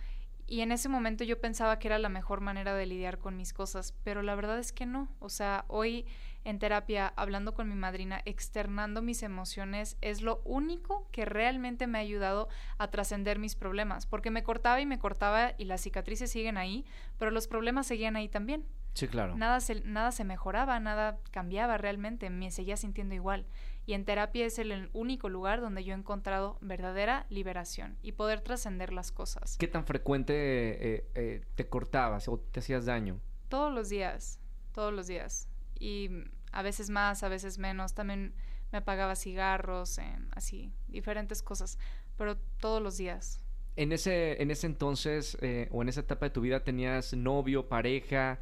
Y 0.47 0.63
en 0.63 0.73
ese 0.73 0.89
momento 0.89 1.25
yo 1.25 1.41
pensaba 1.41 1.79
que 1.79 1.89
era 1.89 1.99
la 1.99 2.09
mejor 2.09 2.41
manera 2.41 2.75
de 2.75 2.87
lidiar 2.87 3.19
con 3.19 3.37
mis 3.37 3.53
cosas, 3.53 3.95
pero 4.03 4.23
la 4.23 4.35
verdad 4.35 4.59
es 4.59 4.73
que 4.73 4.87
no. 4.87 5.15
O 5.19 5.29
sea, 5.29 5.67
hoy 5.69 6.07
en 6.45 6.59
terapia, 6.59 7.13
hablando 7.17 7.53
con 7.53 7.69
mi 7.69 7.75
madrina, 7.75 8.23
externando 8.25 9.03
mis 9.03 9.23
emociones, 9.23 9.99
es 10.01 10.23
lo 10.23 10.41
único 10.47 11.07
que 11.13 11.27
realmente 11.27 11.87
me 11.87 11.99
ha 11.99 12.01
ayudado 12.01 12.49
a 12.79 12.89
trascender 12.89 13.39
mis 13.39 13.57
problemas, 13.57 14.07
porque 14.07 14.31
me 14.31 14.43
cortaba 14.43 14.81
y 14.81 14.87
me 14.87 14.99
cortaba 14.99 15.53
y 15.59 15.67
las 15.67 15.83
cicatrices 15.83 16.31
siguen 16.31 16.57
ahí, 16.57 16.87
pero 17.19 17.31
los 17.31 17.47
problemas 17.47 17.87
seguían 17.87 18.17
ahí 18.17 18.31
también. 18.31 18.65
Sí, 18.99 19.07
claro. 19.07 19.37
Nada 19.37 19.61
se, 19.61 19.81
nada 19.83 20.11
se 20.11 20.25
mejoraba, 20.25 20.81
nada 20.81 21.21
cambiaba 21.31 21.79
realmente, 21.79 22.31
me 22.31 22.51
seguía 22.51 22.77
sintiendo 22.77 23.15
igual. 23.15 23.47
Y 23.87 23.93
en 23.93 24.05
terapia 24.05 24.45
es 24.45 24.59
el, 24.59 24.73
el 24.73 24.91
único 24.93 25.29
lugar 25.29 25.61
donde 25.61 25.85
yo 25.85 25.95
he 25.95 25.97
encontrado 25.97 26.59
verdadera 26.61 27.25
liberación 27.31 27.97
y 28.03 28.11
poder 28.11 28.41
trascender 28.41 28.93
las 28.93 29.13
cosas. 29.13 29.57
¿Qué 29.57 29.69
tan 29.69 29.87
frecuente 29.87 30.35
eh, 30.35 31.11
eh, 31.15 31.45
te 31.55 31.69
cortabas 31.69 32.27
o 32.27 32.41
te 32.41 32.59
hacías 32.59 32.87
daño? 32.87 33.21
Todos 33.49 33.73
los 33.73 33.89
días, 33.89 34.41
todos 34.73 34.93
los 34.93 35.07
días. 35.07 35.49
Y 35.79 36.11
a 36.51 36.63
veces 36.63 36.91
más, 36.91 37.23
a 37.23 37.29
veces 37.29 37.57
menos. 37.57 37.95
También 37.95 38.35
me 38.73 38.79
apagaba 38.79 39.15
cigarros, 39.15 40.01
así, 40.33 40.73
diferentes 40.89 41.41
cosas, 41.45 41.79
pero 42.17 42.37
todos 42.37 42.83
los 42.83 42.97
días. 42.97 43.45
En 43.77 43.93
ese, 43.93 44.43
en 44.43 44.51
ese 44.51 44.67
entonces 44.67 45.39
eh, 45.41 45.69
o 45.71 45.83
en 45.83 45.89
esa 45.89 46.01
etapa 46.01 46.27
de 46.27 46.31
tu 46.31 46.41
vida 46.41 46.65
tenías 46.65 47.15
novio, 47.15 47.69
pareja, 47.69 48.41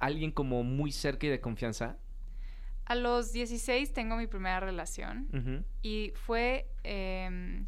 alguien 0.00 0.32
como 0.32 0.64
muy 0.64 0.90
cerca 0.92 1.26
y 1.26 1.30
de 1.30 1.40
confianza. 1.40 1.96
A 2.86 2.94
los 2.96 3.32
16 3.32 3.92
tengo 3.92 4.16
mi 4.16 4.26
primera 4.26 4.58
relación. 4.58 5.28
Y 5.82 6.12
fue 6.16 6.68
em, 6.82 7.66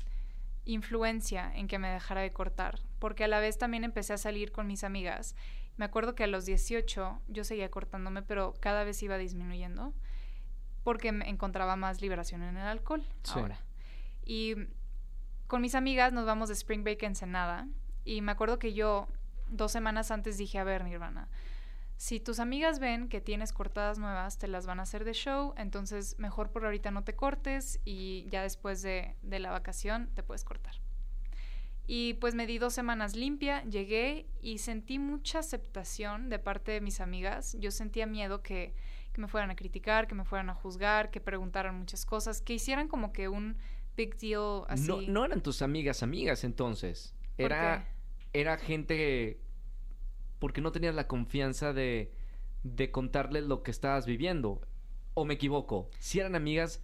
influencia 0.64 1.52
en 1.54 1.68
que 1.68 1.78
me 1.78 1.88
dejara 1.90 2.22
de 2.22 2.32
cortar, 2.32 2.80
porque 2.98 3.24
a 3.24 3.28
la 3.28 3.38
vez 3.38 3.58
también 3.58 3.84
empecé 3.84 4.12
a 4.14 4.18
salir 4.18 4.50
con 4.52 4.66
mis 4.66 4.82
amigas. 4.84 5.36
Me 5.76 5.84
acuerdo 5.84 6.14
que 6.14 6.24
a 6.24 6.26
los 6.26 6.44
18 6.44 7.20
yo 7.28 7.44
seguía 7.44 7.70
cortándome, 7.70 8.22
pero 8.22 8.54
cada 8.60 8.84
vez 8.84 9.02
iba 9.02 9.16
disminuyendo, 9.18 9.94
porque 10.82 11.12
me 11.12 11.28
encontraba 11.28 11.76
más 11.76 12.00
liberación 12.00 12.42
en 12.42 12.56
el 12.56 12.66
alcohol 12.66 13.04
Sí. 13.22 13.38
ahora. 13.38 13.60
Y 14.24 14.54
con 15.46 15.62
mis 15.62 15.74
amigas 15.74 16.12
nos 16.12 16.26
vamos 16.26 16.48
de 16.48 16.54
Spring 16.54 16.82
Break 16.82 17.02
a 17.04 17.06
Ensenada, 17.06 17.68
y 18.04 18.20
me 18.20 18.32
acuerdo 18.32 18.58
que 18.58 18.72
yo 18.74 19.06
dos 19.48 19.70
semanas 19.72 20.10
antes 20.10 20.36
dije, 20.38 20.58
a 20.58 20.64
ver, 20.64 20.84
Nirvana, 20.84 21.28
si 22.02 22.18
tus 22.18 22.40
amigas 22.40 22.80
ven 22.80 23.08
que 23.08 23.20
tienes 23.20 23.52
cortadas 23.52 23.96
nuevas, 23.96 24.36
te 24.36 24.48
las 24.48 24.66
van 24.66 24.80
a 24.80 24.82
hacer 24.82 25.04
de 25.04 25.12
show, 25.12 25.54
entonces 25.56 26.18
mejor 26.18 26.50
por 26.50 26.64
ahorita 26.64 26.90
no 26.90 27.04
te 27.04 27.14
cortes 27.14 27.78
y 27.84 28.26
ya 28.28 28.42
después 28.42 28.82
de, 28.82 29.14
de 29.22 29.38
la 29.38 29.52
vacación 29.52 30.10
te 30.16 30.24
puedes 30.24 30.42
cortar. 30.42 30.74
Y 31.86 32.14
pues 32.14 32.34
me 32.34 32.48
di 32.48 32.58
dos 32.58 32.74
semanas 32.74 33.14
limpia, 33.14 33.62
llegué 33.66 34.26
y 34.40 34.58
sentí 34.58 34.98
mucha 34.98 35.38
aceptación 35.38 36.28
de 36.28 36.40
parte 36.40 36.72
de 36.72 36.80
mis 36.80 37.00
amigas. 37.00 37.56
Yo 37.60 37.70
sentía 37.70 38.04
miedo 38.04 38.42
que, 38.42 38.74
que 39.12 39.20
me 39.20 39.28
fueran 39.28 39.52
a 39.52 39.54
criticar, 39.54 40.08
que 40.08 40.16
me 40.16 40.24
fueran 40.24 40.50
a 40.50 40.54
juzgar, 40.54 41.12
que 41.12 41.20
preguntaran 41.20 41.78
muchas 41.78 42.04
cosas, 42.04 42.42
que 42.42 42.54
hicieran 42.54 42.88
como 42.88 43.12
que 43.12 43.28
un 43.28 43.58
big 43.96 44.16
deal 44.18 44.64
así. 44.66 44.88
No, 44.88 45.02
no 45.02 45.24
eran 45.24 45.40
tus 45.40 45.62
amigas 45.62 46.02
amigas 46.02 46.42
entonces. 46.42 47.14
¿Por 47.36 47.52
Era, 47.52 47.86
qué? 48.32 48.40
era 48.40 48.58
gente 48.58 49.38
porque 50.42 50.60
no 50.60 50.72
tenías 50.72 50.96
la 50.96 51.06
confianza 51.06 51.72
de, 51.72 52.12
de 52.64 52.90
contarles 52.90 53.44
lo 53.44 53.62
que 53.62 53.70
estabas 53.70 54.06
viviendo. 54.06 54.60
¿O 55.14 55.24
me 55.24 55.34
equivoco? 55.34 55.88
Si 56.00 56.18
eran 56.18 56.34
amigas 56.34 56.82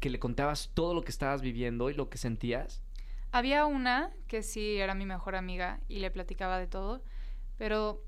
que 0.00 0.08
le 0.08 0.18
contabas 0.18 0.70
todo 0.72 0.94
lo 0.94 1.02
que 1.02 1.10
estabas 1.10 1.42
viviendo 1.42 1.90
y 1.90 1.94
lo 1.94 2.08
que 2.08 2.16
sentías. 2.16 2.80
Había 3.32 3.66
una 3.66 4.14
que 4.28 4.42
sí 4.42 4.78
era 4.78 4.94
mi 4.94 5.04
mejor 5.04 5.36
amiga 5.36 5.80
y 5.88 5.98
le 5.98 6.10
platicaba 6.10 6.58
de 6.58 6.66
todo, 6.68 7.04
pero 7.58 8.02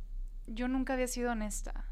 yo 0.46 0.68
nunca 0.68 0.94
había 0.94 1.06
sido 1.06 1.32
honesta. 1.32 1.84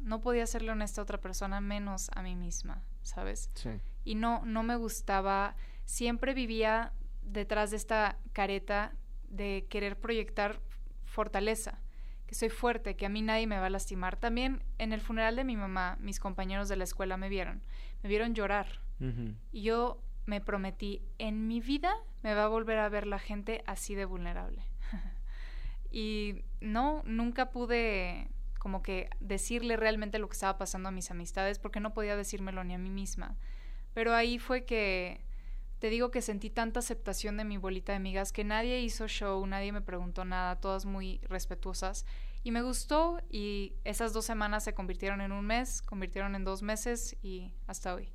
No 0.00 0.20
podía 0.20 0.48
serle 0.48 0.72
honesta 0.72 1.00
a 1.00 1.04
otra 1.04 1.20
persona 1.20 1.60
menos 1.60 2.10
a 2.16 2.22
mí 2.22 2.34
misma, 2.34 2.82
¿sabes? 3.02 3.50
Sí. 3.54 3.70
Y 4.04 4.16
no, 4.16 4.44
no 4.44 4.64
me 4.64 4.74
gustaba, 4.74 5.54
siempre 5.84 6.34
vivía 6.34 6.92
detrás 7.22 7.70
de 7.70 7.76
esta 7.76 8.18
careta 8.32 8.94
de 9.28 9.66
querer 9.68 9.96
proyectar 10.00 10.60
fortaleza, 11.18 11.80
que 12.28 12.36
soy 12.36 12.48
fuerte, 12.48 12.94
que 12.94 13.04
a 13.04 13.08
mí 13.08 13.22
nadie 13.22 13.48
me 13.48 13.58
va 13.58 13.66
a 13.66 13.70
lastimar. 13.70 14.14
También 14.14 14.62
en 14.78 14.92
el 14.92 15.00
funeral 15.00 15.34
de 15.34 15.42
mi 15.42 15.56
mamá, 15.56 15.96
mis 15.98 16.20
compañeros 16.20 16.68
de 16.68 16.76
la 16.76 16.84
escuela 16.84 17.16
me 17.16 17.28
vieron, 17.28 17.60
me 18.04 18.08
vieron 18.08 18.36
llorar. 18.36 18.68
Y 19.50 19.62
yo 19.62 20.00
me 20.26 20.40
prometí, 20.40 21.02
en 21.18 21.48
mi 21.48 21.60
vida 21.60 21.92
me 22.22 22.34
va 22.34 22.44
a 22.44 22.48
volver 22.48 22.78
a 22.78 22.88
ver 22.88 23.04
la 23.08 23.18
gente 23.18 23.64
así 23.66 23.96
de 23.96 24.04
vulnerable. 24.04 24.62
y 25.90 26.44
no, 26.60 27.02
nunca 27.04 27.50
pude 27.50 28.28
como 28.60 28.80
que 28.80 29.10
decirle 29.18 29.76
realmente 29.76 30.20
lo 30.20 30.28
que 30.28 30.34
estaba 30.34 30.56
pasando 30.56 30.88
a 30.88 30.92
mis 30.92 31.10
amistades 31.10 31.58
porque 31.58 31.80
no 31.80 31.94
podía 31.94 32.16
decírmelo 32.16 32.62
ni 32.62 32.74
a 32.74 32.78
mí 32.78 32.90
misma. 32.90 33.36
Pero 33.92 34.14
ahí 34.14 34.38
fue 34.38 34.64
que 34.64 35.24
te 35.78 35.90
digo 35.90 36.10
que 36.10 36.22
sentí 36.22 36.50
tanta 36.50 36.80
aceptación 36.80 37.36
de 37.36 37.44
mi 37.44 37.56
bolita 37.56 37.92
de 37.92 37.96
amigas 37.96 38.32
que 38.32 38.44
nadie 38.44 38.80
hizo 38.80 39.06
show, 39.06 39.46
nadie 39.46 39.72
me 39.72 39.80
preguntó 39.80 40.24
nada, 40.24 40.60
todas 40.60 40.84
muy 40.86 41.20
respetuosas. 41.28 42.04
Y 42.42 42.50
me 42.50 42.62
gustó 42.62 43.20
y 43.30 43.74
esas 43.84 44.12
dos 44.12 44.24
semanas 44.24 44.64
se 44.64 44.74
convirtieron 44.74 45.20
en 45.20 45.32
un 45.32 45.44
mes, 45.44 45.82
convirtieron 45.82 46.34
en 46.34 46.44
dos 46.44 46.62
meses 46.62 47.16
y 47.22 47.52
hasta 47.66 47.94
hoy. 47.94 48.10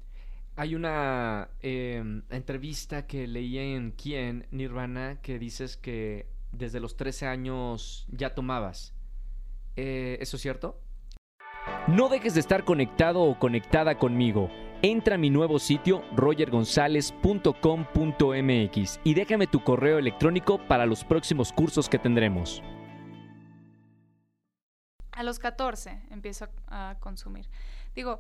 Hay 0.56 0.76
una 0.76 1.50
em, 1.62 2.24
entrevista 2.30 3.08
que 3.08 3.28
leí 3.28 3.58
en 3.58 3.92
Quién, 3.92 4.48
Nirvana, 4.52 5.20
que 5.22 5.40
dices 5.40 5.78
que 5.78 6.28
desde 6.52 6.80
los 6.80 6.96
13 6.96 7.28
años 7.28 8.06
ya 8.10 8.36
tomabas. 8.36 8.94
Eh, 9.76 10.18
¿Eso 10.22 10.38
es 10.38 10.42
cierto? 10.42 10.80
No 11.88 12.10
dejes 12.10 12.34
de 12.36 12.40
estar 12.40 12.66
conectado 12.66 13.22
o 13.22 13.40
conectada 13.40 13.98
conmigo. 13.98 14.50
Entra 14.86 15.16
a 15.16 15.18
mi 15.18 15.30
nuevo 15.30 15.60
sitio 15.60 16.04
rogergonzalez.com.mx 16.14 19.00
y 19.06 19.14
déjame 19.14 19.48
tu 19.48 19.64
correo 19.64 19.98
electrónico 19.98 20.58
para 20.68 20.86
los 20.86 21.06
próximos 21.06 21.54
cursos 21.54 21.88
que 21.88 21.98
tendremos. 21.98 22.62
A 25.14 25.24
los 25.24 25.40
14 25.40 26.02
empiezo 26.12 26.50
a, 26.68 26.98
consumir. 27.00 27.48
Digo, 27.96 28.20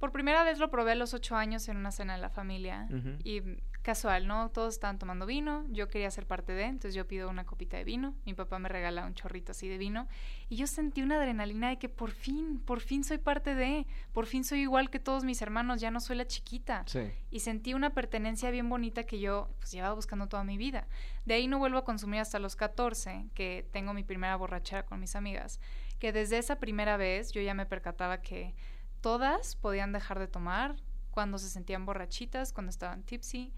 por 0.00 0.12
primera 0.12 0.42
vez 0.42 0.58
lo 0.58 0.70
probé 0.70 0.92
a 0.92 0.94
los 0.94 1.12
8 1.12 1.36
años 1.36 1.68
en 1.68 1.76
una 1.76 1.92
cena 1.92 2.14
de 2.14 2.20
la 2.22 2.30
familia 2.30 2.88
Ujú. 2.90 3.18
y 3.22 3.42
casual, 3.82 4.26
¿no? 4.26 4.50
Todos 4.50 4.74
estaban 4.74 4.98
tomando 4.98 5.26
vino, 5.26 5.64
yo 5.68 5.88
quería 5.88 6.10
ser 6.10 6.26
parte 6.26 6.52
de, 6.52 6.64
entonces 6.64 6.94
yo 6.94 7.06
pido 7.06 7.28
una 7.28 7.44
copita 7.44 7.76
de 7.76 7.84
vino, 7.84 8.14
mi 8.24 8.34
papá 8.34 8.58
me 8.58 8.68
regala 8.68 9.06
un 9.06 9.14
chorrito 9.14 9.52
así 9.52 9.68
de 9.68 9.78
vino 9.78 10.08
y 10.48 10.56
yo 10.56 10.66
sentí 10.66 11.02
una 11.02 11.16
adrenalina 11.16 11.68
de 11.68 11.78
que 11.78 11.88
por 11.88 12.10
fin, 12.10 12.60
por 12.60 12.80
fin 12.80 13.04
soy 13.04 13.18
parte 13.18 13.54
de, 13.54 13.86
por 14.12 14.26
fin 14.26 14.42
soy 14.42 14.60
igual 14.60 14.90
que 14.90 14.98
todos 14.98 15.24
mis 15.24 15.40
hermanos, 15.42 15.80
ya 15.80 15.90
no 15.90 16.00
soy 16.00 16.16
la 16.16 16.26
chiquita. 16.26 16.82
Sí. 16.86 17.10
Y 17.30 17.40
sentí 17.40 17.74
una 17.74 17.90
pertenencia 17.90 18.50
bien 18.50 18.68
bonita 18.68 19.04
que 19.04 19.20
yo 19.20 19.50
pues 19.58 19.70
llevaba 19.70 19.94
buscando 19.94 20.28
toda 20.28 20.44
mi 20.44 20.56
vida. 20.56 20.88
De 21.26 21.34
ahí 21.34 21.46
no 21.46 21.58
vuelvo 21.58 21.78
a 21.78 21.84
consumir 21.84 22.20
hasta 22.20 22.38
los 22.38 22.56
14, 22.56 23.26
que 23.34 23.66
tengo 23.70 23.92
mi 23.92 24.02
primera 24.02 24.36
borrachera 24.36 24.84
con 24.84 24.98
mis 24.98 25.14
amigas, 25.14 25.60
que 25.98 26.12
desde 26.12 26.38
esa 26.38 26.58
primera 26.58 26.96
vez 26.96 27.32
yo 27.32 27.42
ya 27.42 27.52
me 27.54 27.66
percataba 27.66 28.22
que 28.22 28.54
todas 29.00 29.56
podían 29.56 29.92
dejar 29.92 30.18
de 30.18 30.28
tomar 30.28 30.76
cuando 31.10 31.38
se 31.38 31.48
sentían 31.48 31.86
borrachitas, 31.86 32.52
cuando 32.52 32.70
estaban 32.70 33.02
tipsy, 33.02 33.52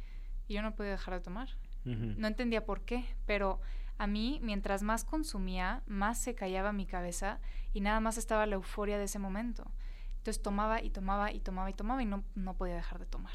y 0.48 0.54
yo 0.54 0.62
no 0.62 0.74
podía 0.74 0.92
dejar 0.92 1.14
de 1.14 1.20
tomar. 1.20 1.48
No 1.84 2.28
entendía 2.28 2.64
por 2.64 2.84
qué, 2.84 3.04
pero 3.26 3.60
a 3.98 4.06
mí, 4.06 4.38
mientras 4.40 4.84
más 4.84 5.04
consumía, 5.04 5.82
más 5.86 6.22
se 6.22 6.36
callaba 6.36 6.72
mi 6.72 6.86
cabeza 6.86 7.40
y 7.72 7.80
nada 7.80 7.98
más 7.98 8.18
estaba 8.18 8.46
la 8.46 8.54
euforia 8.54 8.98
de 8.98 9.04
ese 9.04 9.18
momento. 9.18 9.68
Entonces 10.18 10.40
tomaba 10.40 10.80
y 10.80 10.90
tomaba 10.90 11.32
y 11.32 11.40
tomaba 11.40 11.70
y 11.70 11.74
tomaba 11.74 12.02
y 12.02 12.06
no, 12.06 12.22
no 12.36 12.56
podía 12.56 12.76
dejar 12.76 13.00
de 13.00 13.06
tomar. 13.06 13.34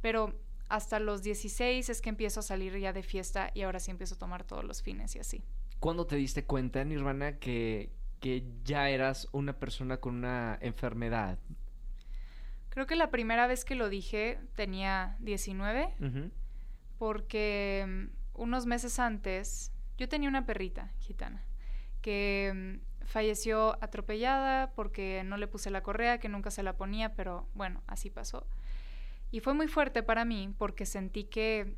Pero 0.00 0.40
hasta 0.70 1.00
los 1.00 1.22
16 1.22 1.90
es 1.90 2.00
que 2.00 2.08
empiezo 2.08 2.40
a 2.40 2.42
salir 2.42 2.78
ya 2.78 2.94
de 2.94 3.02
fiesta 3.02 3.50
y 3.52 3.60
ahora 3.60 3.78
sí 3.78 3.90
empiezo 3.90 4.14
a 4.14 4.18
tomar 4.18 4.44
todos 4.44 4.64
los 4.64 4.82
fines 4.82 5.14
y 5.16 5.18
así. 5.18 5.44
¿Cuándo 5.80 6.06
te 6.06 6.16
diste 6.16 6.44
cuenta, 6.44 6.82
Nirvana, 6.84 7.38
que, 7.38 7.92
que 8.22 8.44
ya 8.64 8.88
eras 8.88 9.28
una 9.32 9.58
persona 9.58 9.98
con 9.98 10.14
una 10.14 10.56
enfermedad? 10.62 11.38
Creo 12.70 12.86
que 12.86 12.96
la 12.96 13.10
primera 13.10 13.46
vez 13.48 13.64
que 13.66 13.74
lo 13.74 13.90
dije 13.90 14.38
tenía 14.54 15.16
19 15.18 15.94
Ujú. 16.00 16.30
porque 16.98 17.84
mm, 17.86 18.40
unos 18.40 18.64
meses 18.64 18.98
antes 18.98 19.72
yo 19.98 20.08
tenía 20.08 20.28
una 20.28 20.46
perrita 20.46 20.92
gitana 21.00 21.42
que 22.00 22.52
mm, 22.54 23.04
falleció 23.06 23.76
atropellada 23.82 24.72
porque 24.72 25.22
no 25.24 25.36
le 25.36 25.48
puse 25.48 25.70
la 25.70 25.82
correa, 25.82 26.18
que 26.18 26.28
nunca 26.28 26.50
se 26.52 26.62
la 26.62 26.76
ponía, 26.76 27.14
pero 27.14 27.48
bueno, 27.54 27.82
así 27.88 28.08
pasó. 28.08 28.46
Y 29.32 29.40
fue 29.40 29.52
muy 29.52 29.66
fuerte 29.66 30.04
para 30.04 30.24
mí 30.24 30.54
porque 30.56 30.86
sentí 30.86 31.24
que 31.24 31.74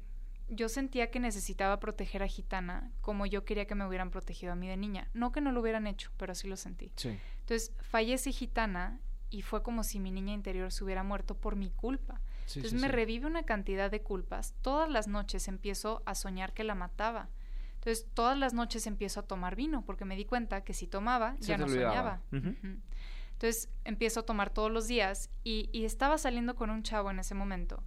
yo 0.48 0.68
sentía 0.68 1.10
que 1.10 1.20
necesitaba 1.20 1.80
proteger 1.80 2.22
a 2.22 2.26
Gitana 2.26 2.90
como 3.00 3.26
yo 3.26 3.44
quería 3.44 3.66
que 3.66 3.74
me 3.74 3.86
hubieran 3.86 4.10
protegido 4.10 4.52
a 4.52 4.56
mí 4.56 4.68
de 4.68 4.76
niña. 4.76 5.08
No 5.14 5.32
que 5.32 5.40
no 5.40 5.52
lo 5.52 5.60
hubieran 5.60 5.86
hecho, 5.86 6.10
pero 6.16 6.34
sí 6.34 6.48
lo 6.48 6.56
sentí. 6.56 6.92
Sí. 6.96 7.18
Entonces 7.40 7.72
fallece 7.80 8.32
Gitana 8.32 9.00
y 9.30 9.42
fue 9.42 9.62
como 9.62 9.84
si 9.84 9.98
mi 9.98 10.10
niña 10.10 10.32
interior 10.32 10.70
se 10.70 10.84
hubiera 10.84 11.02
muerto 11.02 11.36
por 11.36 11.56
mi 11.56 11.70
culpa. 11.70 12.20
Sí, 12.46 12.58
Entonces 12.58 12.80
sí, 12.80 12.86
me 12.86 12.92
revive 12.92 13.26
una 13.26 13.44
cantidad 13.44 13.90
de 13.90 14.02
culpas. 14.02 14.54
Todas 14.60 14.90
las 14.90 15.08
noches 15.08 15.48
empiezo 15.48 16.02
a 16.04 16.14
soñar 16.14 16.52
que 16.52 16.64
la 16.64 16.74
mataba. 16.74 17.30
Entonces 17.74 18.06
todas 18.14 18.38
las 18.38 18.54
noches 18.54 18.86
empiezo 18.86 19.20
a 19.20 19.22
tomar 19.24 19.56
vino 19.56 19.84
porque 19.84 20.04
me 20.04 20.16
di 20.16 20.24
cuenta 20.24 20.62
que 20.62 20.72
si 20.72 20.86
tomaba 20.86 21.36
ya 21.40 21.58
no 21.58 21.68
soñaba. 21.68 22.22
Entonces 22.32 23.68
empiezo 23.84 24.20
a 24.20 24.22
tomar 24.22 24.50
todos 24.50 24.70
los 24.70 24.86
días 24.86 25.30
y, 25.42 25.68
y 25.72 25.84
estaba 25.84 26.16
saliendo 26.18 26.54
con 26.54 26.70
un 26.70 26.82
chavo 26.82 27.10
en 27.10 27.18
ese 27.18 27.34
momento. 27.34 27.82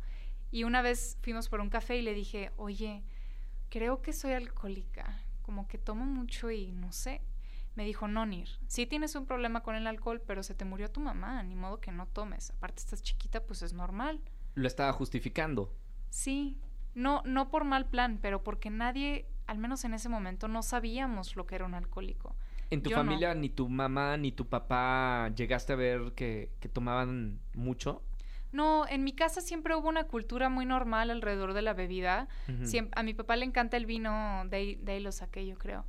Y 0.52 0.64
una 0.64 0.82
vez 0.82 1.18
fuimos 1.22 1.50
por 1.50 1.60
un 1.60 1.70
café 1.70 1.98
y 1.98 2.02
le 2.02 2.14
dije, 2.14 2.52
oye, 2.58 3.04
creo 3.70 4.02
que 4.02 4.14
soy 4.14 4.32
alcohólica, 4.34 5.22
como 5.42 5.68
que 5.68 5.78
tomo 5.78 6.06
mucho 6.06 6.52
y 6.52 6.72
no 6.72 6.92
sé. 6.92 7.22
Me 7.76 7.86
dijo, 7.86 8.08
no, 8.08 8.26
Nir, 8.26 8.50
sí 8.68 8.86
tienes 8.88 9.14
un 9.16 9.26
problema 9.28 9.62
con 9.62 9.76
el 9.76 9.86
alcohol, 9.86 10.22
pero 10.26 10.42
se 10.42 10.56
te 10.56 10.66
murió 10.66 10.90
tu 10.90 11.00
mamá, 11.00 11.44
ni 11.44 11.56
modo 11.56 11.80
que 11.80 11.92
no 11.92 12.08
tomes. 12.08 12.50
Aparte 12.52 12.80
estás 12.82 13.04
chiquita, 13.04 13.44
pues 13.46 13.62
es 13.62 13.74
normal. 13.74 14.20
Lo 14.56 14.68
estaba 14.68 14.92
justificando. 14.94 15.72
Sí, 16.10 16.60
no, 16.96 17.22
no 17.26 17.52
por 17.52 17.66
mal 17.66 17.86
plan, 17.88 18.18
pero 18.20 18.44
porque 18.44 18.72
nadie, 18.72 19.28
al 19.46 19.60
menos 19.60 19.84
en 19.86 19.94
ese 19.94 20.10
momento, 20.10 20.48
no 20.48 20.64
sabíamos 20.64 21.36
lo 21.36 21.46
que 21.46 21.54
era 21.56 21.66
un 21.66 21.76
alcohólico. 21.76 22.36
¿En 22.72 22.82
tu 22.82 22.90
Yo 22.90 22.98
no. 22.98 23.04
familia 23.04 23.36
ni 23.36 23.50
tu 23.50 23.70
mamá 23.70 24.18
ni 24.18 24.32
tu 24.32 24.48
papá 24.48 25.30
llegaste 25.36 25.74
a 25.74 25.76
ver 25.76 26.14
que, 26.16 26.52
que 26.60 26.68
tomaban 26.70 27.40
mucho? 27.54 28.02
No, 28.52 28.88
en 28.88 29.04
mi 29.04 29.14
casa 29.14 29.42
siempre 29.42 29.76
hubo 29.76 29.90
una 29.90 30.06
cultura 30.06 30.50
muy 30.50 30.66
normal 30.66 31.10
alrededor 31.10 31.54
de 31.54 31.62
la 31.62 31.74
bebida. 31.74 32.28
A 32.96 33.04
mi 33.04 33.14
papá 33.14 33.36
le 33.36 33.46
encanta 33.46 33.78
el 33.78 33.86
vino, 33.86 34.44
de 34.50 34.58
ahí, 34.58 34.76
de 34.76 34.94
ahí 34.94 35.00
lo 35.00 35.12
saqué 35.12 35.46
yo 35.46 35.58
creo. 35.58 35.86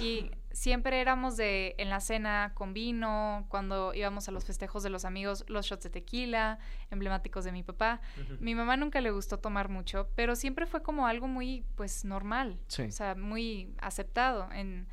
Y 0.00 0.30
siempre 0.50 1.00
éramos 1.00 1.36
de 1.36 1.74
en 1.78 1.90
la 1.90 2.00
cena 2.00 2.52
con 2.54 2.72
vino, 2.72 3.46
cuando 3.48 3.94
íbamos 3.94 4.28
a 4.28 4.32
los 4.32 4.44
festejos 4.44 4.82
de 4.82 4.90
los 4.90 5.04
amigos, 5.04 5.44
los 5.48 5.66
shots 5.66 5.84
de 5.84 5.90
tequila, 5.90 6.58
emblemáticos 6.90 7.44
de 7.44 7.52
mi 7.52 7.62
papá. 7.62 8.00
Mi 8.40 8.54
mamá 8.54 8.76
nunca 8.76 9.00
le 9.00 9.10
gustó 9.10 9.38
tomar 9.38 9.68
mucho, 9.68 10.08
pero 10.14 10.34
siempre 10.34 10.66
fue 10.66 10.82
como 10.82 11.06
algo 11.06 11.28
muy, 11.28 11.64
pues, 11.76 12.04
normal. 12.04 12.58
Sí. 12.68 12.82
O 12.82 12.92
sea, 12.92 13.14
muy 13.14 13.74
aceptado. 13.78 14.50
En 14.52 14.88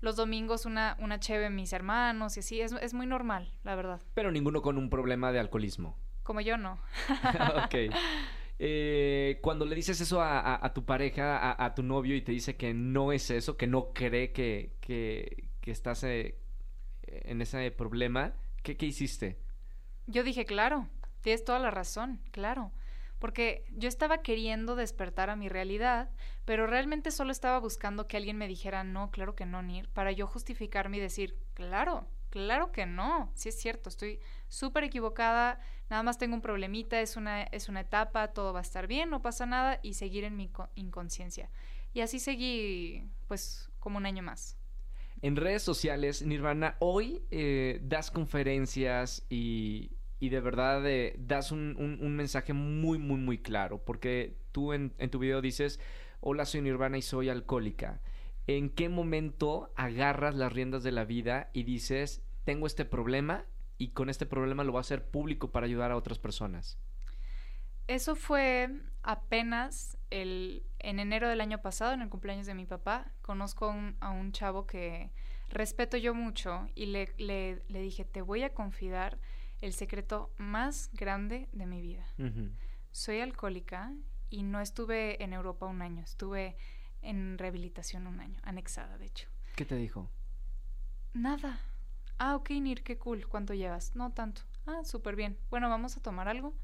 los 0.00 0.16
domingos 0.16 0.64
una, 0.64 0.96
una 1.00 1.20
cheve 1.20 1.50
mis 1.50 1.72
hermanos 1.72 2.36
y 2.36 2.40
así. 2.40 2.60
Es, 2.60 2.72
es 2.72 2.94
muy 2.94 3.06
normal, 3.06 3.52
la 3.64 3.74
verdad. 3.74 4.00
Pero 4.14 4.30
ninguno 4.32 4.62
con 4.62 4.78
un 4.78 4.88
problema 4.88 5.32
de 5.32 5.40
alcoholismo. 5.40 5.96
Como 6.30 6.42
yo 6.42 6.56
no. 6.56 6.78
ok. 7.64 7.74
Eh, 8.60 9.40
cuando 9.42 9.64
le 9.64 9.74
dices 9.74 10.00
eso 10.00 10.22
a, 10.22 10.38
a- 10.38 10.64
a 10.64 10.72
tu 10.72 10.84
pareja, 10.84 11.36
a, 11.38 11.64
a 11.64 11.74
tu 11.74 11.82
novio, 11.82 12.14
y 12.14 12.22
te 12.22 12.30
dice 12.30 12.54
que 12.54 12.72
no 12.72 13.10
es 13.10 13.32
eso, 13.32 13.56
que 13.56 13.66
no 13.66 13.92
cree 13.92 14.30
que, 14.30 14.76
que, 14.80 15.48
que 15.60 15.72
estás 15.72 16.04
eh, 16.04 16.38
en 17.02 17.42
ese 17.42 17.68
problema, 17.72 18.32
¿qué, 18.62 18.76
qué 18.76 18.86
hiciste? 18.86 19.38
Yo 20.06 20.22
dije, 20.22 20.44
claro, 20.44 20.86
tienes 21.20 21.44
toda 21.44 21.58
la 21.58 21.72
razón, 21.72 22.20
claro. 22.30 22.70
Porque 23.18 23.64
yo 23.72 23.88
estaba 23.88 24.22
queriendo 24.22 24.76
despertar 24.76 25.30
a 25.30 25.36
mi 25.36 25.48
realidad, 25.48 26.10
pero 26.44 26.68
realmente 26.68 27.10
solo 27.10 27.32
estaba 27.32 27.58
buscando 27.58 28.06
que 28.06 28.16
alguien 28.16 28.38
me 28.38 28.46
dijera, 28.46 28.84
no, 28.84 29.10
claro 29.10 29.34
que 29.34 29.46
no, 29.46 29.62
Nir, 29.62 29.88
para 29.88 30.12
yo 30.12 30.28
justificarme 30.28 30.98
y 30.98 31.00
decir, 31.00 31.36
claro, 31.54 32.06
claro 32.30 32.72
que 32.72 32.86
no, 32.86 33.30
sí 33.34 33.48
es 33.50 33.58
cierto, 33.60 33.88
estoy 33.88 34.20
súper 34.48 34.84
equivocada, 34.84 35.60
nada 35.90 36.02
más 36.02 36.18
tengo 36.18 36.34
un 36.34 36.40
problemita, 36.42 37.00
es 37.00 37.16
una, 37.16 37.42
es 37.44 37.68
una 37.68 37.80
etapa, 37.80 38.28
todo 38.28 38.52
va 38.52 38.60
a 38.60 38.62
estar 38.62 38.86
bien, 38.86 39.10
no 39.10 39.22
pasa 39.22 39.46
nada, 39.46 39.78
y 39.82 39.94
seguir 39.94 40.24
en 40.24 40.36
mi 40.36 40.48
co- 40.48 40.70
inconsciencia. 40.74 41.50
Y 41.92 42.00
así 42.00 42.20
seguí, 42.20 43.04
pues, 43.28 43.70
como 43.80 43.98
un 43.98 44.06
año 44.06 44.22
más. 44.22 44.56
En 45.22 45.36
redes 45.36 45.62
sociales, 45.62 46.22
Nirvana, 46.22 46.76
hoy 46.78 47.22
eh, 47.30 47.80
das 47.82 48.10
conferencias 48.10 49.24
y, 49.28 49.90
y 50.18 50.30
de 50.30 50.40
verdad 50.40 50.86
eh, 50.88 51.14
das 51.18 51.52
un, 51.52 51.76
un- 51.78 51.98
un 52.00 52.16
mensaje 52.16 52.52
muy, 52.54 52.98
muy, 52.98 53.18
muy 53.20 53.38
claro, 53.38 53.84
porque 53.84 54.36
tú 54.52 54.72
en, 54.72 54.94
en 54.98 55.10
tu 55.10 55.18
video 55.18 55.42
dices, 55.42 55.78
hola, 56.20 56.46
soy 56.46 56.62
Nirvana 56.62 56.96
y 56.98 57.02
soy 57.02 57.28
alcohólica. 57.28 58.00
¿En 58.56 58.68
qué 58.68 58.88
momento 58.88 59.70
agarras 59.76 60.34
las 60.34 60.52
riendas 60.52 60.82
de 60.82 60.90
la 60.90 61.04
vida 61.04 61.50
y 61.52 61.62
dices, 61.62 62.20
tengo 62.44 62.66
este 62.66 62.84
problema 62.84 63.44
y 63.78 63.90
con 63.90 64.10
este 64.10 64.26
problema 64.26 64.64
lo 64.64 64.72
voy 64.72 64.80
a 64.80 64.80
hacer 64.80 65.08
público 65.08 65.52
para 65.52 65.66
ayudar 65.66 65.92
a 65.92 65.96
otras 65.96 66.18
personas? 66.18 66.76
Eso 67.86 68.16
fue 68.16 68.68
apenas 69.04 69.96
el, 70.10 70.64
en 70.80 70.98
enero 70.98 71.28
del 71.28 71.40
año 71.40 71.62
pasado, 71.62 71.92
en 71.92 72.02
el 72.02 72.08
cumpleaños 72.08 72.46
de 72.46 72.54
mi 72.54 72.66
papá. 72.66 73.12
Conozco 73.22 73.66
a 73.66 73.68
un, 73.70 73.96
a 74.00 74.10
un 74.10 74.32
chavo 74.32 74.66
que 74.66 75.12
respeto 75.48 75.96
yo 75.96 76.12
mucho 76.12 76.66
y 76.74 76.86
le, 76.86 77.14
le- 77.18 77.62
le 77.68 77.80
dije, 77.80 78.04
te 78.04 78.20
voy 78.20 78.42
a 78.42 78.52
confidar 78.52 79.18
el 79.60 79.72
secreto 79.74 80.32
más 80.38 80.90
grande 80.92 81.48
de 81.52 81.66
mi 81.66 81.80
vida. 81.80 82.04
Soy 82.90 83.20
alcohólica 83.20 83.92
y 84.28 84.42
no 84.42 84.60
estuve 84.60 85.22
en 85.22 85.32
Europa 85.34 85.66
un 85.66 85.82
año, 85.82 86.02
estuve 86.02 86.56
en 87.02 87.38
rehabilitación 87.38 88.06
un 88.06 88.20
año, 88.20 88.40
anexada 88.42 88.98
de 88.98 89.06
hecho. 89.06 89.28
¿Qué 89.56 89.64
te 89.64 89.76
dijo? 89.76 90.10
Nada. 91.12 91.60
Ah, 92.18 92.36
ok, 92.36 92.50
Nir, 92.50 92.82
qué 92.82 92.98
cool. 92.98 93.26
¿Cuánto 93.26 93.54
llevas? 93.54 93.96
No 93.96 94.12
tanto. 94.12 94.42
Ah, 94.66 94.82
súper 94.84 95.16
bien. 95.16 95.38
Bueno, 95.50 95.68
vamos 95.68 95.96
a 95.96 96.02
tomar 96.02 96.28
algo. 96.28 96.54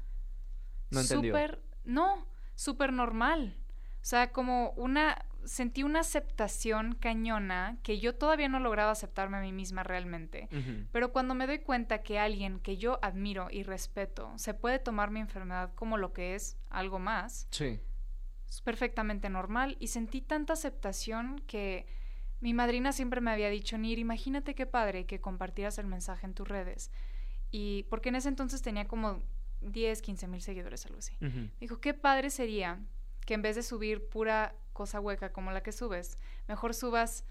No 0.91 1.01
entendió. 1.01 1.33
Súper, 1.33 1.61
no, 1.83 2.25
súper 2.55 2.93
normal. 2.93 3.57
O 4.01 4.05
sea, 4.09 4.31
como 4.31 4.69
una, 4.77 5.25
sentí 5.43 5.83
una 5.83 5.99
aceptación 5.99 6.95
cañona 6.95 7.77
que 7.83 7.99
yo 7.99 8.15
todavía 8.15 8.47
no 8.47 8.59
lograba 8.59 8.91
aceptarme 8.91 9.37
a 9.37 9.41
mí 9.41 9.51
misma 9.51 9.83
realmente. 9.83 10.47
Pero 10.93 11.11
cuando 11.11 11.33
me 11.35 11.45
doy 11.47 11.59
cuenta 11.59 12.03
que 12.03 12.19
alguien 12.19 12.59
que 12.59 12.77
yo 12.77 12.99
admiro 13.01 13.47
y 13.51 13.63
respeto 13.63 14.31
se 14.37 14.53
puede 14.53 14.79
tomar 14.79 15.11
mi 15.11 15.19
enfermedad 15.19 15.73
como 15.75 15.97
lo 15.97 16.13
que 16.13 16.35
es 16.35 16.57
algo 16.69 16.99
más, 16.99 17.47
Sí. 17.51 17.81
Es 18.49 18.61
perfectamente 18.61 19.29
normal 19.29 19.75
y 19.79 19.87
sentí 19.87 20.21
tanta 20.21 20.53
aceptación 20.53 21.41
que 21.47 21.85
mi 22.39 22.53
madrina 22.53 22.91
siempre 22.91 23.19
me 23.21 23.31
había 23.31 23.49
dicho, 23.49 23.77
Nir, 23.77 23.99
imagínate 23.99 24.55
qué 24.55 24.65
padre 24.65 25.05
que 25.05 25.19
compartieras 25.19 25.77
el 25.79 25.87
mensaje 25.87 26.25
en 26.25 26.33
tus 26.33 26.47
redes. 26.47 26.91
Y 27.51 27.83
porque 27.89 28.09
en 28.09 28.15
ese 28.15 28.29
entonces 28.29 28.61
tenía 28.61 28.87
como 28.87 29.21
10, 29.61 30.01
15 30.01 30.27
mil 30.27 30.41
seguidores, 30.41 30.85
algo 30.85 30.99
así. 30.99 31.15
Me 31.19 31.49
dijo, 31.59 31.79
qué 31.81 31.93
padre 31.93 32.29
sería 32.29 32.79
que 33.25 33.33
en 33.33 33.41
vez 33.41 33.55
de 33.55 33.63
subir 33.63 34.07
pura 34.07 34.55
cosa 34.73 34.99
hueca 34.99 35.31
como 35.33 35.51
la 35.51 35.63
que 35.63 35.71
subes, 35.71 36.17
mejor 36.47 36.73
subas 36.75 37.25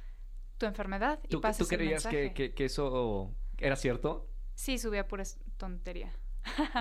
tu 0.59 0.67
enfermedad 0.67 1.21
y 1.25 1.29
¿Tú, 1.29 1.41
pasas 1.41 1.69
tú 1.69 1.75
creías 1.75 2.05
que, 2.07 2.17
mensaje. 2.17 2.35
que- 2.35 2.55
que 2.55 2.65
eso 2.65 3.33
era 3.59 3.77
cierto? 3.77 4.29
Sí, 4.55 4.79
subía 4.79 5.07
pura 5.07 5.23
tontería. 5.57 6.13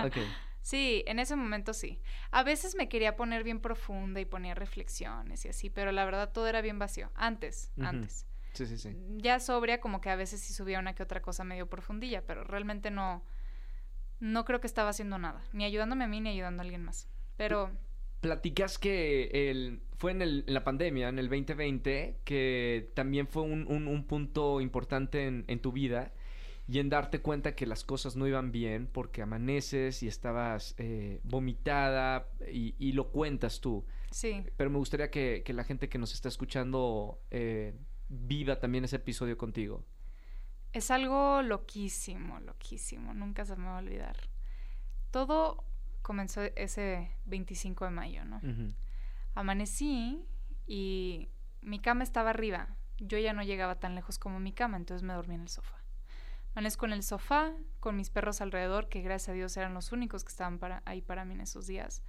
Ok. 0.04 0.16
Sí, 0.66 1.04
en 1.06 1.20
ese 1.20 1.36
momento 1.36 1.72
sí. 1.72 2.00
A 2.32 2.42
veces 2.42 2.74
me 2.74 2.88
quería 2.88 3.14
poner 3.14 3.44
bien 3.44 3.60
profunda 3.60 4.18
y 4.20 4.24
ponía 4.24 4.52
reflexiones 4.52 5.44
y 5.44 5.48
así, 5.48 5.70
pero 5.70 5.92
la 5.92 6.04
verdad 6.04 6.32
todo 6.32 6.48
era 6.48 6.60
bien 6.60 6.80
vacío. 6.80 7.08
Antes, 7.14 7.70
antes. 7.78 8.26
Sí, 8.52 8.66
sí, 8.66 8.76
sí. 8.76 8.96
Ya 9.18 9.38
sobria, 9.38 9.78
como 9.78 10.00
que 10.00 10.10
a 10.10 10.16
veces 10.16 10.40
sí 10.40 10.52
subía 10.52 10.80
una 10.80 10.92
que 10.96 11.04
otra 11.04 11.22
cosa 11.22 11.44
medio 11.44 11.68
profundilla, 11.68 12.26
pero 12.26 12.42
realmente 12.42 12.90
no, 12.90 13.22
no 14.18 14.44
creo 14.44 14.60
que 14.60 14.66
estaba 14.66 14.88
haciendo 14.88 15.18
nada, 15.18 15.40
ni 15.52 15.64
ayudándome 15.64 16.02
a 16.02 16.08
mí 16.08 16.20
ni 16.20 16.30
ayudando 16.30 16.62
a 16.62 16.64
alguien 16.64 16.82
más. 16.82 17.08
Pero 17.36 17.70
Platicas 18.20 18.78
que 18.78 19.50
el, 19.50 19.82
fue 19.98 20.10
en, 20.10 20.20
el- 20.22 20.44
en 20.48 20.54
la 20.54 20.64
pandemia, 20.64 21.10
en 21.10 21.20
el 21.20 21.28
2020, 21.28 22.16
que 22.24 22.90
también 22.94 23.28
fue 23.28 23.42
un, 23.42 23.66
un- 23.68 23.86
un 23.86 24.04
punto 24.04 24.60
importante 24.60 25.26
en, 25.28 25.44
en 25.46 25.60
tu 25.60 25.70
vida 25.70 26.12
y 26.68 26.78
en 26.80 26.88
darte 26.88 27.20
cuenta 27.20 27.54
que 27.54 27.64
las 27.66 27.84
cosas 27.84 28.16
no 28.16 28.26
iban 28.26 28.50
bien 28.50 28.88
porque 28.92 29.22
amaneces 29.22 30.02
y 30.02 30.08
estabas 30.08 30.74
eh, 30.78 31.20
vomitada 31.22 32.28
y, 32.52 32.74
y 32.78 32.92
lo 32.92 33.10
cuentas 33.12 33.60
tú. 33.60 33.84
sí, 34.10 34.44
Pero 34.56 34.70
me 34.70 34.78
gustaría 34.78 35.10
que, 35.10 35.42
que 35.44 35.52
la 35.52 35.62
gente 35.64 35.88
que 35.88 35.98
nos 35.98 36.12
está 36.12 36.28
escuchando 36.28 37.20
eh, 37.30 37.74
viva 38.08 38.58
también 38.58 38.84
ese 38.84 38.96
episodio 38.96 39.36
contigo. 39.38 39.84
es 40.72 40.90
algo 40.90 41.40
loquísimo, 41.42 42.40
loquísimo, 42.40 43.14
nunca 43.14 43.44
se 43.44 43.56
me 43.56 43.64
va 43.66 43.76
a 43.76 43.78
olvidar. 43.80 44.16
Todo 45.10 45.64
comenzó 46.02 46.42
ese 46.56 47.10
25 47.26 47.84
de 47.86 47.90
mayo, 47.90 48.24
¿no? 48.24 48.40
Amanecí 49.34 50.24
y 50.66 51.28
mi 51.62 51.78
cama 51.80 52.02
estaba 52.04 52.30
arriba. 52.30 52.68
Yo 52.98 53.18
ya 53.18 53.32
no 53.32 53.42
llegaba 53.42 53.78
tan 53.78 53.94
lejos 53.94 54.18
como 54.18 54.40
mi 54.40 54.52
cama, 54.52 54.76
entonces 54.76 55.02
me 55.02 55.14
dormí 55.14 55.34
en 55.34 55.42
el 55.42 55.48
sofá. 55.48 55.76
Amanezco 56.56 56.86
en 56.86 56.92
el 56.94 57.02
sofá, 57.02 57.52
con 57.80 57.96
mis 57.96 58.08
perros 58.08 58.40
alrededor, 58.40 58.88
que 58.88 59.02
gracias 59.02 59.28
a 59.28 59.32
Dios 59.34 59.54
eran 59.58 59.74
los 59.74 59.92
únicos 59.92 60.24
que 60.24 60.30
estaban 60.30 60.58
para, 60.58 60.80
ahí 60.86 61.02
para 61.02 61.26
mí 61.26 61.34
en 61.34 61.42
esos 61.42 61.66
días. 61.66 62.02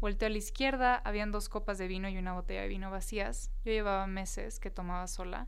Volteo 0.00 0.26
a 0.26 0.30
la 0.30 0.38
izquierda, 0.38 0.96
habían 1.04 1.30
dos 1.30 1.48
copas 1.48 1.78
de 1.78 1.86
vino 1.86 2.08
y 2.08 2.18
una 2.18 2.32
botella 2.32 2.62
de 2.62 2.66
vino 2.66 2.90
vacías. 2.90 3.52
Yo 3.64 3.70
llevaba 3.70 4.08
meses 4.08 4.58
que 4.58 4.68
tomaba 4.68 5.06
sola, 5.06 5.46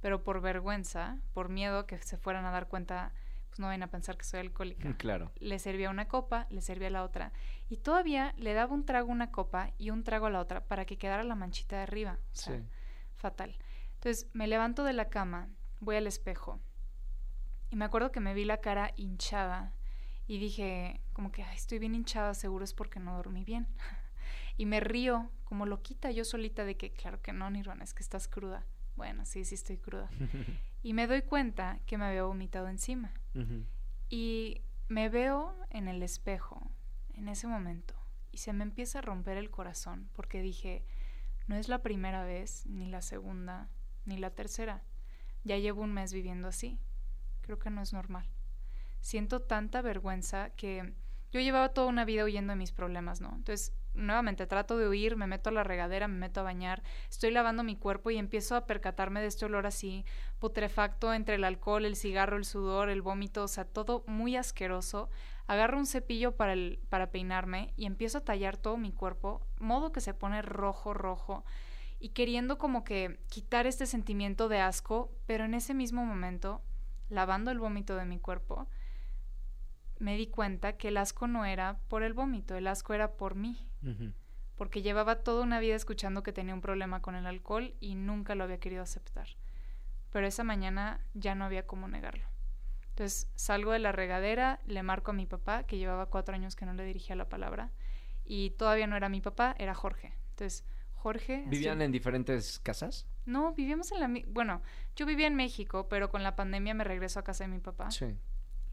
pero 0.00 0.22
por 0.22 0.40
vergüenza, 0.40 1.18
por 1.34 1.48
miedo 1.48 1.86
que 1.88 1.98
se 1.98 2.16
fueran 2.16 2.44
a 2.44 2.52
dar 2.52 2.68
cuenta, 2.68 3.10
pues 3.48 3.58
no 3.58 3.66
vayan 3.66 3.82
a 3.82 3.90
pensar 3.90 4.16
que 4.16 4.24
soy 4.24 4.38
alcohólica 4.38 4.94
Claro. 4.98 5.32
le 5.40 5.58
servía 5.58 5.90
una 5.90 6.06
copa, 6.06 6.46
le 6.50 6.60
servía 6.60 6.90
la 6.90 7.02
otra. 7.02 7.32
Y 7.68 7.78
todavía 7.78 8.32
le 8.36 8.54
daba 8.54 8.72
un 8.74 8.84
trago 8.86 9.08
a 9.10 9.12
una 9.12 9.32
copa 9.32 9.72
y 9.76 9.90
un 9.90 10.04
trago 10.04 10.26
a 10.26 10.30
la 10.30 10.38
otra 10.38 10.60
para 10.64 10.84
que 10.84 10.98
quedara 10.98 11.24
la 11.24 11.34
manchita 11.34 11.74
de 11.78 11.82
arriba. 11.82 12.16
O 12.32 12.36
sea, 12.36 12.58
Sí. 12.58 12.62
fatal. 13.16 13.58
Entonces 13.94 14.28
me 14.34 14.46
levanto 14.46 14.84
de 14.84 14.92
la 14.92 15.08
cama, 15.08 15.48
voy 15.80 15.96
al 15.96 16.06
espejo 16.06 16.60
y 17.70 17.76
me 17.76 17.84
acuerdo 17.84 18.12
que 18.12 18.20
me 18.20 18.34
vi 18.34 18.44
la 18.44 18.60
cara 18.60 18.92
hinchada 18.96 19.74
y 20.26 20.38
dije 20.38 21.00
como 21.12 21.32
que 21.32 21.42
"Ay, 21.42 21.56
estoy 21.56 21.78
bien 21.78 21.94
hinchada, 21.94 22.34
seguro 22.34 22.64
es 22.64 22.74
porque 22.74 23.00
no 23.00 23.16
dormí 23.16 23.44
bien. 23.44 23.66
y 24.56 24.66
me 24.66 24.80
río 24.80 25.30
como 25.44 25.66
loquita 25.66 26.10
yo 26.10 26.24
solita 26.24 26.64
de 26.64 26.76
que 26.76 26.92
claro 26.92 27.20
que 27.22 27.32
no, 27.32 27.48
Nirvana, 27.50 27.84
es 27.84 27.94
que 27.94 28.02
estás 28.02 28.28
cruda. 28.28 28.66
Bueno, 28.96 29.24
sí, 29.24 29.44
sí 29.44 29.54
estoy 29.54 29.78
cruda. 29.78 30.10
Y 30.80 30.94
me 30.94 31.08
doy 31.08 31.22
cuenta 31.22 31.80
que 31.86 31.98
me 31.98 32.04
había 32.04 32.22
vomitado 32.22 32.68
encima. 32.68 33.12
Y 34.08 34.62
me 34.88 35.08
veo 35.08 35.54
en 35.70 35.88
el 35.88 36.04
espejo 36.04 36.70
en 37.14 37.28
ese 37.28 37.48
momento 37.48 37.94
y 38.30 38.38
se 38.38 38.52
me 38.52 38.62
empieza 38.62 39.00
a 39.00 39.02
romper 39.02 39.38
el 39.38 39.50
corazón 39.50 40.08
porque 40.14 40.40
dije, 40.40 40.84
no 41.48 41.56
es 41.56 41.68
la 41.68 41.82
primera 41.82 42.22
vez, 42.24 42.64
ni 42.66 42.86
la 42.86 43.02
segunda, 43.02 43.68
ni 44.04 44.18
la 44.18 44.30
tercera. 44.30 44.82
Ya 45.44 45.58
llevo 45.58 45.82
un 45.82 45.92
mes 45.92 46.12
viviendo 46.12 46.46
así. 46.48 46.78
Creo 47.48 47.58
que 47.58 47.70
no 47.70 47.80
es 47.80 47.94
normal. 47.94 48.28
Siento 49.00 49.40
tanta 49.40 49.80
vergüenza 49.80 50.50
que 50.50 50.92
yo 51.32 51.40
llevaba 51.40 51.70
toda 51.70 51.86
una 51.86 52.04
vida 52.04 52.24
huyendo 52.24 52.52
de 52.52 52.58
mis 52.58 52.72
problemas, 52.72 53.22
¿no? 53.22 53.30
Entonces, 53.34 53.72
nuevamente 53.94 54.46
trato 54.46 54.76
de 54.76 54.86
huir, 54.86 55.16
me 55.16 55.26
meto 55.26 55.48
a 55.48 55.52
la 55.54 55.64
regadera, 55.64 56.08
me 56.08 56.18
meto 56.18 56.40
a 56.40 56.42
bañar, 56.42 56.82
estoy 57.08 57.30
lavando 57.30 57.64
mi 57.64 57.74
cuerpo 57.74 58.10
y 58.10 58.18
empiezo 58.18 58.54
a 58.54 58.66
percatarme 58.66 59.22
de 59.22 59.28
este 59.28 59.46
olor 59.46 59.66
así 59.66 60.04
putrefacto 60.38 61.14
entre 61.14 61.36
el 61.36 61.44
alcohol, 61.44 61.86
el 61.86 61.96
cigarro, 61.96 62.36
el 62.36 62.44
sudor, 62.44 62.90
el 62.90 63.00
vómito, 63.00 63.44
o 63.44 63.48
sea, 63.48 63.64
todo 63.64 64.04
muy 64.06 64.36
asqueroso. 64.36 65.08
Agarro 65.46 65.78
un 65.78 65.86
cepillo 65.86 66.36
para, 66.36 66.52
el, 66.52 66.80
para 66.90 67.10
peinarme 67.10 67.72
y 67.78 67.86
empiezo 67.86 68.18
a 68.18 68.24
tallar 68.26 68.58
todo 68.58 68.76
mi 68.76 68.92
cuerpo, 68.92 69.40
modo 69.58 69.90
que 69.90 70.02
se 70.02 70.12
pone 70.12 70.42
rojo, 70.42 70.92
rojo, 70.92 71.46
y 71.98 72.10
queriendo 72.10 72.58
como 72.58 72.84
que 72.84 73.20
quitar 73.30 73.66
este 73.66 73.86
sentimiento 73.86 74.50
de 74.50 74.60
asco, 74.60 75.10
pero 75.24 75.46
en 75.46 75.54
ese 75.54 75.72
mismo 75.72 76.04
momento, 76.04 76.60
lavando 77.08 77.50
el 77.50 77.58
vómito 77.58 77.96
de 77.96 78.04
mi 78.04 78.18
cuerpo, 78.18 78.68
me 79.98 80.16
di 80.16 80.28
cuenta 80.28 80.76
que 80.76 80.88
el 80.88 80.96
asco 80.96 81.26
no 81.26 81.44
era 81.44 81.78
por 81.88 82.02
el 82.02 82.14
vómito, 82.14 82.54
el 82.56 82.66
asco 82.66 82.94
era 82.94 83.16
por 83.16 83.34
mí 83.34 83.68
porque 84.58 84.82
llevaba 84.82 85.22
toda 85.22 85.44
una 85.44 85.60
vida 85.60 85.76
escuchando 85.76 86.24
que 86.24 86.32
tenía 86.32 86.52
un 86.52 86.60
problema 86.60 87.00
con 87.00 87.14
el 87.14 87.26
alcohol 87.26 87.74
y 87.80 87.94
nunca 87.94 88.34
lo 88.34 88.42
había 88.42 88.58
querido 88.58 88.82
aceptar. 88.82 89.28
Pero 90.10 90.26
esa 90.26 90.42
mañana 90.42 91.00
ya 91.14 91.36
no 91.36 91.44
había 91.44 91.66
cómo 91.66 91.86
negarlo. 91.86 92.26
Entonces 92.90 93.30
salgo 93.36 93.70
de 93.70 93.78
la 93.78 93.92
regadera, 93.92 94.60
le 94.66 94.82
marco 94.82 95.12
a 95.12 95.14
mi 95.14 95.26
papá, 95.26 95.62
que 95.62 95.78
llevaba 95.78 96.06
cuatro 96.06 96.34
años 96.34 96.56
que 96.56 96.66
no 96.66 96.74
le 96.74 96.84
dirigía 96.84 97.14
la 97.14 97.28
palabra, 97.28 97.70
y 98.24 98.50
todavía 98.50 98.88
no 98.88 98.96
era 98.96 99.08
mi 99.08 99.20
papá, 99.20 99.54
era 99.58 99.74
Jorge. 99.74 100.12
Entonces, 100.30 100.64
Jorge... 100.94 101.44
¿Vivían 101.46 101.80
en 101.80 101.92
diferentes 101.92 102.58
casas? 102.58 103.06
No, 103.28 103.52
vivíamos 103.52 103.92
en 103.92 104.00
la... 104.00 104.10
Bueno, 104.28 104.62
yo 104.96 105.06
vivía 105.06 105.26
en 105.26 105.34
México, 105.36 105.86
pero 105.88 106.08
con 106.10 106.22
la 106.22 106.34
pandemia 106.34 106.74
me 106.74 106.82
regreso 106.84 107.20
a 107.20 107.24
casa 107.24 107.44
de 107.44 107.48
mi 107.48 107.58
papá. 107.60 107.90
Sí. 107.90 108.16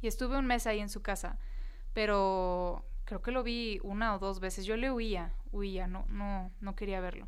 Y 0.02 0.08
estuve 0.08 0.38
un 0.38 0.46
mes 0.46 0.66
ahí 0.66 0.80
en 0.80 0.90
su 0.90 1.02
casa, 1.02 1.38
pero 1.94 2.86
creo 3.06 3.22
que 3.22 3.32
lo 3.32 3.44
vi 3.44 3.80
una 3.84 4.16
o 4.16 4.20
dos 4.20 4.40
veces. 4.40 4.66
Yo 4.66 4.78
le 4.78 4.92
huía, 4.92 5.34
huía, 5.52 5.88
no, 5.88 6.06
no, 6.10 6.52
no 6.62 6.76
quería 6.76 7.00
verlo. 7.00 7.28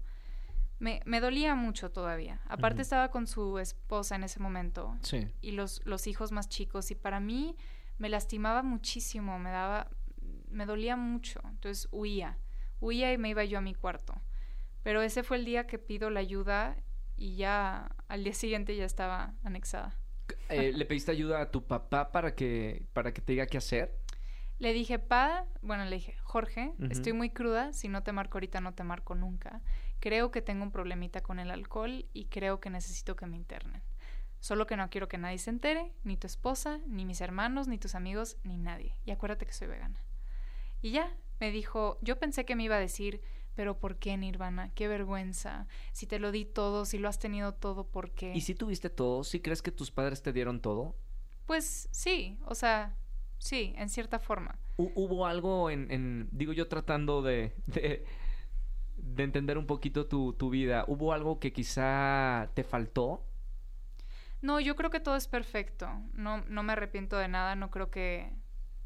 Me, 0.80 1.02
me 1.06 1.20
dolía 1.20 1.56
mucho 1.56 1.92
todavía. 1.92 2.40
Aparte 2.48 2.82
estaba 2.82 3.10
con 3.10 3.26
su 3.28 3.58
esposa 3.60 4.16
en 4.16 4.24
ese 4.24 4.40
momento 4.40 4.96
Sí. 5.02 5.28
y 5.42 5.52
los, 5.52 5.84
los 5.86 6.06
hijos 6.06 6.32
más 6.32 6.50
chicos 6.50 6.92
y 6.92 6.96
para 6.96 7.20
mí 7.20 7.56
me 7.98 8.10
lastimaba 8.10 8.62
muchísimo, 8.62 9.40
me 9.40 9.50
daba, 9.50 9.90
me 10.50 10.66
dolía 10.68 10.96
mucho. 10.96 11.40
Entonces 11.46 11.88
huía, 11.92 12.38
huía 12.80 13.12
y 13.12 13.18
me 13.18 13.30
iba 13.30 13.44
yo 13.44 13.58
a 13.58 13.62
mi 13.62 13.74
cuarto. 13.74 14.22
Pero 14.84 15.02
ese 15.02 15.24
fue 15.24 15.38
el 15.38 15.46
día 15.46 15.66
que 15.66 15.80
pido 15.80 16.10
la 16.12 16.20
ayuda 16.20 16.78
y 17.18 17.36
ya 17.36 17.90
al 18.08 18.24
día 18.24 18.34
siguiente 18.34 18.76
ya 18.76 18.86
estaba 18.86 19.34
anexada. 19.44 19.98
Eh, 20.50 20.72
¿Le 20.74 20.86
pediste 20.86 21.12
ayuda 21.12 21.42
a 21.42 21.52
tu 21.52 21.66
papá 21.66 22.12
para 22.12 22.36
que, 22.36 22.86
para 22.94 23.14
que 23.14 23.22
te 23.22 23.34
diga 23.34 23.48
qué 23.48 23.58
hacer? 23.58 23.98
Le 24.60 24.74
dije, 24.74 24.98
pa, 24.98 25.46
bueno, 25.62 25.86
le 25.86 25.98
dije, 25.98 26.16
Jorge, 26.24 26.74
estoy 26.90 27.14
muy 27.14 27.30
cruda, 27.30 27.74
si 27.74 27.90
no 27.90 28.02
te 28.02 28.12
marco 28.12 28.38
ahorita 28.38 28.60
no 28.60 28.74
te 28.74 28.84
marco 28.84 29.14
nunca. 29.14 29.62
Creo 30.00 30.32
que 30.32 30.42
tengo 30.42 30.64
un 30.64 30.72
problemita 30.72 31.22
con 31.22 31.40
el 31.40 31.52
alcohol 31.52 32.06
y 32.12 32.26
creo 32.26 32.60
que 32.60 32.70
necesito 32.72 33.16
que 33.16 33.28
me 33.28 33.36
internen. 33.36 33.84
Solo 34.40 34.66
que 34.66 34.76
no 34.76 34.90
quiero 34.90 35.08
que 35.08 35.18
nadie 35.18 35.38
se 35.38 35.52
entere, 35.52 35.94
ni 36.04 36.18
tu 36.18 36.26
esposa, 36.26 36.80
ni 36.88 37.06
mis 37.06 37.22
hermanos, 37.22 37.68
ni 37.68 37.78
tus 37.78 37.94
amigos, 37.94 38.38
ni 38.44 38.58
nadie. 38.58 38.96
Y 39.06 39.12
acuérdate 39.12 39.46
que 39.46 39.54
soy 39.54 39.68
vegana. 39.68 40.04
Y 40.82 40.92
ya, 40.92 41.16
me 41.40 41.52
dijo, 41.52 42.00
yo 42.02 42.20
pensé 42.20 42.46
que 42.46 42.56
me 42.56 42.64
iba 42.64 42.78
a 42.78 42.80
decir, 42.80 43.22
pero 43.58 43.78
¿por 43.80 43.98
qué, 43.98 44.16
Nirvana? 44.16 44.72
Qué 44.76 44.88
vergüenza. 44.88 45.68
Si 45.92 46.06
te 46.08 46.20
lo 46.20 46.32
di 46.32 46.46
todo, 46.46 46.86
si 46.86 46.98
lo 47.00 47.10
has 47.10 47.20
tenido 47.20 47.54
todo, 47.56 47.84
¿por 47.88 48.12
qué? 48.12 48.34
¿Y 48.34 48.42
si 48.42 48.56
tuviste 48.56 48.90
todo? 48.90 49.26
¿Sí 49.26 49.42
crees 49.42 49.62
que 49.62 49.72
tus 49.72 49.92
padres 49.92 50.22
te 50.22 50.32
dieron 50.32 50.62
todo? 50.62 50.96
Pues 51.46 51.90
sí, 51.92 52.38
o 52.46 52.56
sea, 52.56 52.96
sí, 53.40 53.74
en 53.78 53.90
cierta 53.90 54.20
forma. 54.20 54.56
Hu- 54.78 54.92
¿Hubo 54.96 55.26
algo 55.26 55.70
en, 55.72 55.90
en- 55.92 56.30
digo 56.32 56.54
yo 56.54 56.68
tratando 56.68 57.22
de, 57.24 57.54
de, 57.66 58.06
de 58.98 59.24
entender 59.24 59.58
un 59.58 59.66
poquito 59.66 60.06
tu, 60.08 60.34
tu 60.34 60.50
vida, 60.52 60.86
¿hubo 60.88 61.14
algo 61.14 61.40
que 61.40 61.52
quizá 61.52 62.50
te 62.54 62.64
faltó? 62.64 63.24
No, 64.42 64.60
yo 64.60 64.76
creo 64.76 64.90
que 64.92 65.00
todo 65.00 65.16
es 65.16 65.28
perfecto. 65.28 65.90
No, 66.14 66.44
no 66.48 66.64
me 66.64 66.74
arrepiento 66.74 67.18
de 67.18 67.28
nada, 67.28 67.56
no 67.56 67.72
creo 67.72 67.90
que, 67.90 68.32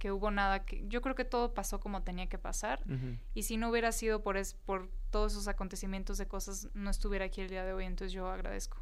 que 0.02 0.12
hubo 0.12 0.32
nada 0.32 0.66
que... 0.66 0.84
Yo 0.88 1.00
creo 1.02 1.14
que 1.14 1.26
todo 1.26 1.54
pasó 1.54 1.80
como 1.80 2.02
tenía 2.02 2.28
que 2.28 2.40
pasar. 2.40 2.84
Y 3.36 3.44
si 3.44 3.56
no 3.56 3.70
hubiera 3.70 3.92
sido 3.92 4.24
por, 4.24 4.36
es, 4.36 4.56
por 4.56 4.90
todos 5.12 5.34
esos 5.34 5.48
acontecimientos 5.48 6.18
de 6.18 6.28
cosas, 6.28 6.70
no 6.74 6.90
estuviera 6.90 7.26
aquí 7.26 7.40
el 7.42 7.50
día 7.50 7.64
de 7.64 7.72
hoy, 7.72 7.86
entonces 7.86 8.12
yo 8.12 8.28
agradezco. 8.28 8.82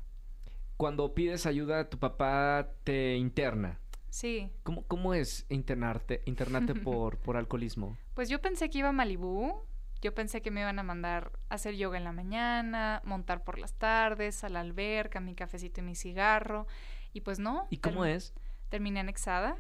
Cuando 0.78 1.14
pides 1.14 1.46
ayuda, 1.46 1.90
tu 1.90 2.00
papá 2.00 2.70
te 2.86 3.18
interna. 3.18 3.82
Sí, 4.10 4.50
¿Cómo, 4.64 4.84
cómo 4.84 5.14
es 5.14 5.46
internarte, 5.50 6.22
internarte 6.24 6.74
por, 6.86 7.18
por 7.18 7.36
alcoholismo? 7.36 7.98
pues 8.14 8.30
yo 8.30 8.42
pensé 8.42 8.70
que 8.70 8.78
iba 8.78 8.88
a 8.88 8.94
Malibú, 8.94 9.62
yo 10.02 10.16
pensé 10.16 10.42
que 10.42 10.52
me 10.52 10.62
iban 10.62 10.80
a 10.80 10.84
mandar 10.84 11.34
a 11.50 11.56
hacer 11.56 11.76
yoga 11.76 11.98
en 11.98 12.06
la 12.06 12.14
mañana, 12.14 13.02
montar 13.04 13.44
por 13.44 13.60
las 13.60 13.74
tardes, 13.74 14.46
a 14.46 14.50
la 14.50 14.62
alberca, 14.62 15.20
mi 15.20 15.36
cafecito 15.36 15.82
y 15.82 15.84
mi 15.84 15.96
cigarro, 15.96 16.66
y 17.12 17.22
pues 17.22 17.40
no. 17.40 17.68
¿Y 17.70 17.80
cómo 17.80 18.06
es? 18.06 18.34
Terminé 18.70 19.02
anexada, 19.02 19.58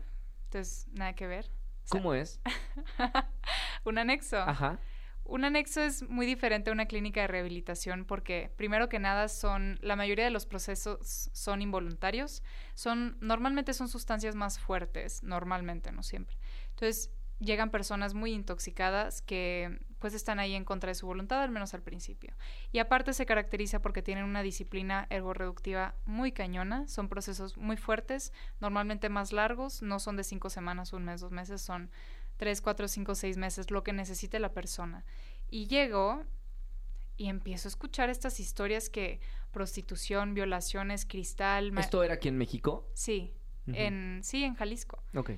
entonces 0.49 0.87
nada 0.93 1.13
que 1.13 1.27
ver. 1.27 1.45
O 1.45 1.87
sea, 1.87 2.01
¿Cómo 2.01 2.13
es? 2.13 2.41
un 3.85 3.97
anexo. 3.97 4.37
Ajá. 4.37 4.79
un 5.23 5.45
anexo 5.45 5.81
es 5.81 6.01
muy 6.09 6.25
diferente 6.25 6.71
a 6.71 6.73
una 6.73 6.87
clínica 6.87 7.21
de 7.21 7.27
rehabilitación 7.27 8.05
porque 8.05 8.51
primero 8.57 8.89
que 8.89 8.97
nada 8.97 9.27
son 9.27 9.77
la 9.81 9.95
mayoría 9.95 10.25
de 10.25 10.31
los 10.31 10.47
procesos 10.47 11.29
son 11.33 11.61
involuntarios, 11.61 12.41
son 12.73 13.17
normalmente 13.21 13.73
son 13.73 13.89
sustancias 13.89 14.35
más 14.35 14.59
fuertes, 14.59 15.21
normalmente, 15.23 15.91
no 15.91 16.01
siempre. 16.01 16.35
Entonces, 16.71 17.11
llegan 17.39 17.71
personas 17.71 18.13
muy 18.13 18.33
intoxicadas 18.33 19.21
que 19.21 19.79
pues 19.99 20.13
están 20.13 20.39
ahí 20.39 20.55
en 20.55 20.63
contra 20.63 20.89
de 20.89 20.95
su 20.95 21.05
voluntad, 21.07 21.41
al 21.41 21.51
menos 21.51 21.73
al 21.73 21.81
principio. 21.81 22.33
Y 22.71 22.79
aparte 22.79 23.13
se 23.13 23.25
caracteriza 23.25 23.81
porque 23.81 24.01
tienen 24.01 24.23
una 24.23 24.41
disciplina 24.41 25.07
ergorreductiva 25.09 25.95
muy 26.05 26.31
cañona, 26.31 26.87
son 26.87 27.09
procesos 27.09 27.57
muy 27.57 27.77
fuertes, 27.77 28.31
normalmente 28.59 29.09
más 29.09 29.33
largos, 29.33 29.81
no 29.81 29.99
son 29.99 30.15
de 30.15 30.23
cinco 30.23 30.49
semanas, 30.49 30.93
un 30.93 31.03
mes, 31.03 31.21
dos 31.21 31.31
meses, 31.31 31.61
son 31.61 31.91
tres, 32.37 32.61
cuatro, 32.61 32.87
cinco, 32.87 33.15
seis 33.15 33.37
meses, 33.37 33.71
lo 33.71 33.83
que 33.83 33.91
necesite 33.91 34.39
la 34.39 34.53
persona. 34.53 35.05
Y 35.49 35.67
llego 35.67 36.23
y 37.17 37.27
empiezo 37.27 37.67
a 37.67 37.71
escuchar 37.71 38.09
estas 38.09 38.39
historias 38.39 38.89
que 38.89 39.19
prostitución, 39.51 40.33
violaciones, 40.33 41.05
cristal... 41.05 41.77
¿Esto 41.77 42.03
era 42.03 42.13
aquí 42.13 42.29
en 42.29 42.37
México? 42.37 42.87
Sí, 42.93 43.33
en, 43.67 44.21
sí, 44.23 44.45
en 44.45 44.55
Jalisco. 44.55 45.03
Ok. 45.13 45.31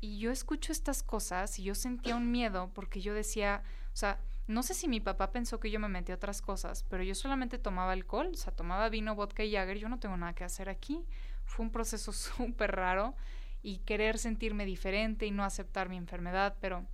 Y 0.00 0.18
yo 0.18 0.30
escucho 0.30 0.72
estas 0.72 1.02
cosas 1.02 1.58
y 1.58 1.62
yo 1.62 1.74
sentía 1.74 2.16
un 2.16 2.30
miedo 2.30 2.70
porque 2.74 3.00
yo 3.00 3.14
decía, 3.14 3.62
o 3.92 3.96
sea, 3.96 4.18
no 4.46 4.62
sé 4.62 4.74
si 4.74 4.88
mi 4.88 5.00
papá 5.00 5.30
pensó 5.30 5.60
que 5.60 5.70
yo 5.70 5.78
me 5.78 5.88
metí 5.88 6.10
a 6.10 6.16
otras 6.16 6.42
cosas, 6.42 6.84
pero 6.88 7.02
yo 7.02 7.14
solamente 7.14 7.58
tomaba 7.58 7.92
alcohol, 7.92 8.30
o 8.32 8.36
sea, 8.36 8.52
tomaba 8.52 8.88
vino, 8.88 9.14
vodka 9.14 9.44
y 9.44 9.52
Jagger, 9.52 9.78
yo 9.78 9.88
no 9.88 10.00
tengo 10.00 10.16
nada 10.16 10.34
que 10.34 10.44
hacer 10.44 10.68
aquí. 10.68 11.04
Fue 11.44 11.64
un 11.64 11.70
proceso 11.70 12.12
súper 12.12 12.72
raro 12.72 13.14
y 13.62 13.78
querer 13.78 14.18
sentirme 14.18 14.64
diferente 14.64 15.26
y 15.26 15.30
no 15.30 15.44
aceptar 15.44 15.88
mi 15.88 15.96
enfermedad, 15.96 16.56
pero 16.60 16.86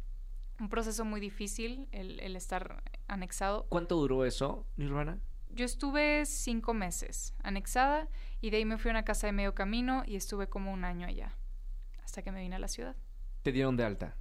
un 0.58 0.68
proceso 0.68 1.04
muy 1.04 1.20
difícil 1.20 1.88
el, 1.92 2.36
estar 2.36 2.82
anexado. 3.08 3.66
¿Cuánto 3.68 3.96
duró 3.96 4.24
eso, 4.24 4.66
Nirvana? 4.76 5.18
Yo 5.50 5.64
estuve 5.64 6.26
cinco 6.26 6.74
meses 6.74 7.34
anexada 7.42 8.08
y 8.40 8.50
de 8.50 8.58
ahí 8.58 8.64
me 8.64 8.78
fui 8.78 8.90
a 8.90 8.92
una 8.92 9.04
casa 9.04 9.26
de 9.26 9.32
medio 9.32 9.54
camino 9.54 10.02
y 10.06 10.16
estuve 10.16 10.48
como 10.48 10.72
un 10.72 10.84
año 10.84 11.06
allá, 11.06 11.36
hasta 12.06 12.22
que 12.22 12.32
me 12.32 12.40
vine 12.40 12.56
a 12.56 12.58
la 12.58 12.68
ciudad. 12.68 12.96
¿Te 13.42 13.52
dieron 13.52 13.76
de 13.76 13.84
alta? 13.84 14.16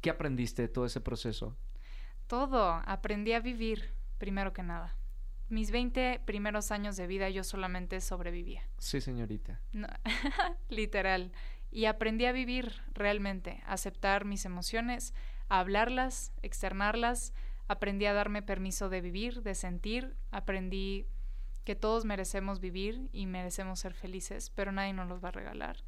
¿Qué 0.00 0.08
aprendiste 0.08 0.62
de 0.62 0.68
todo 0.68 0.86
ese 0.86 1.02
proceso? 1.02 1.54
Todo, 2.26 2.80
aprendí 2.86 3.34
a 3.34 3.40
vivir, 3.40 3.92
primero 4.16 4.54
que 4.54 4.62
nada 4.62 4.96
mis 5.50 5.72
20 5.72 6.20
primeros 6.24 6.70
años 6.70 6.96
de 6.96 7.06
vida 7.06 7.28
yo 7.28 7.44
solamente 7.44 8.00
sobrevivía. 8.00 8.62
Sí, 8.78 9.00
señorita. 9.00 9.60
literal. 10.68 11.32
Y 11.72 11.84
aprendí 11.84 12.24
a 12.24 12.32
vivir 12.32 12.80
realmente, 12.94 13.62
a 13.66 13.74
aceptar 13.74 14.24
mis 14.24 14.44
emociones, 14.44 15.12
a 15.48 15.58
hablarlas, 15.58 16.32
externarlas. 16.42 17.34
Aprendí 17.66 18.06
a 18.06 18.12
darme 18.12 18.42
permiso 18.42 18.88
de 18.88 19.00
vivir, 19.00 19.42
de 19.42 19.54
sentir. 19.56 20.16
Aprendí 20.30 21.06
que 21.64 21.74
todos 21.74 22.04
merecemos 22.04 22.60
vivir 22.60 23.08
y 23.12 23.26
merecemos 23.26 23.80
ser 23.80 23.92
felices, 23.92 24.50
pero 24.50 24.72
nadie 24.72 24.92
nos 24.92 25.08
los 25.08 25.22
va 25.22 25.28
a 25.28 25.32
regalar. 25.32 25.78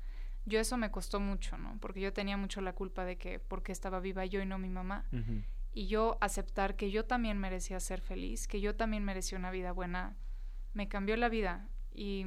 Yo 0.45 0.59
eso 0.59 0.77
me 0.77 0.91
costó 0.91 1.21
mucho, 1.21 1.57
¿no? 1.57 1.79
Porque 1.81 2.01
yo 2.01 2.13
tenía 2.13 2.37
mucho 2.37 2.61
la 2.61 2.73
culpa 2.73 3.05
de 3.05 3.17
que 3.17 3.39
porque 3.39 3.73
estaba 3.73 4.01
viva 4.01 4.25
yo 4.25 4.43
y 4.43 4.47
no 4.47 4.59
mi 4.59 4.69
mamá 4.69 5.07
y 5.75 5.87
yo 5.87 6.19
aceptar 6.21 6.77
que 6.77 6.91
yo 6.91 7.05
también 7.05 7.39
merecía 7.39 7.81
ser 7.81 8.01
feliz, 8.01 8.47
que 8.47 8.61
yo 8.61 8.75
también 8.75 9.05
merecía 9.05 9.39
una 9.39 9.51
vida 9.51 9.73
buena, 9.73 10.17
me 10.75 10.89
cambió 10.89 11.17
la 11.17 11.29
vida 11.29 11.69
y 11.95 12.25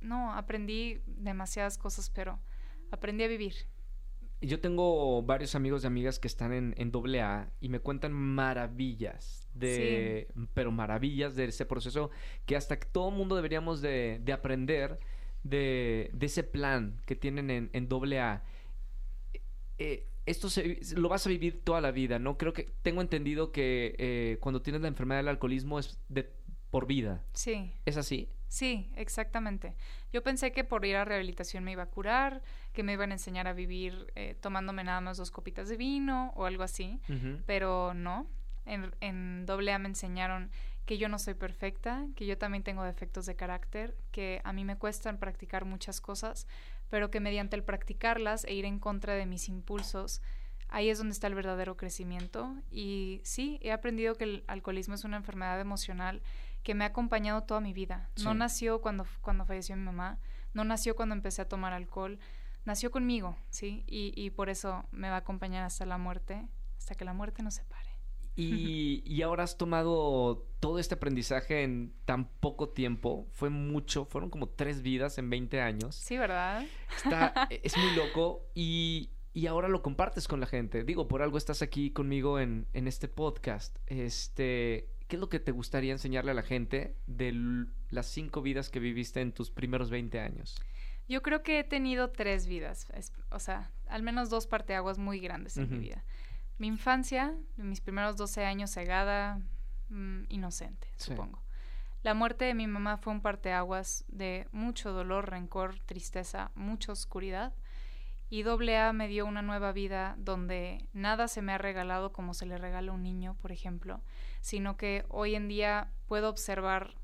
no, 0.00 0.34
aprendí 0.34 1.00
demasiadas 1.06 1.78
cosas, 1.78 2.10
pero 2.10 2.38
aprendí 2.90 3.24
a 3.24 3.28
vivir. 3.28 3.54
Yo 4.42 4.60
tengo 4.60 5.22
varios 5.22 5.54
amigos 5.54 5.84
y 5.84 5.86
amigas 5.86 6.18
que 6.18 6.26
están 6.26 6.52
en, 6.52 6.74
en 6.76 6.90
AA 6.92 7.50
y 7.60 7.68
me 7.68 7.78
cuentan 7.78 8.12
maravillas 8.12 9.48
de, 9.54 10.28
pero 10.52 10.72
maravillas 10.72 11.36
de 11.36 11.44
ese 11.44 11.64
proceso 11.64 12.10
que 12.44 12.56
hasta 12.56 12.78
que 12.78 12.86
todo 12.86 13.12
mundo 13.12 13.36
deberíamos 13.36 13.80
de, 13.80 14.20
de 14.22 14.32
aprender 14.32 14.98
de, 15.42 16.10
de, 16.12 16.26
ese 16.26 16.42
plan 16.42 17.00
que 17.06 17.16
tienen 17.16 17.50
en, 17.50 17.70
en 17.72 17.88
AA. 17.90 18.42
Eh, 19.78 20.06
esto 20.26 20.48
se, 20.48 20.78
lo 20.94 21.08
vas 21.08 21.26
a 21.26 21.30
vivir 21.30 21.62
toda 21.64 21.80
la 21.80 21.90
vida, 21.90 22.18
¿no? 22.18 22.38
Creo 22.38 22.52
que 22.52 22.72
tengo 22.82 23.00
entendido 23.00 23.50
que 23.50 23.96
eh, 23.98 24.38
cuando 24.40 24.62
tienes 24.62 24.82
la 24.82 24.88
enfermedad 24.88 25.20
del 25.20 25.28
alcoholismo 25.28 25.78
es 25.78 25.98
de 26.08 26.30
por 26.70 26.86
vida. 26.86 27.22
Sí. 27.32 27.72
¿Es 27.84 27.96
así? 27.96 28.28
Sí, 28.48 28.90
exactamente. 28.96 29.74
Yo 30.12 30.22
pensé 30.22 30.52
que 30.52 30.62
por 30.62 30.84
ir 30.84 30.96
a 30.96 31.04
rehabilitación 31.04 31.64
me 31.64 31.72
iba 31.72 31.84
a 31.84 31.90
curar, 31.90 32.42
que 32.72 32.82
me 32.82 32.92
iban 32.92 33.10
a 33.10 33.14
enseñar 33.14 33.48
a 33.48 33.54
vivir 33.54 34.12
eh, 34.14 34.36
tomándome 34.40 34.84
nada 34.84 35.00
más 35.00 35.16
dos 35.16 35.30
copitas 35.30 35.68
de 35.68 35.76
vino 35.76 36.32
o 36.36 36.44
algo 36.44 36.62
así, 36.62 37.00
pero 37.46 37.94
no. 37.94 38.26
En, 38.64 38.94
en 39.00 39.44
doble 39.44 39.72
A 39.72 39.78
me 39.78 39.88
enseñaron 39.88 40.50
que 40.86 40.98
yo 40.98 41.08
no 41.08 41.18
soy 41.18 41.34
perfecta, 41.34 42.06
que 42.16 42.26
yo 42.26 42.36
también 42.38 42.62
tengo 42.62 42.82
defectos 42.82 43.26
de 43.26 43.36
carácter, 43.36 43.96
que 44.10 44.40
a 44.44 44.52
mí 44.52 44.64
me 44.64 44.76
cuestan 44.76 45.18
practicar 45.18 45.64
muchas 45.64 46.00
cosas, 46.00 46.46
pero 46.90 47.10
que 47.10 47.20
mediante 47.20 47.56
el 47.56 47.62
practicarlas 47.62 48.44
e 48.44 48.54
ir 48.54 48.64
en 48.64 48.78
contra 48.78 49.14
de 49.14 49.26
mis 49.26 49.48
impulsos, 49.48 50.20
ahí 50.68 50.88
es 50.88 50.98
donde 50.98 51.12
está 51.12 51.26
el 51.28 51.34
verdadero 51.34 51.76
crecimiento. 51.76 52.54
Y 52.70 53.20
sí, 53.24 53.58
he 53.62 53.72
aprendido 53.72 54.16
que 54.16 54.24
el 54.24 54.44
alcoholismo 54.48 54.94
es 54.94 55.04
una 55.04 55.16
enfermedad 55.16 55.60
emocional 55.60 56.22
que 56.62 56.74
me 56.74 56.84
ha 56.84 56.88
acompañado 56.88 57.42
toda 57.42 57.60
mi 57.60 57.72
vida. 57.72 58.10
No 58.22 58.34
nació 58.34 58.80
cuando, 58.80 59.06
cuando 59.20 59.44
falleció 59.44 59.76
mi 59.76 59.82
mamá, 59.82 60.18
no 60.54 60.64
nació 60.64 60.96
cuando 60.96 61.14
empecé 61.14 61.42
a 61.42 61.48
tomar 61.48 61.72
alcohol, 61.72 62.18
nació 62.64 62.90
conmigo, 62.90 63.36
¿sí? 63.50 63.84
Y, 63.86 64.12
y 64.16 64.30
por 64.30 64.48
eso 64.48 64.84
me 64.92 65.08
va 65.08 65.16
a 65.16 65.18
acompañar 65.18 65.64
hasta 65.64 65.86
la 65.86 65.98
muerte, 65.98 66.46
hasta 66.78 66.94
que 66.94 67.04
la 67.04 67.12
muerte 67.12 67.42
nos 67.42 67.54
separe. 67.54 67.81
Y, 68.34 69.22
ahora 69.22 69.44
has 69.44 69.56
tomado 69.56 70.46
todo 70.60 70.78
este 70.78 70.94
aprendizaje 70.94 71.62
en 71.62 71.92
tan 72.04 72.28
poco 72.28 72.70
tiempo. 72.70 73.26
Fue 73.30 73.50
mucho, 73.50 74.04
fueron 74.04 74.30
como 74.30 74.48
tres 74.48 74.82
vidas 74.82 75.18
en 75.18 75.28
20 75.30 75.60
años. 75.60 75.94
Sí, 75.96 76.16
¿verdad? 76.16 76.64
Está, 76.96 77.48
es 77.50 77.76
muy 77.76 77.94
loco 77.94 78.46
y, 78.54 79.10
ahora 79.48 79.68
lo 79.68 79.82
compartes 79.82 80.28
con 80.28 80.40
la 80.40 80.46
gente. 80.46 80.84
Digo, 80.84 81.08
por 81.08 81.22
algo 81.22 81.38
estás 81.38 81.62
aquí 81.62 81.90
conmigo 81.90 82.38
en, 82.38 82.66
en 82.72 82.88
este 82.88 83.08
podcast. 83.08 83.76
Este, 83.86 84.88
¿Qué 85.08 85.16
es 85.16 85.20
lo 85.20 85.28
que 85.28 85.40
te 85.40 85.52
gustaría 85.52 85.92
enseñarle 85.92 86.30
a 86.30 86.34
la 86.34 86.42
gente 86.42 86.96
de 87.06 87.66
las 87.90 88.06
cinco 88.06 88.40
vidas 88.40 88.70
que 88.70 88.80
viviste 88.80 89.20
en 89.20 89.32
tus 89.32 89.50
primeros 89.50 89.90
20 89.90 90.18
años? 90.20 90.58
Yo 91.08 91.20
creo 91.20 91.42
que 91.42 91.58
he 91.58 91.64
tenido 91.64 92.10
tres 92.10 92.46
vidas, 92.46 92.86
o 93.30 93.38
sea, 93.38 93.70
al 93.88 94.02
menos 94.02 94.30
dos 94.30 94.46
parteaguas 94.46 94.98
muy 94.98 95.18
grandes 95.20 95.56
en 95.58 95.68
mi 95.68 95.78
vida. 95.78 96.04
Mi 96.58 96.66
infancia, 96.66 97.34
mis 97.56 97.80
primeros 97.80 98.16
12 98.16 98.44
años 98.44 98.70
cegada, 98.70 99.40
mm, 99.88 100.24
inocente, 100.28 100.88
supongo. 100.96 101.42
La 102.02 102.14
muerte 102.14 102.44
de 102.44 102.54
mi 102.54 102.66
mamá 102.66 102.98
fue 102.98 103.12
un 103.12 103.20
parteaguas 103.20 104.04
de 104.08 104.48
mucho 104.50 104.92
dolor, 104.92 105.30
rencor, 105.30 105.78
tristeza, 105.86 106.50
mucha 106.54 106.92
oscuridad. 106.92 107.52
Y 108.28 108.42
doble 108.42 108.78
A 108.78 108.92
me 108.92 109.08
dio 109.08 109.26
una 109.26 109.42
nueva 109.42 109.72
vida 109.72 110.16
donde 110.18 110.88
nada 110.92 111.28
se 111.28 111.42
me 111.42 111.52
ha 111.52 111.58
regalado 111.58 112.12
como 112.12 112.34
se 112.34 112.46
le 112.46 112.58
regala 112.58 112.90
a 112.90 112.94
un 112.94 113.02
niño, 113.02 113.36
por 113.40 113.52
ejemplo, 113.52 114.00
sino 114.40 114.76
que 114.76 115.04
hoy 115.10 115.34
en 115.34 115.48
día 115.48 115.90
puedo 116.06 116.28
observar 116.28 116.94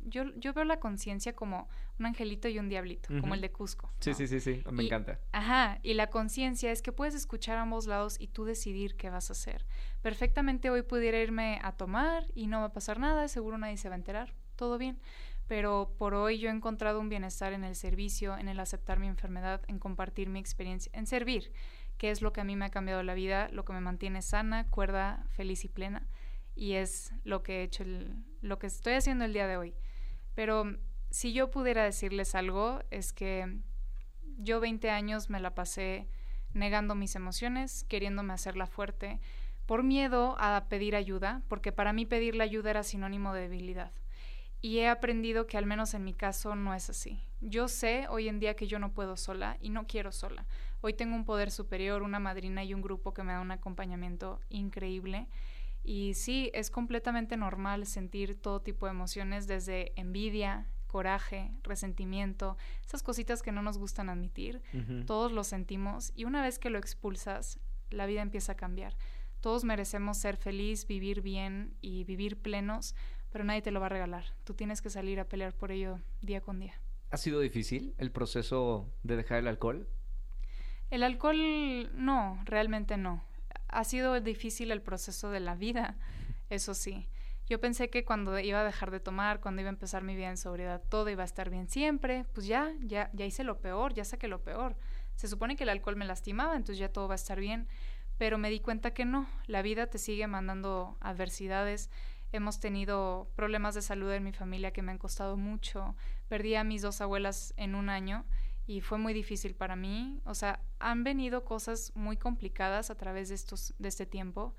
yo, 0.00 0.24
yo 0.36 0.52
veo 0.54 0.64
la 0.64 0.80
conciencia 0.80 1.34
como 1.34 1.68
un 1.98 2.06
angelito 2.06 2.48
y 2.48 2.58
un 2.58 2.68
diablito, 2.68 3.08
como 3.20 3.34
el 3.34 3.40
de 3.40 3.50
Cusco. 3.50 3.90
Sí, 4.00 4.14
sí, 4.14 4.26
sí, 4.26 4.40
sí, 4.40 4.62
me 4.70 4.84
encanta. 4.84 5.18
Ajá, 5.32 5.78
y 5.82 5.94
la 5.94 6.08
conciencia 6.08 6.70
es 6.70 6.82
que 6.82 6.92
puedes 6.92 7.14
escuchar 7.14 7.58
a 7.58 7.62
ambos 7.62 7.86
lados 7.86 8.16
y 8.20 8.28
tú 8.28 8.44
decidir 8.44 8.96
qué 8.96 9.10
vas 9.10 9.30
a 9.30 9.32
hacer. 9.32 9.66
Perfectamente 10.02 10.70
hoy 10.70 10.82
pudiera 10.82 11.18
irme 11.18 11.58
a 11.62 11.72
tomar 11.72 12.24
y 12.34 12.46
no 12.46 12.60
va 12.60 12.66
a 12.66 12.72
pasar 12.72 12.98
nada, 12.98 13.28
seguro 13.28 13.58
nadie 13.58 13.76
se 13.76 13.88
va 13.88 13.94
a 13.94 13.98
enterar, 13.98 14.34
todo 14.56 14.78
bien. 14.78 15.00
Pero 15.48 15.94
por 15.98 16.14
hoy 16.14 16.38
yo 16.38 16.50
he 16.50 16.52
encontrado 16.52 17.00
un 17.00 17.08
bienestar 17.08 17.52
en 17.54 17.64
el 17.64 17.74
servicio, 17.74 18.36
en 18.36 18.48
el 18.48 18.60
aceptar 18.60 19.00
mi 19.00 19.06
enfermedad, 19.06 19.62
en 19.66 19.78
compartir 19.78 20.28
mi 20.28 20.38
experiencia, 20.38 20.92
en 20.94 21.06
servir, 21.06 21.52
que 21.96 22.10
es 22.10 22.20
lo 22.20 22.32
que 22.32 22.42
a 22.42 22.44
mí 22.44 22.54
me 22.54 22.66
ha 22.66 22.70
cambiado 22.70 23.02
la 23.02 23.14
vida, 23.14 23.48
lo 23.50 23.64
que 23.64 23.72
me 23.72 23.80
mantiene 23.80 24.20
sana, 24.20 24.68
cuerda, 24.68 25.24
feliz 25.30 25.64
y 25.64 25.68
plena. 25.68 26.06
Y 26.54 26.74
es 26.74 27.12
lo 27.24 27.42
que 27.42 27.60
he 27.60 27.62
hecho, 27.62 27.84
lo 28.42 28.58
que 28.58 28.66
estoy 28.66 28.94
haciendo 28.94 29.24
el 29.24 29.32
día 29.32 29.46
de 29.46 29.56
hoy. 29.56 29.74
Pero 30.34 30.76
si 31.10 31.32
yo 31.32 31.50
pudiera 31.50 31.84
decirles 31.84 32.34
algo, 32.34 32.80
es 32.90 33.12
que 33.12 33.58
yo 34.38 34.60
20 34.60 34.90
años 34.90 35.30
me 35.30 35.40
la 35.40 35.54
pasé 35.54 36.08
negando 36.52 36.94
mis 36.94 37.14
emociones, 37.16 37.84
queriéndome 37.84 38.32
hacerla 38.32 38.66
fuerte, 38.66 39.20
por 39.66 39.82
miedo 39.82 40.36
a 40.38 40.66
pedir 40.68 40.96
ayuda, 40.96 41.42
porque 41.48 41.72
para 41.72 41.92
mí 41.92 42.06
pedir 42.06 42.34
la 42.34 42.44
ayuda 42.44 42.70
era 42.70 42.82
sinónimo 42.82 43.34
de 43.34 43.42
debilidad. 43.42 43.92
Y 44.60 44.78
he 44.78 44.88
aprendido 44.88 45.46
que 45.46 45.56
al 45.56 45.66
menos 45.66 45.94
en 45.94 46.04
mi 46.04 46.14
caso 46.14 46.56
no 46.56 46.74
es 46.74 46.90
así. 46.90 47.22
Yo 47.40 47.68
sé 47.68 48.06
hoy 48.08 48.28
en 48.28 48.40
día 48.40 48.56
que 48.56 48.66
yo 48.66 48.78
no 48.78 48.92
puedo 48.92 49.16
sola 49.16 49.56
y 49.60 49.70
no 49.70 49.86
quiero 49.86 50.10
sola. 50.10 50.46
Hoy 50.80 50.94
tengo 50.94 51.14
un 51.14 51.24
poder 51.24 51.50
superior, 51.50 52.02
una 52.02 52.18
madrina 52.18 52.64
y 52.64 52.74
un 52.74 52.82
grupo 52.82 53.14
que 53.14 53.22
me 53.22 53.32
da 53.32 53.40
un 53.40 53.52
acompañamiento 53.52 54.40
increíble 54.48 55.28
y 55.88 56.12
sí, 56.12 56.50
es 56.52 56.70
completamente 56.70 57.38
normal 57.38 57.86
sentir 57.86 58.38
todo 58.40 58.60
tipo 58.60 58.84
de 58.84 58.92
emociones, 58.92 59.46
desde 59.46 59.98
envidia, 59.98 60.66
coraje, 60.88 61.52
resentimiento, 61.62 62.56
esas 62.84 63.04
cositas 63.04 63.42
que 63.42 63.52
no 63.52 63.62
nos 63.62 63.78
gustan 63.78 64.08
admitir, 64.08 64.60
todos 65.06 65.30
lo 65.30 65.44
sentimos 65.44 66.12
y 66.16 66.24
una 66.24 66.42
vez 66.42 66.58
que 66.58 66.70
lo 66.70 66.78
expulsas, 66.78 67.60
la 67.90 68.06
vida 68.06 68.22
empieza 68.22 68.52
a 68.52 68.56
cambiar. 68.56 68.96
Todos 69.40 69.62
merecemos 69.62 70.18
ser 70.18 70.36
feliz, 70.36 70.86
vivir 70.88 71.22
bien 71.22 71.74
y 71.80 72.02
vivir 72.02 72.36
plenos, 72.36 72.96
pero 73.30 73.44
nadie 73.44 73.62
te 73.62 73.70
lo 73.70 73.78
va 73.78 73.86
a 73.86 73.90
regalar. 73.90 74.24
Tú 74.44 74.54
tienes 74.54 74.82
que 74.82 74.90
salir 74.90 75.20
a 75.20 75.28
pelear 75.28 75.54
por 75.54 75.70
ello 75.70 76.00
día 76.22 76.40
con 76.40 76.58
día. 76.58 76.74
¿Ha 77.10 77.16
sido 77.16 77.40
difícil 77.40 77.94
el 77.98 78.10
proceso 78.10 78.92
de 79.04 79.16
dejar 79.16 79.38
el 79.38 79.48
alcohol? 79.48 79.88
El 80.90 81.02
alcohol 81.02 81.90
no, 81.94 82.42
realmente 82.44 82.96
no. 82.96 83.22
Ha 83.68 83.84
sido 83.84 84.20
difícil 84.20 84.70
el 84.72 84.82
proceso 84.82 85.30
de 85.30 85.40
la 85.40 85.54
vida, 85.54 85.96
eso 86.50 86.74
sí. 86.74 87.06
Yo 87.48 87.58
pensé 87.60 87.88
que 87.88 88.04
cuando 88.04 88.38
iba 88.38 88.60
a 88.60 88.64
dejar 88.64 88.90
de 88.90 89.00
tomar, 89.00 89.40
cuando 89.40 89.62
iba 89.62 89.70
a 89.70 89.72
empezar 89.72 90.02
mi 90.02 90.14
vida 90.14 90.28
en 90.28 90.36
sobriedad, 90.36 90.82
todo 90.90 91.08
iba 91.08 91.22
a 91.22 91.26
estar 91.26 91.48
bien 91.48 91.66
siempre. 91.66 92.26
Pues 92.34 92.46
ya, 92.46 92.74
ya, 92.80 93.10
ya 93.14 93.24
hice 93.24 93.42
lo 93.42 93.58
peor, 93.60 93.94
ya 93.94 94.04
saqué 94.04 94.28
lo 94.28 94.42
peor. 94.42 94.76
Se 95.14 95.28
supone 95.28 95.56
que 95.56 95.64
el 95.64 95.70
alcohol 95.70 95.96
me 95.96 96.04
lastimaba, 96.04 96.56
entonces 96.56 96.78
ya 96.78 96.92
todo 96.92 97.08
va 97.08 97.14
a 97.14 97.16
estar 97.16 97.40
bien. 97.40 97.66
Pero 98.18 98.36
me 98.36 98.50
di 98.50 98.60
cuenta 98.60 98.92
que 98.92 99.06
no, 99.06 99.26
la 99.46 99.62
vida 99.62 99.86
te 99.86 99.96
sigue 99.96 100.26
mandando 100.26 100.98
adversidades. 101.00 101.88
Hemos 102.32 102.60
tenido 102.60 103.30
problemas 103.34 103.74
de 103.74 103.80
salud 103.80 104.12
en 104.12 104.24
mi 104.24 104.32
familia 104.32 104.72
que 104.72 104.82
me 104.82 104.92
han 104.92 104.98
costado 104.98 105.38
mucho. 105.38 105.96
Perdí 106.28 106.54
a 106.54 106.64
mis 106.64 106.82
dos 106.82 107.00
abuelas 107.00 107.54
en 107.56 107.74
un 107.74 107.88
año 107.88 108.26
y 108.66 108.82
fue 108.82 108.98
muy 108.98 109.14
difícil 109.14 109.54
para 109.54 109.74
mí. 109.74 110.20
O 110.26 110.34
sea, 110.34 110.60
han 110.80 111.02
venido 111.02 111.46
cosas 111.46 111.92
muy 111.94 112.18
complicadas 112.18 112.90
a 112.90 112.96
través 112.96 113.30
de, 113.30 113.36
estos, 113.36 113.72
de 113.78 113.88
este 113.88 114.04
tiempo, 114.04 114.54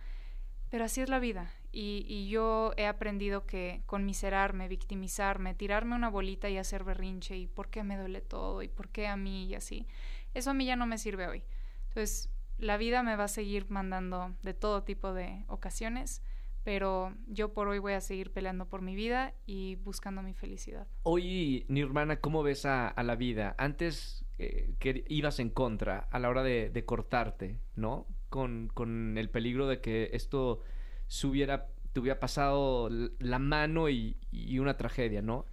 pero 0.71 0.85
así 0.85 1.01
es 1.01 1.09
la 1.09 1.19
vida. 1.19 1.51
Y, 1.71 2.27
yo 2.29 2.73
he 2.77 2.87
aprendido 2.87 3.45
que 3.45 3.81
conmiserarme, 3.85 4.67
victimizarme, 4.67 5.53
tirarme 5.53 5.95
una 5.95 6.09
bolita 6.09 6.49
y 6.49 6.57
hacer 6.57 6.83
berrinche 6.83 7.37
y 7.37 7.47
por 7.47 7.69
qué 7.69 7.83
me 7.83 7.97
duele 7.97 8.21
todo 8.21 8.63
y 8.63 8.67
por 8.67 8.89
qué 8.89 9.07
a 9.07 9.15
mí 9.15 9.45
y 9.45 9.55
así, 9.55 9.87
eso 10.33 10.51
a 10.51 10.53
mí 10.53 10.65
ya 10.65 10.75
no 10.75 10.87
me 10.87 10.97
sirve 10.97 11.27
hoy. 11.27 11.43
Entonces, 11.89 12.29
la 12.57 12.77
vida 12.77 13.03
me 13.03 13.15
va 13.15 13.25
a 13.25 13.29
seguir 13.29 13.69
mandando 13.69 14.35
de 14.43 14.53
todo 14.53 14.83
tipo 14.83 15.13
de 15.13 15.43
ocasiones, 15.47 16.21
pero 16.63 17.13
yo 17.27 17.53
por 17.53 17.67
hoy 17.67 17.79
voy 17.79 17.93
a 17.93 18.01
seguir 18.01 18.31
peleando 18.31 18.65
por 18.67 18.81
mi 18.81 18.95
vida 18.95 19.33
y 19.45 19.75
buscando 19.75 20.21
mi 20.21 20.33
felicidad. 20.33 20.87
Hoy, 21.03 21.65
Nirvana, 21.67 22.19
¿cómo 22.19 22.43
ves 22.43 22.65
a, 22.65 22.87
a 22.87 23.03
la 23.03 23.15
vida? 23.15 23.55
Antes 23.57 24.25
eh, 24.37 24.75
que 24.79 25.03
ibas 25.07 25.39
en 25.39 25.49
contra 25.49 26.07
a 26.11 26.19
la 26.19 26.29
hora 26.29 26.43
de, 26.43 26.69
de 26.69 26.85
cortarte, 26.85 27.59
¿no? 27.75 28.07
Con, 28.29 28.69
con 28.73 29.17
el 29.17 29.29
peligro 29.29 29.67
de 29.67 29.81
que 29.81 30.09
esto 30.13 30.61
se 31.09 31.27
hubiera, 31.27 31.67
te 31.91 31.99
hubiera 31.99 32.19
pasado 32.19 32.87
la 32.89 33.39
mano 33.39 33.89
y, 33.89 34.15
y, 34.31 34.59
una 34.59 34.77
tragedia, 34.77 35.21
¿no? 35.21 35.45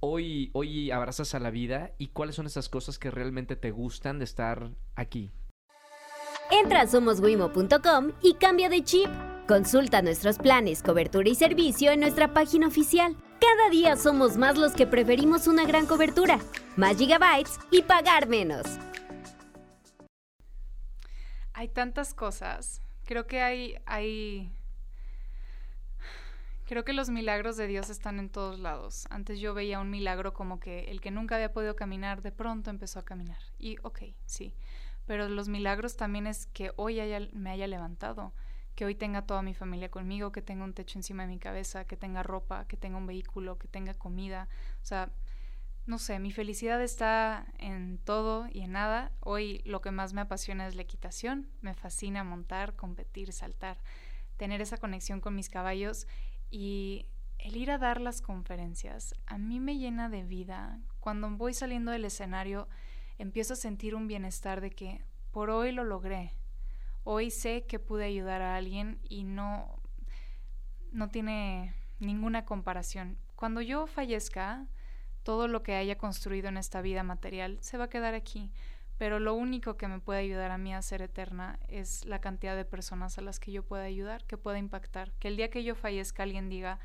Hoy, 0.00 0.50
hoy 0.52 0.90
abrazas 0.90 1.34
a 1.34 1.38
la 1.38 1.50
vida 1.50 1.92
y 1.96 2.08
cuáles 2.08 2.34
son 2.34 2.46
esas 2.46 2.68
cosas 2.68 2.98
que 2.98 3.10
realmente 3.10 3.56
te 3.56 3.70
gustan 3.70 4.18
de 4.18 4.26
estar 4.26 4.72
aquí. 4.96 5.30
Entra 6.50 6.82
a 6.82 6.86
somoswimo.com 6.86 8.12
y 8.20 8.34
cambia 8.34 8.68
de 8.68 8.84
chip. 8.84 9.08
Consulta 9.48 10.02
nuestros 10.02 10.38
planes, 10.38 10.82
cobertura 10.82 11.28
y 11.28 11.34
servicio 11.34 11.92
en 11.92 12.00
nuestra 12.00 12.34
página 12.34 12.66
oficial. 12.66 13.16
Cada 13.40 13.70
día 13.70 13.96
somos 13.96 14.36
más 14.36 14.58
los 14.58 14.72
que 14.72 14.86
preferimos 14.86 15.46
una 15.46 15.64
gran 15.64 15.86
cobertura, 15.86 16.38
más 16.76 16.96
gigabytes 16.98 17.58
y 17.70 17.82
pagar 17.82 18.26
menos. 18.28 18.66
Hay 21.52 21.68
tantas 21.68 22.14
cosas. 22.14 22.82
Creo 23.04 23.26
que 23.26 23.40
hay, 23.40 23.76
hay 23.86 24.50
Creo 26.66 26.82
que 26.82 26.94
los 26.94 27.10
milagros 27.10 27.58
de 27.58 27.66
Dios 27.66 27.90
están 27.90 28.18
en 28.18 28.30
todos 28.30 28.58
lados. 28.58 29.06
Antes 29.10 29.38
yo 29.38 29.52
veía 29.52 29.80
un 29.80 29.90
milagro 29.90 30.32
como 30.32 30.60
que 30.60 30.84
el 30.84 31.02
que 31.02 31.10
nunca 31.10 31.34
había 31.34 31.52
podido 31.52 31.76
caminar 31.76 32.22
de 32.22 32.32
pronto 32.32 32.70
empezó 32.70 33.00
a 33.00 33.04
caminar. 33.04 33.38
Y 33.58 33.76
ok, 33.82 34.00
sí. 34.24 34.54
Pero 35.06 35.28
los 35.28 35.48
milagros 35.48 35.96
también 35.96 36.26
es 36.26 36.46
que 36.46 36.72
hoy 36.76 37.00
me 37.34 37.50
haya 37.50 37.66
levantado, 37.66 38.32
que 38.74 38.86
hoy 38.86 38.94
tenga 38.94 39.26
toda 39.26 39.42
mi 39.42 39.52
familia 39.52 39.90
conmigo, 39.90 40.32
que 40.32 40.40
tenga 40.40 40.64
un 40.64 40.72
techo 40.72 40.98
encima 40.98 41.24
de 41.24 41.28
mi 41.28 41.38
cabeza, 41.38 41.84
que 41.84 41.98
tenga 41.98 42.22
ropa, 42.22 42.66
que 42.66 42.78
tenga 42.78 42.96
un 42.96 43.06
vehículo, 43.06 43.58
que 43.58 43.68
tenga 43.68 43.92
comida. 43.92 44.48
O 44.82 44.86
sea, 44.86 45.10
no 45.84 45.98
sé, 45.98 46.18
mi 46.18 46.32
felicidad 46.32 46.82
está 46.82 47.46
en 47.58 47.98
todo 47.98 48.48
y 48.50 48.62
en 48.62 48.72
nada. 48.72 49.12
Hoy 49.20 49.60
lo 49.66 49.82
que 49.82 49.90
más 49.90 50.14
me 50.14 50.22
apasiona 50.22 50.66
es 50.66 50.74
la 50.74 50.82
equitación. 50.82 51.50
Me 51.60 51.74
fascina 51.74 52.24
montar, 52.24 52.74
competir, 52.74 53.34
saltar, 53.34 53.76
tener 54.38 54.62
esa 54.62 54.78
conexión 54.78 55.20
con 55.20 55.34
mis 55.34 55.50
caballos 55.50 56.06
y 56.50 57.06
el 57.38 57.56
ir 57.56 57.70
a 57.70 57.78
dar 57.78 58.00
las 58.00 58.22
conferencias 58.22 59.14
a 59.26 59.38
mí 59.38 59.60
me 59.60 59.76
llena 59.76 60.08
de 60.08 60.24
vida. 60.24 60.80
Cuando 61.00 61.28
voy 61.30 61.52
saliendo 61.52 61.90
del 61.90 62.04
escenario, 62.06 62.68
empiezo 63.18 63.52
a 63.52 63.56
sentir 63.56 63.94
un 63.94 64.06
bienestar 64.06 64.60
de 64.60 64.70
que 64.70 65.04
por 65.30 65.50
hoy 65.50 65.72
lo 65.72 65.84
logré. 65.84 66.32
Hoy 67.02 67.30
sé 67.30 67.66
que 67.66 67.78
pude 67.78 68.04
ayudar 68.04 68.40
a 68.40 68.56
alguien 68.56 68.98
y 69.08 69.24
no, 69.24 69.78
no 70.90 71.10
tiene 71.10 71.74
ninguna 71.98 72.44
comparación. 72.44 73.18
Cuando 73.36 73.60
yo 73.60 73.86
fallezca, 73.86 74.66
todo 75.22 75.48
lo 75.48 75.62
que 75.62 75.74
haya 75.74 75.98
construido 75.98 76.48
en 76.48 76.56
esta 76.56 76.80
vida 76.80 77.02
material 77.02 77.58
se 77.60 77.76
va 77.76 77.84
a 77.84 77.90
quedar 77.90 78.14
aquí 78.14 78.52
pero 78.98 79.18
lo 79.18 79.34
único 79.34 79.76
que 79.76 79.88
me 79.88 80.00
puede 80.00 80.20
ayudar 80.20 80.50
a 80.50 80.58
mí 80.58 80.72
a 80.72 80.82
ser 80.82 81.02
eterna 81.02 81.58
es 81.68 82.04
la 82.04 82.20
cantidad 82.20 82.56
de 82.56 82.64
personas 82.64 83.18
a 83.18 83.22
las 83.22 83.40
que 83.40 83.50
yo 83.50 83.64
pueda 83.64 83.84
ayudar, 83.84 84.24
que 84.24 84.38
pueda 84.38 84.58
impactar. 84.58 85.12
Que 85.18 85.28
el 85.28 85.36
día 85.36 85.50
que 85.50 85.64
yo 85.64 85.74
fallezca 85.74 86.22
alguien 86.22 86.48
diga, 86.48 86.78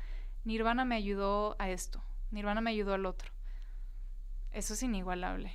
Nirvana 0.44 0.84
me 0.84 0.96
ayudó 0.96 1.54
a 1.58 1.70
esto, 1.70 2.02
Nirvana 2.30 2.60
me 2.60 2.70
ayudó 2.70 2.94
al 2.94 3.06
otro. 3.06 3.30
Eso 4.52 4.74
es 4.74 4.82
inigualable. 4.82 5.52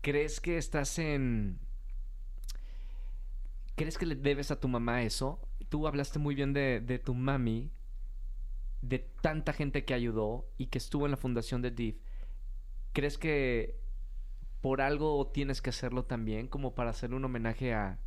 ¿Crees 0.00 0.40
que 0.40 0.58
estás 0.58 0.98
en... 0.98 1.58
¿Crees 3.74 3.98
que 3.98 4.06
le 4.06 4.14
debes 4.14 4.52
a 4.52 4.60
tu 4.60 4.68
mamá 4.68 5.02
eso? 5.02 5.40
Tú 5.68 5.88
hablaste 5.88 6.20
muy 6.20 6.36
bien 6.36 6.52
de, 6.52 7.00
tu 7.04 7.14
mami, 7.14 7.72
de 8.82 9.00
tanta 9.20 9.52
gente 9.52 9.84
que 9.84 9.94
ayudó 9.94 10.46
y 10.58 10.66
que 10.66 10.78
estuvo 10.78 11.06
en 11.06 11.10
la 11.10 11.16
fundación 11.16 11.60
de 11.60 11.72
DIV. 11.72 11.98
¿Crees 12.92 13.18
que 13.18 13.80
por 14.64 14.80
algo 14.80 15.26
tienes 15.26 15.60
que 15.60 15.68
hacerlo 15.68 16.06
también, 16.06 16.48
como 16.48 16.74
para 16.74 16.88
hacer 16.88 17.12
un 17.12 17.22
homenaje 17.22 17.74
a, 17.74 17.98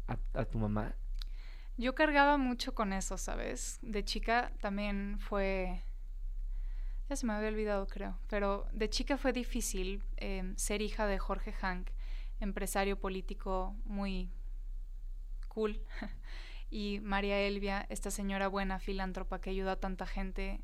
tu 0.50 0.58
mamá? 0.58 0.96
Yo 1.78 1.94
cargaba 1.94 2.38
mucho 2.38 2.74
con 2.74 2.94
eso, 2.94 3.16
¿sabes? 3.20 3.78
De 3.84 4.04
chica 4.04 4.52
también 4.60 5.20
fue... 5.20 5.84
Ya 7.08 7.16
se 7.16 7.28
me 7.28 7.34
había 7.34 7.50
olvidado, 7.50 7.86
creo. 7.86 8.18
Pero 8.28 8.66
de 8.72 8.90
chica 8.90 9.20
fue 9.20 9.34
difícil 9.34 10.02
eh, 10.16 10.52
ser 10.56 10.82
hija 10.82 11.06
de 11.06 11.20
Jorge 11.20 11.52
Hank, 11.54 11.92
empresario 12.40 13.00
político 13.00 13.76
muy 13.86 14.32
cool. 15.48 15.80
y 16.72 17.02
María 17.04 17.40
Elvia, 17.40 17.86
esta 17.90 18.10
señora 18.10 18.48
buena, 18.48 18.80
filántropa 18.80 19.40
que 19.42 19.52
ayuda 19.52 19.74
a 19.74 19.80
tanta 19.80 20.08
gente. 20.08 20.60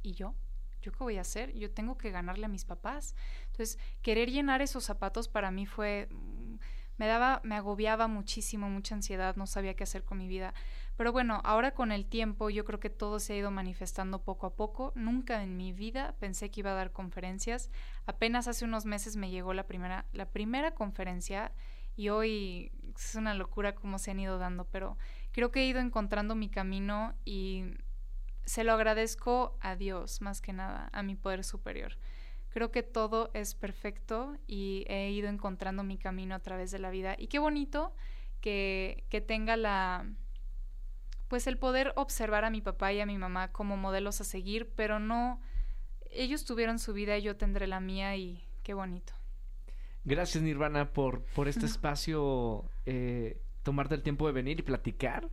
¿Y 0.00 0.12
yo? 0.12 0.36
¿Yo 0.84 0.92
qué 0.92 0.98
voy 0.98 1.16
a 1.16 1.22
hacer? 1.22 1.52
Yo 1.54 1.70
tengo 1.70 1.96
que 1.96 2.10
ganarle 2.10 2.44
a 2.46 2.48
mis 2.48 2.64
papás. 2.64 3.14
Entonces, 3.46 3.78
querer 4.02 4.30
llenar 4.30 4.60
esos 4.60 4.84
zapatos 4.84 5.28
para 5.28 5.50
mí 5.50 5.66
fue, 5.66 6.08
mm, 6.10 6.56
me 6.98 7.06
daba, 7.06 7.40
me 7.42 7.56
agobiaba 7.56 8.06
muchísimo, 8.06 8.68
mucha 8.68 8.94
ansiedad, 8.94 9.34
no 9.36 9.46
sabía 9.46 9.74
qué 9.74 9.84
hacer 9.84 10.04
con 10.04 10.18
mi 10.18 10.28
vida. 10.28 10.54
Pero 10.96 11.10
bueno, 11.10 11.40
ahora 11.44 11.72
con 11.72 11.90
el 11.90 12.06
tiempo 12.06 12.50
yo 12.50 12.64
creo 12.64 12.78
que 12.78 12.90
todo 12.90 13.18
se 13.18 13.32
ha 13.32 13.36
ido 13.36 13.50
manifestando 13.50 14.22
poco 14.22 14.46
a 14.46 14.54
poco. 14.54 14.92
Nunca 14.94 15.42
en 15.42 15.56
mi 15.56 15.72
vida 15.72 16.14
pensé 16.20 16.50
que 16.50 16.60
iba 16.60 16.70
a 16.70 16.74
dar 16.74 16.92
conferencias. 16.92 17.70
Apenas 18.06 18.46
hace 18.46 18.64
unos 18.64 18.84
meses 18.84 19.16
me 19.16 19.30
llegó 19.30 19.54
la 19.54 19.66
primera, 19.66 20.04
la 20.12 20.26
primera 20.26 20.74
conferencia 20.74 21.50
y 21.96 22.10
hoy 22.10 22.70
es 22.94 23.14
una 23.14 23.34
locura 23.34 23.74
cómo 23.74 23.98
se 23.98 24.10
han 24.10 24.20
ido 24.20 24.38
dando, 24.38 24.66
pero 24.66 24.96
creo 25.32 25.50
que 25.50 25.62
he 25.62 25.66
ido 25.66 25.80
encontrando 25.80 26.34
mi 26.34 26.48
camino 26.48 27.14
y 27.24 27.64
se 28.44 28.64
lo 28.64 28.72
agradezco 28.72 29.56
a 29.60 29.76
Dios 29.76 30.20
más 30.20 30.40
que 30.40 30.52
nada, 30.52 30.90
a 30.92 31.02
mi 31.02 31.14
poder 31.16 31.44
superior. 31.44 31.96
Creo 32.50 32.70
que 32.70 32.82
todo 32.82 33.30
es 33.34 33.54
perfecto 33.54 34.36
y 34.46 34.84
he 34.88 35.10
ido 35.10 35.28
encontrando 35.28 35.82
mi 35.82 35.98
camino 35.98 36.34
a 36.34 36.40
través 36.40 36.70
de 36.70 36.78
la 36.78 36.90
vida. 36.90 37.16
Y 37.18 37.26
qué 37.26 37.38
bonito 37.38 37.92
que, 38.40 39.04
que 39.08 39.20
tenga 39.20 39.56
la, 39.56 40.06
pues 41.28 41.46
el 41.46 41.58
poder 41.58 41.92
observar 41.96 42.44
a 42.44 42.50
mi 42.50 42.60
papá 42.60 42.92
y 42.92 43.00
a 43.00 43.06
mi 43.06 43.18
mamá 43.18 43.50
como 43.50 43.76
modelos 43.76 44.20
a 44.20 44.24
seguir, 44.24 44.70
pero 44.76 45.00
no, 45.00 45.40
ellos 46.10 46.44
tuvieron 46.44 46.78
su 46.78 46.92
vida 46.92 47.18
y 47.18 47.22
yo 47.22 47.36
tendré 47.36 47.66
la 47.66 47.80
mía 47.80 48.16
y 48.16 48.46
qué 48.62 48.74
bonito. 48.74 49.14
Gracias 50.04 50.44
Nirvana 50.44 50.92
por, 50.92 51.24
por 51.34 51.48
este 51.48 51.66
espacio, 51.66 52.70
eh, 52.86 53.40
tomarte 53.62 53.94
el 53.94 54.02
tiempo 54.02 54.26
de 54.26 54.32
venir 54.32 54.60
y 54.60 54.62
platicar. 54.62 55.28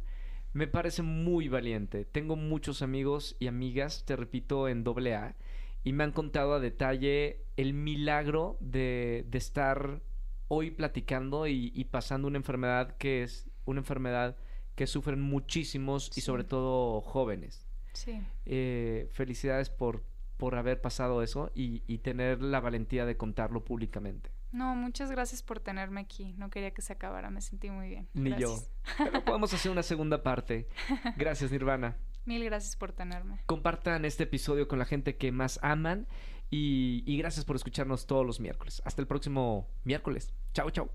Me 0.54 0.68
parece 0.68 1.02
muy 1.02 1.48
valiente. 1.48 2.06
Tengo 2.06 2.36
muchos 2.36 2.82
amigos 2.82 3.36
y 3.40 3.48
amigas, 3.48 4.04
te 4.06 4.16
repito, 4.16 4.68
en 4.68 4.84
doble 4.84 5.16
A, 5.16 5.36
y 5.84 5.94
me 5.94 6.04
han 6.04 6.12
contado 6.12 6.54
a 6.54 6.60
detalle 6.60 7.46
el 7.58 7.74
milagro 7.74 8.58
de, 8.60 9.26
de 9.30 9.38
estar 9.38 10.02
hoy 10.54 10.70
platicando 10.70 11.48
y, 11.48 11.86
pasando 11.86 12.28
una 12.28 12.38
enfermedad 12.38 12.98
que 12.98 13.24
es 13.24 13.50
una 13.66 13.80
enfermedad 13.80 14.36
que 14.76 14.86
sufren 14.86 15.22
muchísimos 15.22 16.12
y 16.18 16.22
sobre 16.22 16.44
todo 16.44 17.00
jóvenes. 17.00 17.66
Sí. 17.94 18.22
Eh, 18.46 19.08
felicidades 19.12 19.70
por, 19.70 20.04
por 20.36 20.56
haber 20.56 20.82
pasado 20.82 21.24
eso 21.24 21.52
y, 21.56 21.84
y 21.88 22.00
tener 22.00 22.42
la 22.42 22.60
valentía 22.60 23.06
de 23.06 23.16
contarlo 23.16 23.64
públicamente. 23.64 24.30
No, 24.52 24.76
muchas 24.76 25.10
gracias 25.12 25.44
por 25.44 25.60
tenerme 25.60 26.02
aquí. 26.02 26.34
No 26.34 26.50
quería 26.50 26.72
que 26.72 26.82
se 26.82 26.94
acabara, 26.94 27.30
me 27.30 27.42
sentí 27.42 27.70
muy 27.70 27.88
bien. 27.88 28.10
Ni 28.14 28.32
yo. 28.32 28.50
Gracias. 28.50 28.72
Pero 28.98 29.26
podemos 29.26 29.54
hacer 29.54 29.72
una 29.72 29.84
segunda 29.84 30.24
parte. 30.24 30.68
Gracias, 31.18 31.52
Nirvana. 31.52 31.98
Mil 32.26 32.44
gracias 32.44 32.76
por 32.76 32.92
tenerme. 32.92 33.40
Compartan 33.48 34.06
este 34.06 34.24
episodio 34.24 34.68
con 34.68 34.78
la 34.78 34.86
gente 34.86 35.18
que 35.18 35.32
más 35.32 35.60
aman 35.64 36.08
y, 36.52 37.04
y 37.08 37.18
gracias 37.18 37.46
por 37.46 37.56
escucharnos 37.56 38.06
todos 38.06 38.26
los 38.26 38.40
miércoles. 38.40 38.82
Hasta 38.86 39.02
el 39.02 39.08
próximo 39.08 39.68
miércoles. 39.86 40.32
Chao, 40.54 40.70
chao. 40.70 40.92